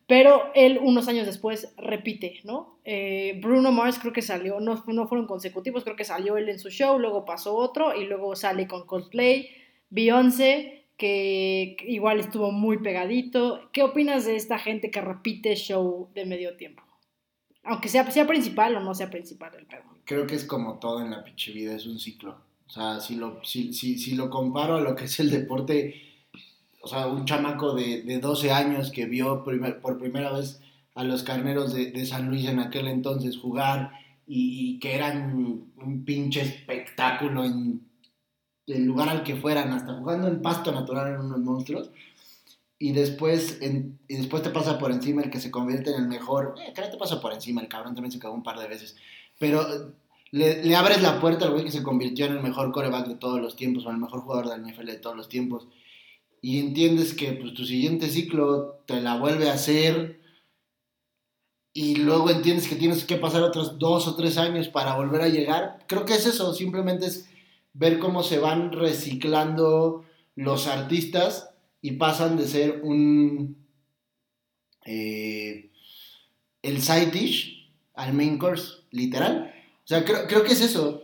Pero 0.07 0.51
él 0.55 0.79
unos 0.83 1.09
años 1.09 1.27
después 1.27 1.75
repite, 1.79 2.41
¿no? 2.45 2.79
Eh, 2.85 3.39
Bruno 3.43 3.73
Mars 3.73 3.99
creo 3.99 4.13
que 4.13 4.21
salió, 4.21 4.61
no, 4.61 4.85
no 4.87 5.09
fueron 5.09 5.27
consecutivos, 5.27 5.83
creo 5.83 5.97
que 5.97 6.05
salió 6.05 6.37
él 6.37 6.51
en 6.51 6.59
su 6.59 6.69
show, 6.69 6.99
luego 6.99 7.25
pasó 7.25 7.57
otro 7.57 7.99
y 7.99 8.05
luego 8.05 8.37
sale 8.37 8.69
con 8.69 8.87
Coldplay, 8.87 9.49
Beyoncé, 9.89 10.85
que 10.99 11.77
igual 11.87 12.21
estuvo 12.21 12.53
muy 12.53 12.79
pegadito. 12.79 13.71
¿Qué 13.73 13.83
opinas 13.83 14.27
de 14.27 14.37
esta 14.37 14.59
gente 14.59 14.91
que 14.91 15.01
repite 15.01 15.57
show 15.57 16.11
de 16.15 16.27
medio 16.27 16.57
tiempo? 16.57 16.83
Aunque 17.63 17.89
sea, 17.89 18.09
sea 18.11 18.27
principal 18.27 18.77
o 18.77 18.81
no 18.81 18.95
sea 18.95 19.09
principal 19.09 19.55
el 19.59 19.67
pedo. 19.67 19.85
Creo 20.05 20.27
que 20.27 20.35
es 20.35 20.45
como 20.45 20.79
todo 20.79 21.01
en 21.01 21.11
la 21.11 21.25
pinche 21.25 21.51
vida, 21.53 21.75
es 21.75 21.87
un 21.87 21.99
ciclo. 21.99 22.37
O 22.67 22.71
sea, 22.71 23.01
si 23.01 23.17
lo, 23.17 23.43
si, 23.43 23.73
si, 23.73 23.99
si 23.99 24.15
lo 24.15 24.29
comparo 24.29 24.77
a 24.77 24.81
lo 24.81 24.95
que 24.95 25.05
es 25.05 25.19
el 25.21 25.31
deporte 25.31 26.04
o 26.85 26.87
sea, 26.87 27.07
un 27.07 27.25
chamaco 27.25 27.73
de, 27.73 28.03
de 28.03 28.19
12 28.19 28.53
años 28.53 28.91
que 28.91 29.07
vio 29.07 29.43
por 29.43 29.99
primera 29.99 30.33
vez 30.33 30.61
a 30.95 31.03
los 31.03 31.23
carneros 31.23 31.73
de, 31.73 32.07
San 32.07 32.29
Luis 32.29 32.47
en 32.47 32.61
aquel 32.61 32.89
entonces 32.89 33.39
jugar 33.39 33.93
y, 34.27 34.79
que 34.81 34.95
eran 34.95 35.35
un 35.77 36.05
pinche 36.05 36.43
espectáculo 36.43 37.45
en 37.45 37.89
el 38.67 38.85
lugar 38.85 39.09
al 39.09 39.23
que 39.23 39.37
fueran, 39.37 39.73
hasta 39.73 39.95
jugando 39.95 40.29
en 40.29 40.43
pasto 40.43 40.73
natural 40.73 41.09
eran 41.09 41.27
unos 41.27 41.41
monstruos. 41.41 41.91
Y 42.79 42.93
después, 42.93 43.61
y 43.63 44.17
después 44.17 44.43
te 44.43 44.51
pasa 44.51 44.79
por 44.79 44.91
encima 44.91 45.23
el 45.23 45.31
que 45.31 45.41
se 45.41 45.51
convierte 45.51 45.91
en 45.91 46.03
el 46.03 46.09
mejor. 46.09 46.55
Eh, 46.59 46.73
te 46.75 46.99
pasa 46.99 47.19
por 47.21 47.33
encima, 47.33 47.63
el 47.63 47.69
cabrón 47.69 47.95
también 47.95 48.13
se 48.13 48.19
cagó 48.19 48.35
un 48.35 48.43
par 48.43 48.59
de 48.59 48.69
veces. 48.69 48.97
Pero 49.39 49.95
le, 50.33 50.63
le 50.63 50.77
abres 50.77 51.01
la 51.01 51.19
puerta 51.19 51.47
al 51.47 51.53
güey 51.53 51.65
que 51.65 51.71
se 51.71 51.83
convirtió 51.83 52.27
en 52.27 52.33
el 52.33 52.43
mejor 52.43 52.73
coreback 52.73 53.07
de 53.09 53.15
todos 53.15 53.41
los 53.41 53.57
tiempos 53.57 53.87
o 53.87 53.91
el 53.91 53.97
mejor 53.97 54.21
jugador 54.21 54.51
del 54.51 54.67
NFL 54.67 54.87
de 54.87 54.99
todos 54.99 55.17
los 55.17 55.31
tiempos 55.31 55.67
y 56.45 56.59
entiendes 56.59 57.15
que 57.15 57.33
pues, 57.33 57.55
tu 57.55 57.65
siguiente 57.65 58.11
ciclo 58.11 58.83
te 58.85 59.01
la 59.01 59.17
vuelve 59.17 59.49
a 59.49 59.55
hacer 59.55 60.21
y 61.73 61.97
luego 61.97 62.29
entiendes 62.29 62.69
que 62.69 62.77
tienes 62.77 63.05
que 63.05 63.17
pasar 63.17 63.43
otros 63.43 63.79
dos 63.79 64.07
o 64.07 64.15
tres 64.15 64.37
años 64.37 64.69
para 64.69 64.95
volver 64.95 65.23
a 65.23 65.31
llegar, 65.31 65.79
creo 65.89 66.05
que 66.05 66.13
es 66.13 66.27
eso, 66.27 66.53
simplemente 66.53 67.07
es 67.07 67.31
ver 67.73 67.99
cómo 67.99 68.23
se 68.23 68.41
van 68.41 68.73
reciclando 68.73 70.05
los 70.37 70.67
artistas 70.67 71.49
y 71.81 71.93
pasan 71.93 72.37
de 72.37 72.47
ser 72.47 72.83
un... 72.83 73.57
Eh, 74.85 75.71
el 76.61 76.83
side 76.83 77.11
dish 77.11 77.73
al 77.95 78.13
main 78.13 78.37
course, 78.37 78.83
literal. 78.91 79.51
O 79.83 79.87
sea, 79.87 80.05
creo, 80.05 80.27
creo 80.27 80.45
que 80.45 80.53
es 80.53 80.61
eso. 80.61 81.04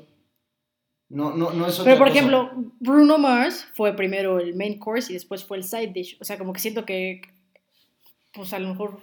No, 1.10 1.32
no, 1.32 1.50
no 1.50 1.66
es 1.66 1.74
otra 1.74 1.92
Pero 1.92 1.98
por 1.98 2.08
ejemplo, 2.08 2.50
Bruno 2.78 3.18
Mars 3.18 3.68
fue 3.74 3.94
primero 3.94 4.38
el 4.38 4.54
main 4.54 4.78
course 4.78 5.10
y 5.12 5.14
después 5.14 5.44
fue 5.44 5.56
el 5.56 5.64
side 5.64 5.88
dish. 5.88 6.16
O 6.20 6.24
sea, 6.24 6.38
como 6.38 6.52
que 6.52 6.60
siento 6.60 6.86
que, 6.86 7.20
pues 8.32 8.52
a 8.52 8.60
lo 8.60 8.68
mejor 8.68 9.00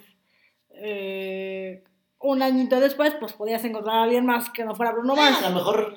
eh, 0.70 1.84
un 2.20 2.42
añito 2.42 2.80
después, 2.80 3.14
pues 3.20 3.34
podías 3.34 3.64
encontrar 3.66 3.98
a 3.98 4.04
alguien 4.04 4.26
más 4.26 4.50
que 4.50 4.64
no 4.64 4.74
fuera 4.74 4.94
Bruno 4.94 5.14
eh, 5.14 5.18
Mars. 5.18 5.44
a, 5.44 5.50
lo 5.50 5.56
mejor, 5.56 5.96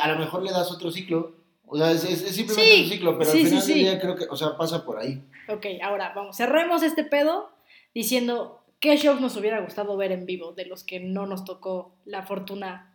a 0.00 0.08
lo 0.08 0.18
mejor 0.18 0.42
le 0.42 0.50
das 0.50 0.72
otro 0.72 0.90
ciclo. 0.90 1.36
O 1.66 1.78
sea, 1.78 1.92
es, 1.92 2.00
simplemente 2.02 2.82
un 2.82 2.88
ciclo, 2.88 3.18
pero 3.18 3.30
al 3.30 3.38
final 3.38 3.66
del 3.66 3.74
día 3.74 4.00
creo 4.00 4.16
que, 4.16 4.26
o 4.28 4.36
sea, 4.36 4.56
pasa 4.56 4.84
por 4.84 4.98
ahí. 4.98 5.22
Ok, 5.48 5.66
ahora 5.82 6.12
vamos, 6.14 6.36
cerremos 6.36 6.82
este 6.82 7.04
pedo 7.04 7.50
diciendo 7.94 8.60
qué 8.80 8.96
shows 8.96 9.20
nos 9.20 9.36
hubiera 9.36 9.60
gustado 9.60 9.96
ver 9.96 10.12
en 10.12 10.26
vivo 10.26 10.52
de 10.52 10.66
los 10.66 10.84
que 10.84 11.00
no 11.00 11.26
nos 11.26 11.44
tocó 11.44 11.94
la 12.04 12.24
fortuna 12.24 12.94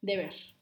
de 0.00 0.16
ver. 0.16 0.55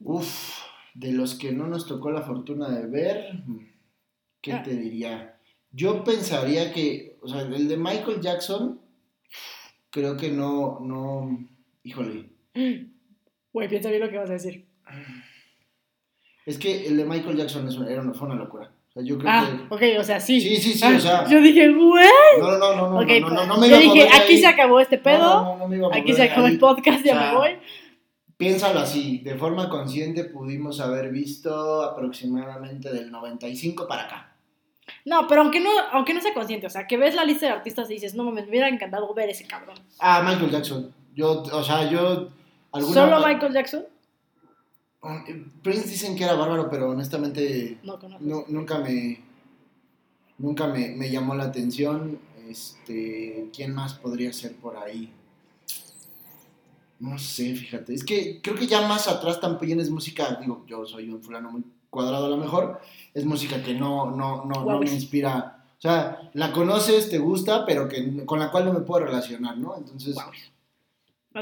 Uf, 0.00 0.60
de 0.94 1.12
los 1.12 1.34
que 1.34 1.52
no 1.52 1.66
nos 1.66 1.86
tocó 1.86 2.10
la 2.10 2.22
fortuna 2.22 2.68
de 2.68 2.86
ver, 2.86 3.42
¿qué 4.40 4.52
ah. 4.52 4.62
te 4.62 4.74
diría? 4.74 5.38
Yo 5.72 6.02
pensaría 6.02 6.72
que, 6.72 7.18
o 7.22 7.28
sea, 7.28 7.42
el 7.42 7.68
de 7.68 7.76
Michael 7.76 8.20
Jackson, 8.20 8.80
creo 9.90 10.16
que 10.16 10.30
no, 10.30 10.80
no, 10.80 11.48
híjole. 11.82 12.30
Güey, 13.52 13.68
piensa 13.68 13.88
bien 13.90 14.00
lo 14.00 14.08
que 14.08 14.16
vas 14.16 14.30
a 14.30 14.34
decir. 14.34 14.64
Es 16.46 16.56
que 16.56 16.86
el 16.86 16.96
de 16.96 17.04
Michael 17.04 17.36
Jackson 17.36 17.68
era 17.88 18.00
una, 18.00 18.14
fue 18.14 18.28
una 18.28 18.36
locura. 18.36 18.72
O 18.90 18.92
sea, 18.92 19.02
yo 19.02 19.18
creo 19.18 19.30
ah, 19.32 19.66
que... 19.68 19.74
ok, 19.74 20.00
o 20.00 20.04
sea, 20.04 20.20
sí. 20.20 20.40
Sí, 20.40 20.56
sí, 20.56 20.74
sí, 20.74 20.84
o 20.84 21.00
sea... 21.00 21.28
Yo 21.28 21.40
dije, 21.40 21.68
güey. 21.68 22.06
No, 22.38 22.50
no, 22.52 22.58
no, 22.58 22.76
no, 22.76 23.02
no, 23.02 23.30
no, 23.30 23.46
no, 23.46 23.58
me 23.58 23.66
iba 23.66 23.76
Yo 23.76 23.82
dije, 23.82 24.08
aquí 24.08 24.38
se 24.38 24.46
acabó 24.46 24.78
este 24.78 24.98
pedo. 24.98 25.18
No, 25.18 25.42
no, 25.42 25.58
no 25.58 25.68
me 25.68 25.76
iba 25.76 25.88
a 25.88 25.96
Aquí 25.96 26.12
se 26.12 26.22
acabó 26.22 26.46
el 26.46 26.58
podcast, 26.58 27.04
ya 27.04 27.20
me 27.20 27.36
voy. 27.36 27.50
Piénsalo 28.40 28.80
así, 28.80 29.18
de 29.18 29.36
forma 29.36 29.68
consciente 29.68 30.24
pudimos 30.24 30.80
haber 30.80 31.10
visto 31.10 31.82
aproximadamente 31.82 32.90
del 32.90 33.10
95 33.10 33.86
para 33.86 34.04
acá. 34.04 34.34
No, 35.04 35.28
pero 35.28 35.42
aunque 35.42 35.60
no, 35.60 35.68
aunque 35.92 36.14
no 36.14 36.22
sea 36.22 36.32
consciente, 36.32 36.66
o 36.66 36.70
sea, 36.70 36.86
que 36.86 36.96
ves 36.96 37.14
la 37.14 37.26
lista 37.26 37.44
de 37.44 37.52
artistas 37.52 37.90
y 37.90 37.94
dices, 37.94 38.14
no 38.14 38.24
mames, 38.24 38.44
me 38.44 38.52
hubiera 38.52 38.70
encantado 38.70 39.12
ver 39.12 39.28
ese 39.28 39.46
cabrón. 39.46 39.76
Ah, 39.98 40.22
Michael 40.26 40.50
Jackson. 40.50 40.94
Yo, 41.14 41.42
o 41.42 41.62
sea, 41.62 41.90
yo... 41.90 42.30
¿Solo 42.72 43.18
Michael 43.26 43.52
Jackson? 43.52 43.84
Prince 45.62 45.88
dicen 45.88 46.16
que 46.16 46.24
era 46.24 46.32
bárbaro, 46.32 46.70
pero 46.70 46.90
honestamente 46.90 47.78
no, 47.82 47.98
no 48.20 48.44
nunca 48.48 48.78
me 48.78 49.22
nunca 50.38 50.66
me, 50.66 50.88
me, 50.90 51.10
llamó 51.10 51.34
la 51.34 51.44
atención. 51.44 52.18
Este, 52.48 53.50
¿quién 53.54 53.74
más 53.74 53.94
podría 53.94 54.32
ser 54.32 54.56
por 54.56 54.76
ahí? 54.76 55.12
No 57.00 57.18
sé, 57.18 57.54
fíjate. 57.54 57.94
Es 57.94 58.04
que 58.04 58.40
creo 58.42 58.54
que 58.54 58.66
ya 58.66 58.86
más 58.86 59.08
atrás 59.08 59.40
también 59.40 59.80
es 59.80 59.90
música, 59.90 60.38
digo, 60.40 60.64
yo 60.66 60.84
soy 60.84 61.08
un 61.08 61.22
fulano 61.22 61.50
muy 61.50 61.64
cuadrado 61.88 62.26
a 62.26 62.28
lo 62.28 62.36
mejor, 62.36 62.80
es 63.14 63.24
música 63.24 63.62
que 63.62 63.74
no, 63.74 64.10
no, 64.10 64.44
no, 64.44 64.64
no 64.64 64.78
me 64.78 64.90
inspira. 64.90 65.64
O 65.78 65.80
sea, 65.80 66.30
la 66.34 66.52
conoces, 66.52 67.08
te 67.08 67.18
gusta, 67.18 67.64
pero 67.64 67.88
que 67.88 68.24
con 68.26 68.38
la 68.38 68.50
cual 68.50 68.66
no 68.66 68.74
me 68.74 68.80
puedo 68.80 69.06
relacionar, 69.06 69.56
¿no? 69.56 69.76
Entonces, 69.78 70.14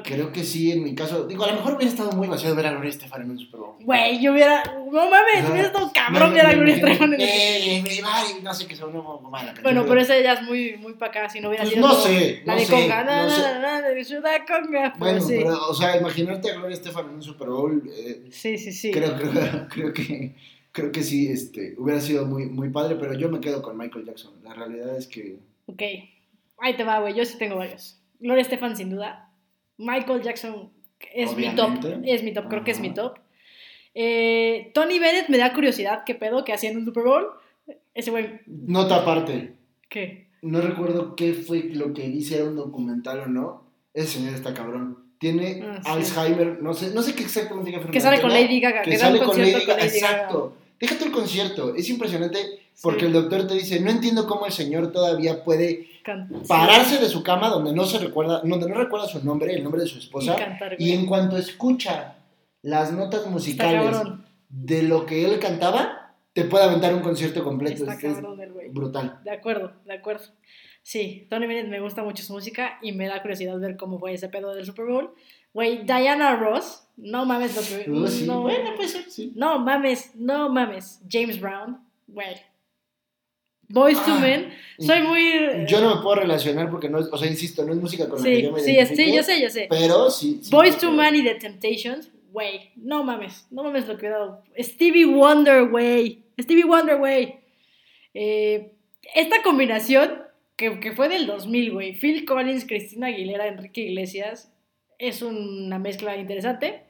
Creo 0.04 0.32
que 0.32 0.44
sí, 0.44 0.70
en 0.70 0.84
mi 0.84 0.94
caso. 0.94 1.26
Digo, 1.26 1.44
a 1.44 1.46
lo 1.46 1.54
mejor 1.54 1.74
hubiera 1.74 1.90
estado 1.90 2.12
muy 2.12 2.28
vacío 2.28 2.54
ver 2.54 2.66
a 2.66 2.72
Gloria 2.72 2.90
Estefan 2.90 3.22
en 3.22 3.30
un 3.30 3.38
Super 3.38 3.60
Bowl. 3.60 3.76
Güey, 3.80 4.20
yo 4.20 4.32
hubiera. 4.32 4.62
No 4.62 5.08
mames, 5.08 5.48
hubiera 5.50 5.68
estado 5.68 5.90
cabrón 5.94 6.34
ver 6.34 6.44
a 6.44 6.52
Gloria 6.52 6.74
Estefan 6.74 7.14
en 7.14 7.20
el 7.22 7.86
Super 7.86 8.04
Bowl. 8.04 8.42
No 8.44 8.54
sé 8.54 8.66
qué 8.66 8.76
son, 8.76 8.92
no, 8.92 9.20
mala 9.30 9.54
Bueno, 9.62 9.86
pero 9.88 9.98
esa 9.98 10.20
ya 10.20 10.34
es 10.34 10.42
muy, 10.42 10.76
muy 10.76 10.92
para 10.92 11.10
acá, 11.10 11.30
si 11.30 11.40
no 11.40 11.48
hubiera 11.48 11.64
pues 11.64 11.74
sido. 11.74 11.88
No 11.88 11.94
sé. 11.94 12.42
La 12.44 12.52
no 12.52 12.60
de 12.60 12.66
sé, 12.66 12.72
Conga, 12.72 13.04
no, 13.04 13.28
no, 13.28 13.80
no, 13.80 13.88
de 13.88 14.04
Ciudad 14.04 14.40
Conga. 14.46 14.94
Bueno, 14.98 15.20
sí. 15.22 15.36
pero, 15.38 15.68
o 15.68 15.74
sea, 15.74 15.96
imaginarte 15.96 16.50
a 16.50 16.54
Gloria 16.56 16.74
Estefan 16.74 17.06
en 17.06 17.14
un 17.14 17.22
Super 17.22 17.48
Bowl. 17.48 17.82
Eh, 17.90 18.26
sí, 18.30 18.58
sí, 18.58 18.72
sí. 18.72 18.90
Creo, 18.90 19.16
creo, 19.16 19.68
creo 19.70 19.92
que. 19.94 20.34
Creo 20.70 20.92
que 20.92 21.02
sí, 21.02 21.28
este, 21.28 21.74
hubiera 21.78 21.98
sido 21.98 22.26
muy, 22.26 22.44
muy 22.44 22.68
padre, 22.68 22.96
pero 22.96 23.14
yo 23.14 23.30
me 23.30 23.40
quedo 23.40 23.62
con 23.62 23.76
Michael 23.76 24.04
Jackson. 24.04 24.34
La 24.44 24.52
realidad 24.52 24.96
es 24.98 25.06
que. 25.06 25.38
Ok. 25.64 25.82
Ahí 26.58 26.76
te 26.76 26.84
va, 26.84 27.00
güey. 27.00 27.14
Yo 27.14 27.24
sí 27.24 27.38
tengo 27.38 27.56
varios. 27.56 27.98
Gloria 28.20 28.42
Estefan, 28.42 28.76
sin 28.76 28.90
duda. 28.90 29.27
Michael 29.78 30.22
Jackson 30.22 30.70
es 31.14 31.30
Obviamente. 31.30 31.62
mi 31.68 31.80
top. 31.80 32.02
Es 32.04 32.22
mi 32.22 32.32
top, 32.32 32.48
creo 32.48 32.64
que 32.64 32.70
es 32.72 32.80
mi 32.80 32.92
top. 32.92 33.18
Eh, 33.94 34.70
Tony 34.74 34.98
Bennett 34.98 35.28
me 35.28 35.38
da 35.38 35.52
curiosidad, 35.54 36.02
¿qué 36.04 36.14
pedo? 36.14 36.44
que 36.44 36.52
hacía 36.52 36.70
en 36.70 36.78
un 36.78 36.84
Super 36.84 37.04
Bowl? 37.04 37.26
Ese 37.94 38.10
güey. 38.10 38.40
Nota 38.46 38.96
aparte. 38.96 39.54
¿Qué? 39.88 40.28
No 40.42 40.60
recuerdo 40.60 41.16
qué 41.16 41.32
fue 41.34 41.64
lo 41.74 41.92
que 41.92 42.20
si 42.20 42.34
era 42.34 42.44
un 42.44 42.56
documental 42.56 43.20
o 43.20 43.26
no. 43.26 43.64
Ese 43.94 44.18
señor 44.18 44.34
está 44.34 44.54
cabrón. 44.54 44.98
Tiene 45.18 45.60
Ah, 45.64 45.80
sí. 45.82 45.90
Alzheimer, 45.90 46.62
no 46.62 46.74
sé, 46.74 46.94
no 46.94 47.02
sé 47.02 47.14
qué 47.14 47.24
exactamente 47.24 47.72
qué 47.72 47.90
Que 47.90 48.00
sale 48.00 48.20
con 48.20 48.30
Lady 48.30 48.60
Gaga. 48.60 48.82
que 48.82 48.90
Que, 48.90 48.98
sale 48.98 49.18
con. 49.18 49.36
Lady 49.36 49.64
Gaga. 49.64 49.84
Exacto. 49.84 50.56
Déjate 50.78 51.06
el 51.06 51.10
concierto. 51.10 51.74
Es 51.74 51.88
impresionante 51.90 52.38
porque 52.82 53.00
Sí. 53.00 53.06
el 53.06 53.12
doctor 53.12 53.46
te 53.46 53.54
dice, 53.54 53.80
no 53.80 53.90
entiendo 53.90 54.26
cómo 54.26 54.46
el 54.46 54.52
señor 54.52 54.92
todavía 54.92 55.42
puede 55.44 55.88
pararse 56.48 56.98
de 56.98 57.08
su 57.08 57.22
cama 57.22 57.48
donde 57.48 57.72
no 57.72 57.84
se 57.84 57.98
recuerda, 57.98 58.40
donde 58.44 58.68
no 58.68 58.74
recuerda 58.74 59.06
su 59.08 59.24
nombre, 59.24 59.54
el 59.54 59.62
nombre 59.64 59.82
de 59.82 59.88
su 59.88 59.96
Y 59.96 60.00
esposa, 60.00 60.36
cantar, 60.36 60.74
y 60.74 60.76
güey. 60.76 60.92
en 60.92 61.06
cuanto 61.06 61.36
escucha 61.36 62.16
las 62.62 62.92
notas 62.92 63.26
musicales 63.26 63.96
de 64.48 64.82
lo 64.82 65.06
que 65.06 65.24
él 65.24 65.38
cantaba, 65.38 66.14
te 66.32 66.44
puede 66.44 66.64
aventar 66.64 66.94
un 66.94 67.00
concierto 67.00 67.42
completo. 67.44 67.82
Está 67.82 67.94
Es- 67.94 68.04
es 68.04 68.14
cabrón 68.14 68.40
el 68.40 68.52
güey. 68.52 68.68
brutal. 68.70 69.18
De 69.24 69.30
acuerdo, 69.30 69.72
de 69.84 69.92
acuerdo. 69.94 70.24
Sí, 70.82 71.26
Tony 71.28 71.46
Bennett 71.46 71.68
me 71.68 71.80
gusta 71.80 72.02
mucho 72.02 72.22
su 72.22 72.32
música 72.32 72.78
y 72.80 72.92
me 72.92 73.06
da 73.08 73.20
curiosidad 73.20 73.58
ver 73.58 73.76
cómo 73.76 73.98
fue 73.98 74.14
ese 74.14 74.28
pedo 74.28 74.54
del 74.54 74.64
Super 74.64 74.86
Bowl. 74.86 75.10
Güey, 75.52 75.84
Diana 75.84 76.36
Ross, 76.36 76.84
no 76.96 77.26
mames 77.26 77.56
lo 77.56 77.62
que... 77.84 77.90
Uh, 77.90 78.06
sí. 78.06 78.24
no, 78.26 78.42
Bueno, 78.42 78.74
puede 78.76 78.88
ser, 78.88 79.10
sí. 79.10 79.32
no 79.34 79.58
mames, 79.58 80.12
no 80.14 80.48
mames. 80.48 81.00
James 81.10 81.40
Brown, 81.40 81.78
güey. 82.06 82.36
Boys 83.68 83.98
to 84.04 84.12
Ah, 84.12 84.20
Men, 84.20 84.50
soy 84.78 85.02
muy... 85.02 85.66
Yo 85.66 85.80
no 85.80 85.96
me 85.96 86.02
puedo 86.02 86.16
relacionar 86.16 86.70
porque 86.70 86.88
no 86.88 87.00
es, 87.00 87.08
o 87.12 87.18
sea, 87.18 87.28
insisto, 87.28 87.64
no 87.64 87.72
es 87.72 87.78
música 87.78 88.08
con 88.08 88.18
la 88.18 88.24
que 88.24 88.42
yo 88.42 88.52
me 88.52 88.60
sí, 88.60 88.76
sí, 88.86 89.14
yo 89.14 89.22
sé, 89.22 89.42
yo 89.42 89.50
sé. 89.50 89.66
Pero 89.68 90.10
sí. 90.10 90.40
sí 90.42 90.50
Boys 90.50 90.78
to. 90.78 90.90
Men 90.90 91.16
y 91.16 91.22
The 91.22 91.34
Temptations, 91.34 92.10
güey, 92.32 92.70
no 92.76 93.04
mames, 93.04 93.46
no 93.50 93.62
mames 93.62 93.86
lo 93.86 93.98
que 93.98 94.06
he 94.06 94.10
dado. 94.10 94.42
Stevie 94.58 95.04
Wonder, 95.04 95.68
güey, 95.68 96.22
Stevie 96.40 96.64
Wonder, 96.64 96.96
güey. 96.96 97.36
Eh, 98.14 98.72
esta 99.14 99.42
combinación, 99.42 100.22
que, 100.56 100.80
que 100.80 100.92
fue 100.92 101.10
del 101.10 101.26
2000, 101.26 101.72
güey, 101.72 101.92
Phil 101.92 102.24
Collins, 102.24 102.66
Cristina 102.66 103.08
Aguilera, 103.08 103.48
Enrique 103.48 103.82
Iglesias, 103.82 104.50
es 104.98 105.22
una 105.22 105.78
mezcla 105.78 106.16
interesante. 106.16 106.87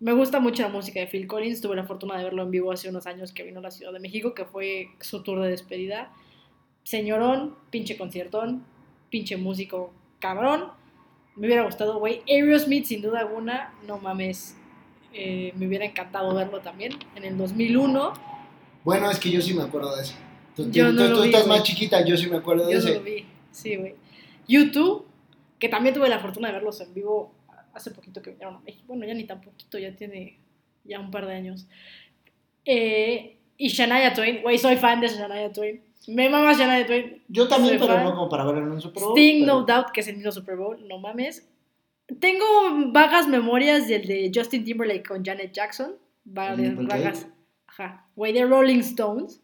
Me 0.00 0.12
gusta 0.14 0.40
mucho 0.40 0.62
la 0.62 0.68
música 0.70 0.98
de 1.00 1.06
Phil 1.06 1.26
Collins, 1.26 1.60
tuve 1.60 1.76
la 1.76 1.84
fortuna 1.84 2.16
de 2.16 2.24
verlo 2.24 2.42
en 2.42 2.50
vivo 2.50 2.72
hace 2.72 2.88
unos 2.88 3.06
años 3.06 3.32
que 3.32 3.42
vino 3.42 3.58
a 3.60 3.62
la 3.62 3.70
Ciudad 3.70 3.92
de 3.92 4.00
México, 4.00 4.34
que 4.34 4.46
fue 4.46 4.88
su 5.00 5.22
tour 5.22 5.40
de 5.42 5.50
despedida. 5.50 6.10
Señorón, 6.84 7.54
pinche 7.70 7.98
conciertón, 7.98 8.64
pinche 9.10 9.36
músico 9.36 9.92
cabrón. 10.18 10.68
Me 11.36 11.46
hubiera 11.46 11.64
gustado, 11.64 11.98
güey. 11.98 12.22
Aerosmith, 12.28 12.86
sin 12.86 13.02
duda 13.02 13.20
alguna, 13.20 13.74
no 13.86 13.98
mames. 13.98 14.56
eh, 15.12 15.52
me 15.56 15.66
hubiera 15.66 15.84
encantado 15.84 16.32
verlo 16.36 16.60
también 16.60 16.92
en 17.16 17.24
el 17.24 17.36
2001. 17.36 18.12
Bueno, 18.84 19.10
es 19.10 19.18
que 19.18 19.28
yo 19.28 19.42
sí 19.42 19.52
me 19.54 19.62
acuerdo 19.64 19.96
de 19.96 20.02
eso. 20.02 20.14
Tú, 20.54 20.70
Yo 20.70 20.86
tú- 20.86 20.92
no 20.92 21.04
tú 21.08 21.10
lo 21.14 21.20
vi, 21.22 21.26
estás 21.30 21.46
güey. 21.48 21.58
más 21.58 21.66
chiquita, 21.66 22.04
yo 22.06 22.16
sí 22.16 22.30
me 22.30 22.36
acuerdo 22.36 22.64
de 22.66 22.74
Yo 22.74 22.78
no 22.78 22.84
ese. 22.86 22.94
lo 22.94 23.02
vi. 23.02 23.26
Sí, 23.50 23.74
güey. 23.74 23.96
YouTube, 24.46 25.04
que 25.58 25.68
también 25.68 25.96
tuve 25.96 26.08
la 26.08 26.20
fortuna 26.20 26.46
de 26.48 26.54
verlos 26.54 26.80
en 26.80 26.94
vivo 26.94 27.32
hace 27.74 27.90
poquito 27.90 28.20
que 28.22 28.30
vinieron 28.30 28.56
a 28.56 28.60
México. 28.60 28.84
Bueno, 28.88 29.06
ya 29.06 29.14
ni 29.14 29.24
tan 29.24 29.40
poquito, 29.40 29.78
ya 29.78 29.94
tiene 29.94 30.38
ya 30.84 31.00
un 31.00 31.10
par 31.10 31.26
de 31.26 31.34
años. 31.34 31.66
Eh, 32.64 33.36
y 33.56 33.68
Shania 33.68 34.12
Twain, 34.14 34.42
güey, 34.42 34.58
soy 34.58 34.76
fan 34.76 35.00
de 35.00 35.08
Shania 35.08 35.52
Twain. 35.52 35.82
Me 36.08 36.28
mama 36.28 36.52
Shania 36.54 36.86
Twain. 36.86 37.22
Yo 37.28 37.46
también, 37.48 37.78
Soy 37.78 37.86
pero 37.86 37.98
fan. 37.98 38.04
no 38.04 38.14
como 38.14 38.28
para 38.28 38.44
verlo 38.44 38.62
en 38.62 38.72
un 38.72 38.80
Super 38.80 39.02
Bowl. 39.02 39.12
Sting, 39.18 39.44
pero- 39.44 39.60
No 39.60 39.64
Doubt, 39.66 39.90
que 39.92 40.00
es 40.00 40.08
el 40.08 40.16
mismo 40.16 40.32
Super 40.32 40.56
Bowl, 40.56 40.86
no 40.88 40.98
mames. 40.98 41.46
Tengo 42.18 42.44
vagas 42.92 43.28
memorias 43.28 43.86
del 43.86 44.06
de 44.06 44.32
Justin 44.34 44.64
Timberlake 44.64 45.06
con 45.06 45.24
Janet 45.24 45.52
Jackson. 45.52 45.94
Vagas. 46.24 47.28
Ajá. 47.66 48.06
Güey, 48.16 48.32
de 48.32 48.44
Rolling 48.46 48.80
Stones. 48.80 49.40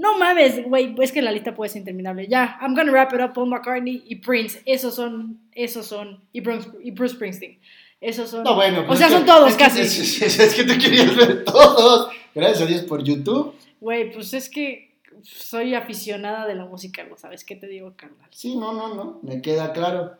No 0.00 0.18
mames, 0.18 0.64
güey, 0.64 0.94
es 1.02 1.12
que 1.12 1.20
la 1.20 1.30
lista 1.30 1.54
puede 1.54 1.68
ser 1.68 1.80
interminable. 1.80 2.26
Ya, 2.26 2.58
I'm 2.62 2.74
gonna 2.74 2.90
wrap 2.90 3.12
it 3.12 3.20
up. 3.20 3.34
Paul 3.34 3.50
McCartney 3.50 4.02
y 4.08 4.16
Prince. 4.16 4.62
Esos 4.64 4.94
son, 4.94 5.38
esos 5.52 5.86
son. 5.86 6.24
Y 6.32 6.40
Bruce, 6.40 6.70
y 6.82 6.90
Bruce 6.90 7.16
Springsteen. 7.16 7.58
Esos 8.00 8.30
son. 8.30 8.42
No, 8.42 8.54
bueno. 8.54 8.86
o 8.88 8.96
sea, 8.96 9.08
es 9.08 9.12
son 9.12 9.26
todos 9.26 9.50
es 9.50 9.56
que- 9.56 9.62
casi. 9.62 9.80
Es, 9.82 10.54
que 10.54 10.64
te 10.64 10.78
querías 10.78 11.14
ver 11.14 11.44
todos. 11.44 12.10
Gracias 12.34 12.62
a 12.62 12.66
Dios 12.66 12.82
por 12.82 13.04
YouTube. 13.04 13.54
Güey, 13.78 14.10
pues 14.10 14.32
es 14.32 14.48
que 14.48 14.94
soy 15.22 15.74
aficionada 15.74 16.46
de 16.46 16.54
la 16.54 16.64
música, 16.64 17.04
¿no 17.04 17.18
sabes 17.18 17.44
qué 17.44 17.56
te 17.56 17.66
digo, 17.66 17.92
carnal? 17.94 18.26
Sí, 18.30 18.56
no, 18.56 18.72
no, 18.72 18.94
no. 18.94 19.18
Me 19.22 19.42
queda 19.42 19.74
claro. 19.74 20.12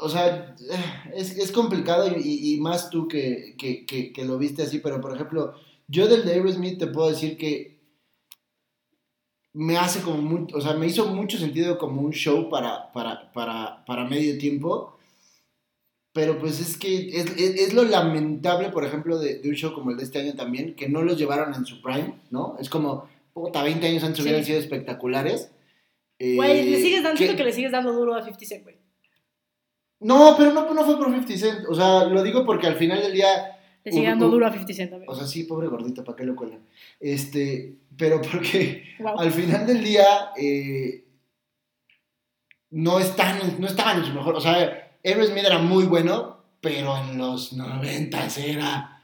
O 0.00 0.08
sea, 0.08 0.56
es, 1.14 1.38
es 1.38 1.52
complicado 1.52 2.08
y, 2.08 2.58
más 2.60 2.90
tú 2.90 3.06
que, 3.06 3.54
que, 3.56 3.86
que, 3.86 4.12
que 4.12 4.24
lo 4.24 4.38
viste 4.38 4.64
así, 4.64 4.80
pero 4.80 5.00
por 5.00 5.14
ejemplo, 5.14 5.54
yo 5.86 6.08
del 6.08 6.24
de 6.24 6.32
Aerosmith 6.32 6.80
te 6.80 6.88
puedo 6.88 7.08
decir 7.10 7.36
que 7.38 7.75
me 9.58 9.78
hace 9.78 10.02
como 10.02 10.18
muy, 10.18 10.46
o 10.52 10.60
sea, 10.60 10.74
me 10.74 10.86
hizo 10.86 11.06
mucho 11.06 11.38
sentido 11.38 11.78
como 11.78 12.02
un 12.02 12.12
show 12.12 12.50
para, 12.50 12.92
para, 12.92 13.32
para, 13.32 13.84
para 13.86 14.04
medio 14.04 14.36
tiempo, 14.36 14.98
pero 16.12 16.38
pues 16.38 16.60
es 16.60 16.76
que 16.76 17.08
es, 17.08 17.26
es, 17.36 17.60
es 17.60 17.72
lo 17.74 17.84
lamentable, 17.84 18.68
por 18.68 18.84
ejemplo, 18.84 19.18
de, 19.18 19.38
de 19.38 19.48
un 19.48 19.54
show 19.54 19.72
como 19.72 19.90
el 19.90 19.96
de 19.96 20.04
este 20.04 20.18
año 20.20 20.34
también, 20.34 20.74
que 20.74 20.88
no 20.90 21.00
los 21.02 21.16
llevaron 21.16 21.54
en 21.54 21.64
su 21.64 21.80
prime, 21.80 22.14
¿no? 22.30 22.56
Es 22.60 22.68
como, 22.68 23.08
puta, 23.32 23.62
20 23.62 23.86
años 23.86 24.02
antes 24.02 24.18
Sí. 24.18 24.22
hubieran 24.24 24.44
sido 24.44 24.58
espectaculares. 24.58 25.50
Güey, 26.18 26.70
le 26.70 26.78
Eh, 26.78 26.82
sigues 26.82 27.02
dando, 27.02 27.18
que- 27.18 27.36
que 27.36 27.44
le 27.44 27.52
sigues 27.52 27.72
dando 27.72 27.92
duro 27.92 28.14
a 28.14 28.22
50 28.22 28.44
Cent, 28.46 28.62
güey. 28.64 28.76
No, 30.00 30.34
pero 30.36 30.52
no, 30.52 30.72
no 30.74 30.84
fue 30.84 30.96
por 30.98 31.06
50 31.06 31.36
Cent. 31.38 31.66
O 31.68 31.74
sea, 31.74 32.04
lo 32.04 32.22
digo 32.22 32.44
porque 32.44 32.66
al 32.66 32.76
final 32.76 33.00
del 33.00 33.12
día. 33.12 33.55
Le 33.86 33.92
sigue 33.92 34.06
dando 34.08 34.28
duro 34.28 34.46
a 34.46 34.50
50 34.50 34.72
Cent 34.74 34.90
también. 34.90 35.10
O 35.10 35.14
sea, 35.14 35.26
sí, 35.26 35.44
pobre 35.44 35.68
gordito, 35.68 36.04
¿para 36.04 36.16
qué 36.16 36.24
lo 36.24 36.34
cuelan? 36.36 36.60
Este, 37.00 37.76
pero 37.96 38.20
porque 38.20 38.82
Wow. 38.98 39.18
al 39.18 39.30
final 39.32 39.66
del 39.66 39.82
día 39.84 40.04
eh, 40.36 41.04
no, 42.70 42.98
están, 42.98 43.38
no 43.60 43.66
estaban 43.66 43.98
en 43.98 44.04
su 44.06 44.12
mejor. 44.12 44.34
O 44.34 44.40
sea, 44.40 44.90
Aerosmith 45.04 45.44
era 45.44 45.58
muy 45.58 45.84
bueno, 45.84 46.36
pero 46.60 46.96
en 46.98 47.16
los 47.16 47.52
90 47.52 48.26
era 48.38 48.95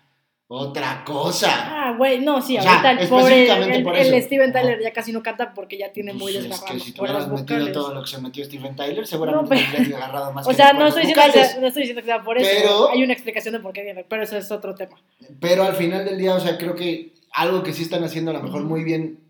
otra 0.54 1.02
cosa. 1.02 1.48
Ah, 1.50 1.94
güey, 1.96 2.20
no, 2.20 2.42
sí, 2.42 2.58
O 2.58 2.62
sea, 2.62 2.72
ahorita 2.72 3.02
el 3.02 3.08
pobre, 3.08 3.76
el, 3.76 3.82
por 3.82 3.96
el 3.96 4.12
eso. 4.12 4.26
Steven 4.26 4.52
Tyler 4.52 4.80
ya 4.82 4.92
casi 4.92 5.10
no 5.10 5.22
canta 5.22 5.54
porque 5.54 5.78
ya 5.78 5.92
tiene 5.92 6.12
muy 6.12 6.32
Pues 6.32 6.36
es 6.36 6.42
desgarrado 6.42 6.66
que 6.66 6.74
las 6.74 6.82
si 6.82 7.00
hubieras 7.00 7.28
metido 7.28 7.72
todo 7.72 7.94
lo 7.94 8.02
que 8.02 8.10
se 8.10 8.20
metió 8.20 8.44
Steven 8.44 8.76
Tyler, 8.76 9.06
seguramente 9.06 9.54
No, 9.54 9.60
hubieras 9.62 9.94
agarrado 9.94 10.32
más 10.32 10.46
O 10.46 10.50
que 10.50 10.56
sea, 10.56 10.74
no 10.74 10.86
estoy, 10.86 11.06
diciendo 11.06 11.24
que 11.24 11.32
sea, 11.32 11.60
no 11.60 11.66
estoy 11.66 11.82
diciendo 11.82 12.02
que 12.02 12.06
sea 12.06 12.22
por 12.22 12.36
eso. 12.36 12.50
Pero- 12.52 12.90
Hay 12.90 13.02
una 13.02 13.14
explicación 13.14 13.54
de 13.54 13.60
por 13.60 13.72
qué 13.72 13.82
viene, 13.82 14.04
pero 14.04 14.22
eso 14.22 14.36
es 14.36 14.50
otro 14.50 14.74
tema. 14.74 15.00
Pero 15.40 15.62
al 15.62 15.74
final 15.74 16.04
del 16.04 16.18
día, 16.18 16.34
o 16.34 16.40
sea, 16.40 16.58
creo 16.58 16.74
que 16.74 17.14
algo 17.32 17.62
que 17.62 17.72
sí 17.72 17.82
están 17.84 18.04
haciendo 18.04 18.30
a 18.30 18.34
lo 18.34 18.42
mejor 18.42 18.64
muy 18.64 18.84
bien 18.84 19.20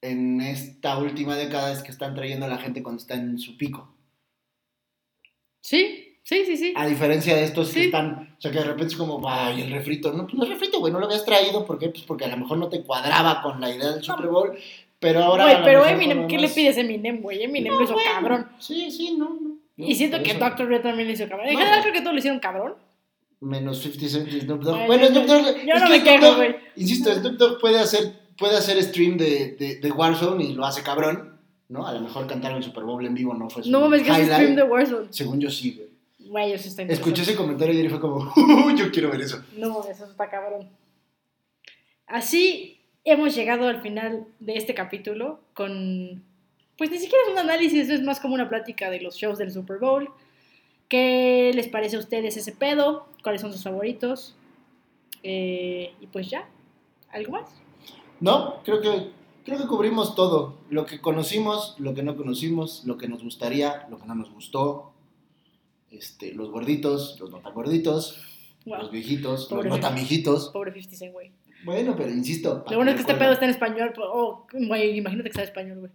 en 0.00 0.40
esta 0.40 0.96
última 0.98 1.34
década 1.34 1.72
es 1.72 1.82
que 1.82 1.90
están 1.90 2.14
trayendo 2.14 2.46
a 2.46 2.48
la 2.48 2.58
gente 2.58 2.84
cuando 2.84 3.00
está 3.02 3.14
en 3.14 3.38
su 3.38 3.56
pico. 3.56 3.92
Sí, 5.60 6.07
Sí, 6.28 6.44
sí, 6.44 6.58
sí. 6.58 6.74
A 6.76 6.86
diferencia 6.86 7.34
de 7.34 7.44
estos 7.44 7.72
que 7.72 7.86
están, 7.86 8.34
o 8.36 8.40
sea, 8.40 8.50
que 8.50 8.58
de 8.58 8.64
repente 8.64 8.92
es 8.92 8.96
como, 8.96 9.26
ay, 9.26 9.62
el 9.62 9.70
refrito. 9.70 10.12
No, 10.12 10.24
pues 10.24 10.34
no 10.34 10.44
es 10.44 10.50
refrito, 10.50 10.78
güey, 10.78 10.92
no 10.92 11.00
lo 11.00 11.06
habías 11.06 11.24
traído. 11.24 11.64
¿Por 11.64 11.78
qué? 11.78 11.88
Pues 11.88 12.02
porque 12.02 12.26
a 12.26 12.28
lo 12.28 12.36
mejor 12.36 12.58
no 12.58 12.68
te 12.68 12.82
cuadraba 12.82 13.40
con 13.40 13.58
la 13.62 13.74
idea 13.74 13.92
del 13.92 14.02
Super 14.04 14.26
Bowl. 14.26 14.52
Pero 14.98 15.24
ahora. 15.24 15.44
Güey, 15.44 15.64
pero 15.64 15.86
Eminem, 15.86 16.28
¿qué 16.28 16.36
le 16.36 16.50
pides 16.50 16.76
a 16.76 16.80
Eminem, 16.82 17.22
güey? 17.22 17.44
Eminem 17.44 17.72
lo 17.72 17.82
hizo 17.82 17.96
cabrón. 18.12 18.46
Sí, 18.58 18.90
sí, 18.90 19.16
no, 19.16 19.38
no. 19.40 19.56
y 19.78 19.94
siento 19.94 20.22
que 20.22 20.34
Dr. 20.34 20.68
Dre 20.68 20.80
también 20.80 21.08
lo 21.08 21.14
hizo 21.14 21.26
cabrón. 21.30 21.48
En 21.48 21.56
general 21.56 21.80
creo 21.80 21.94
que 21.94 22.00
todos 22.00 22.12
lo 22.12 22.18
hicieron 22.18 22.40
cabrón. 22.40 22.74
Menos 23.40 23.78
50 23.78 24.08
Cent 24.08 24.28
y 24.28 24.40
Snoop 24.42 24.64
Dogg. 24.64 24.86
Bueno, 24.86 25.06
Snoop 25.06 25.24
Dogg. 25.24 25.66
Yo 25.66 25.78
no 25.78 25.88
me 25.88 26.04
quejo, 26.04 26.34
güey. 26.34 26.56
Insisto, 26.76 27.10
Snoop 27.10 27.38
Dogg 27.38 27.58
puede 27.58 27.78
hacer, 27.78 28.12
puede 28.36 28.58
hacer 28.58 28.82
stream 28.82 29.16
de, 29.16 29.56
de, 29.58 29.76
de 29.76 29.90
Warzone 29.90 30.44
y 30.44 30.52
lo 30.52 30.66
hace 30.66 30.82
cabrón. 30.82 31.38
¿no? 31.70 31.86
A 31.86 31.92
lo 31.94 32.00
mejor 32.00 32.26
cantar 32.26 32.52
el 32.52 32.62
Super 32.62 32.84
Bowl 32.84 33.04
en 33.06 33.14
vivo 33.14 33.32
no 33.32 33.48
fue 33.48 33.62
su 33.62 33.70
No 33.70 33.80
mames, 33.80 34.02
que 34.02 34.12
stream 34.12 34.56
de 34.56 34.62
Warzone. 34.62 35.06
Según 35.10 35.40
yo 35.40 35.50
sí, 35.50 35.72
güey. 35.74 35.87
Güey, 36.28 36.52
eso 36.52 36.68
está 36.68 36.82
Escuché 36.82 37.22
ese 37.22 37.34
comentario 37.34 37.82
y 37.82 37.88
fue 37.88 38.00
como, 38.00 38.30
yo 38.76 38.90
quiero 38.90 39.10
ver 39.10 39.22
eso. 39.22 39.42
No, 39.56 39.84
eso 39.88 40.04
está 40.04 40.28
cabrón. 40.28 40.68
Así 42.06 42.80
hemos 43.04 43.34
llegado 43.34 43.68
al 43.68 43.80
final 43.80 44.26
de 44.38 44.56
este 44.56 44.74
capítulo 44.74 45.40
con, 45.54 46.22
pues 46.76 46.90
ni 46.90 46.98
siquiera 46.98 47.24
es 47.26 47.32
un 47.32 47.38
análisis, 47.38 47.88
es 47.88 48.02
más 48.02 48.20
como 48.20 48.34
una 48.34 48.48
plática 48.48 48.90
de 48.90 49.00
los 49.00 49.16
shows 49.16 49.38
del 49.38 49.50
Super 49.50 49.78
Bowl. 49.78 50.10
¿Qué 50.88 51.50
les 51.54 51.68
parece 51.68 51.96
a 51.96 52.00
ustedes 52.00 52.36
ese 52.36 52.52
pedo? 52.52 53.06
¿Cuáles 53.22 53.40
son 53.40 53.52
sus 53.52 53.62
favoritos? 53.62 54.36
Eh, 55.22 55.94
y 56.00 56.06
pues 56.08 56.28
ya, 56.28 56.48
¿algo 57.10 57.32
más? 57.32 57.48
No, 58.20 58.62
creo 58.64 58.80
que, 58.80 59.10
creo 59.44 59.58
que 59.58 59.66
cubrimos 59.66 60.14
todo. 60.14 60.56
Lo 60.68 60.84
que 60.84 61.00
conocimos, 61.00 61.74
lo 61.78 61.94
que 61.94 62.02
no 62.02 62.16
conocimos, 62.16 62.84
lo 62.84 62.98
que 62.98 63.08
nos 63.08 63.22
gustaría, 63.22 63.86
lo 63.90 63.98
que 63.98 64.06
no 64.06 64.14
nos 64.14 64.30
gustó. 64.30 64.92
Este, 65.90 66.32
los 66.34 66.50
gorditos, 66.50 67.18
los 67.18 67.30
no 67.30 67.38
tan 67.38 67.54
gorditos, 67.54 68.20
los 68.64 68.90
viejitos, 68.90 69.50
los 69.50 69.64
no 69.66 69.80
tan 69.80 69.94
viejitos. 69.94 70.50
Pobre 70.50 70.72
50 70.72 70.96
Cent, 70.96 71.12
güey. 71.12 71.32
Bueno, 71.64 71.94
pero 71.96 72.10
insisto. 72.10 72.64
Lo 72.70 72.76
bueno 72.76 72.90
es 72.90 72.96
que 72.96 73.02
este 73.02 73.14
pedo 73.14 73.32
está 73.32 73.44
en 73.44 73.50
español. 73.50 73.92
Oh, 73.98 74.46
güey, 74.52 74.96
imagínate 74.98 75.30
que 75.30 75.30
está 75.30 75.42
en 75.42 75.48
español, 75.48 75.78
güey. 75.80 75.92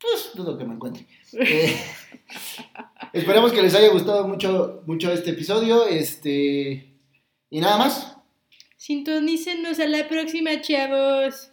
Pues 0.00 0.30
dudo 0.34 0.56
que 0.56 0.64
me 0.64 0.74
encuentre. 0.74 1.06
eh, 1.32 1.76
esperemos 3.12 3.52
que 3.52 3.62
les 3.62 3.74
haya 3.74 3.88
gustado 3.90 4.26
mucho, 4.28 4.82
mucho 4.86 5.12
este 5.12 5.30
episodio. 5.30 5.86
Este. 5.86 6.94
Y 7.50 7.60
nada 7.60 7.78
más. 7.78 8.16
Sintonícenos 8.76 9.78
a 9.80 9.86
la 9.86 10.08
próxima, 10.08 10.60
chavos. 10.60 11.50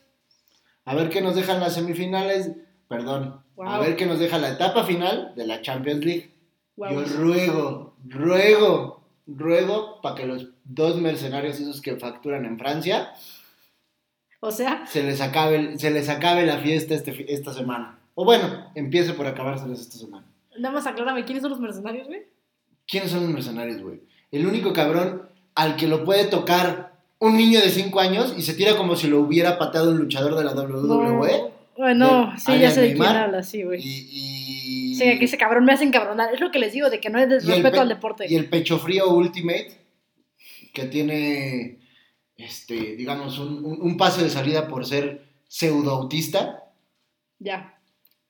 A 0.85 0.95
ver 0.95 1.09
qué 1.09 1.21
nos 1.21 1.35
dejan 1.35 1.59
las 1.59 1.75
semifinales. 1.75 2.51
Perdón. 2.87 3.41
A 3.57 3.79
ver 3.79 3.95
qué 3.95 4.05
nos 4.05 4.19
deja 4.19 4.37
la 4.37 4.51
etapa 4.51 4.83
final 4.83 5.33
de 5.35 5.45
la 5.45 5.61
Champions 5.61 6.03
League. 6.03 6.30
Yo 6.89 7.03
ruego, 7.17 7.95
ruego, 8.07 9.03
ruego 9.27 10.01
para 10.01 10.15
que 10.15 10.25
los 10.25 10.47
dos 10.63 10.99
mercenarios 10.99 11.59
esos 11.59 11.81
que 11.81 11.97
facturan 11.97 12.45
en 12.45 12.57
Francia. 12.57 13.13
O 14.39 14.51
sea. 14.51 14.85
Se 14.87 15.03
les 15.03 15.21
acabe, 15.21 15.77
se 15.77 15.91
les 15.91 16.09
acabe 16.09 16.45
la 16.45 16.57
fiesta 16.57 16.95
este, 16.95 17.33
esta 17.33 17.53
semana. 17.53 17.99
O 18.15 18.25
bueno, 18.25 18.71
empiece 18.75 19.13
por 19.13 19.27
acabárseles 19.27 19.81
esta 19.81 19.97
semana. 19.97 20.25
Nada 20.57 20.73
más 20.75 20.87
aclárame, 20.87 21.23
¿quiénes 21.23 21.41
son 21.41 21.51
los 21.51 21.59
mercenarios, 21.59 22.07
güey? 22.07 22.23
¿Quiénes 22.87 23.11
son 23.11 23.23
los 23.23 23.31
mercenarios, 23.31 23.81
güey? 23.81 24.01
El 24.31 24.45
único 24.47 24.73
cabrón 24.73 25.29
al 25.55 25.75
que 25.75 25.87
lo 25.87 26.03
puede 26.03 26.25
tocar 26.25 26.91
un 27.19 27.37
niño 27.37 27.59
de 27.61 27.69
5 27.69 27.99
años 27.99 28.33
y 28.35 28.41
se 28.41 28.53
tira 28.53 28.75
como 28.75 28.95
si 28.95 29.07
lo 29.07 29.19
hubiera 29.19 29.59
pateado 29.59 29.91
un 29.91 29.99
luchador 29.99 30.35
de 30.35 30.43
la 30.43 30.53
WWE. 30.53 31.51
Bueno, 31.77 32.33
sí, 32.37 32.59
ya 32.59 32.71
sé 32.71 32.81
de 32.81 32.93
quién 32.93 33.03
habla, 33.03 33.43
sí, 33.43 33.63
güey. 33.63 33.79
Y, 33.81 34.07
y... 34.11 34.80
Que 35.01 35.25
ese 35.25 35.37
cabrón 35.37 35.65
me 35.65 35.73
hace 35.73 35.83
encabronar. 35.83 36.33
Es 36.33 36.39
lo 36.39 36.51
que 36.51 36.59
les 36.59 36.73
digo, 36.73 36.89
de 36.89 36.99
que 36.99 37.09
no 37.09 37.19
es 37.19 37.29
desrespeto 37.29 37.81
al 37.81 37.89
deporte. 37.89 38.25
Y 38.29 38.35
el 38.35 38.49
pecho 38.49 38.79
frío 38.79 39.09
Ultimate, 39.09 39.71
que 40.73 40.85
tiene, 40.85 41.79
este, 42.37 42.95
digamos, 42.95 43.39
un, 43.39 43.65
un, 43.65 43.97
pase 43.97 44.23
de 44.23 44.29
salida 44.29 44.67
por 44.67 44.85
ser 44.85 45.25
pseudo 45.47 45.91
autista. 45.91 46.71
Ya. 47.39 47.77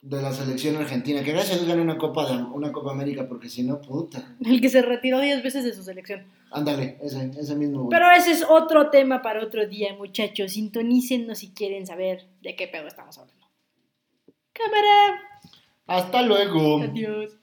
De 0.01 0.21
la 0.21 0.33
selección 0.33 0.77
argentina, 0.77 1.23
que 1.23 1.31
gracias 1.31 1.51
a 1.51 1.55
Dios 1.57 1.67
ganó 1.67 1.83
una 1.83 1.97
Copa, 1.97 2.25
de, 2.25 2.41
una 2.41 2.71
Copa 2.71 2.91
América, 2.91 3.27
porque 3.27 3.49
si 3.49 3.63
no, 3.63 3.79
puta. 3.81 4.35
El 4.43 4.59
que 4.59 4.69
se 4.69 4.81
retiró 4.81 5.19
10 5.19 5.43
veces 5.43 5.63
de 5.63 5.73
su 5.73 5.83
selección. 5.83 6.25
Ándale, 6.51 6.97
ese, 7.01 7.31
ese 7.37 7.55
mismo. 7.55 7.87
Pero 7.89 8.09
ese 8.11 8.31
es 8.31 8.43
otro 8.49 8.89
tema 8.89 9.21
para 9.21 9.43
otro 9.43 9.67
día, 9.67 9.93
muchachos. 9.95 10.53
Sintonícenos 10.53 11.39
si 11.39 11.51
quieren 11.51 11.85
saber 11.85 12.27
de 12.41 12.55
qué 12.55 12.67
pedo 12.67 12.87
estamos 12.87 13.17
hablando. 13.17 13.47
Cámara. 14.53 15.30
Hasta 15.91 16.21
luego. 16.21 16.81
Adiós. 16.81 17.40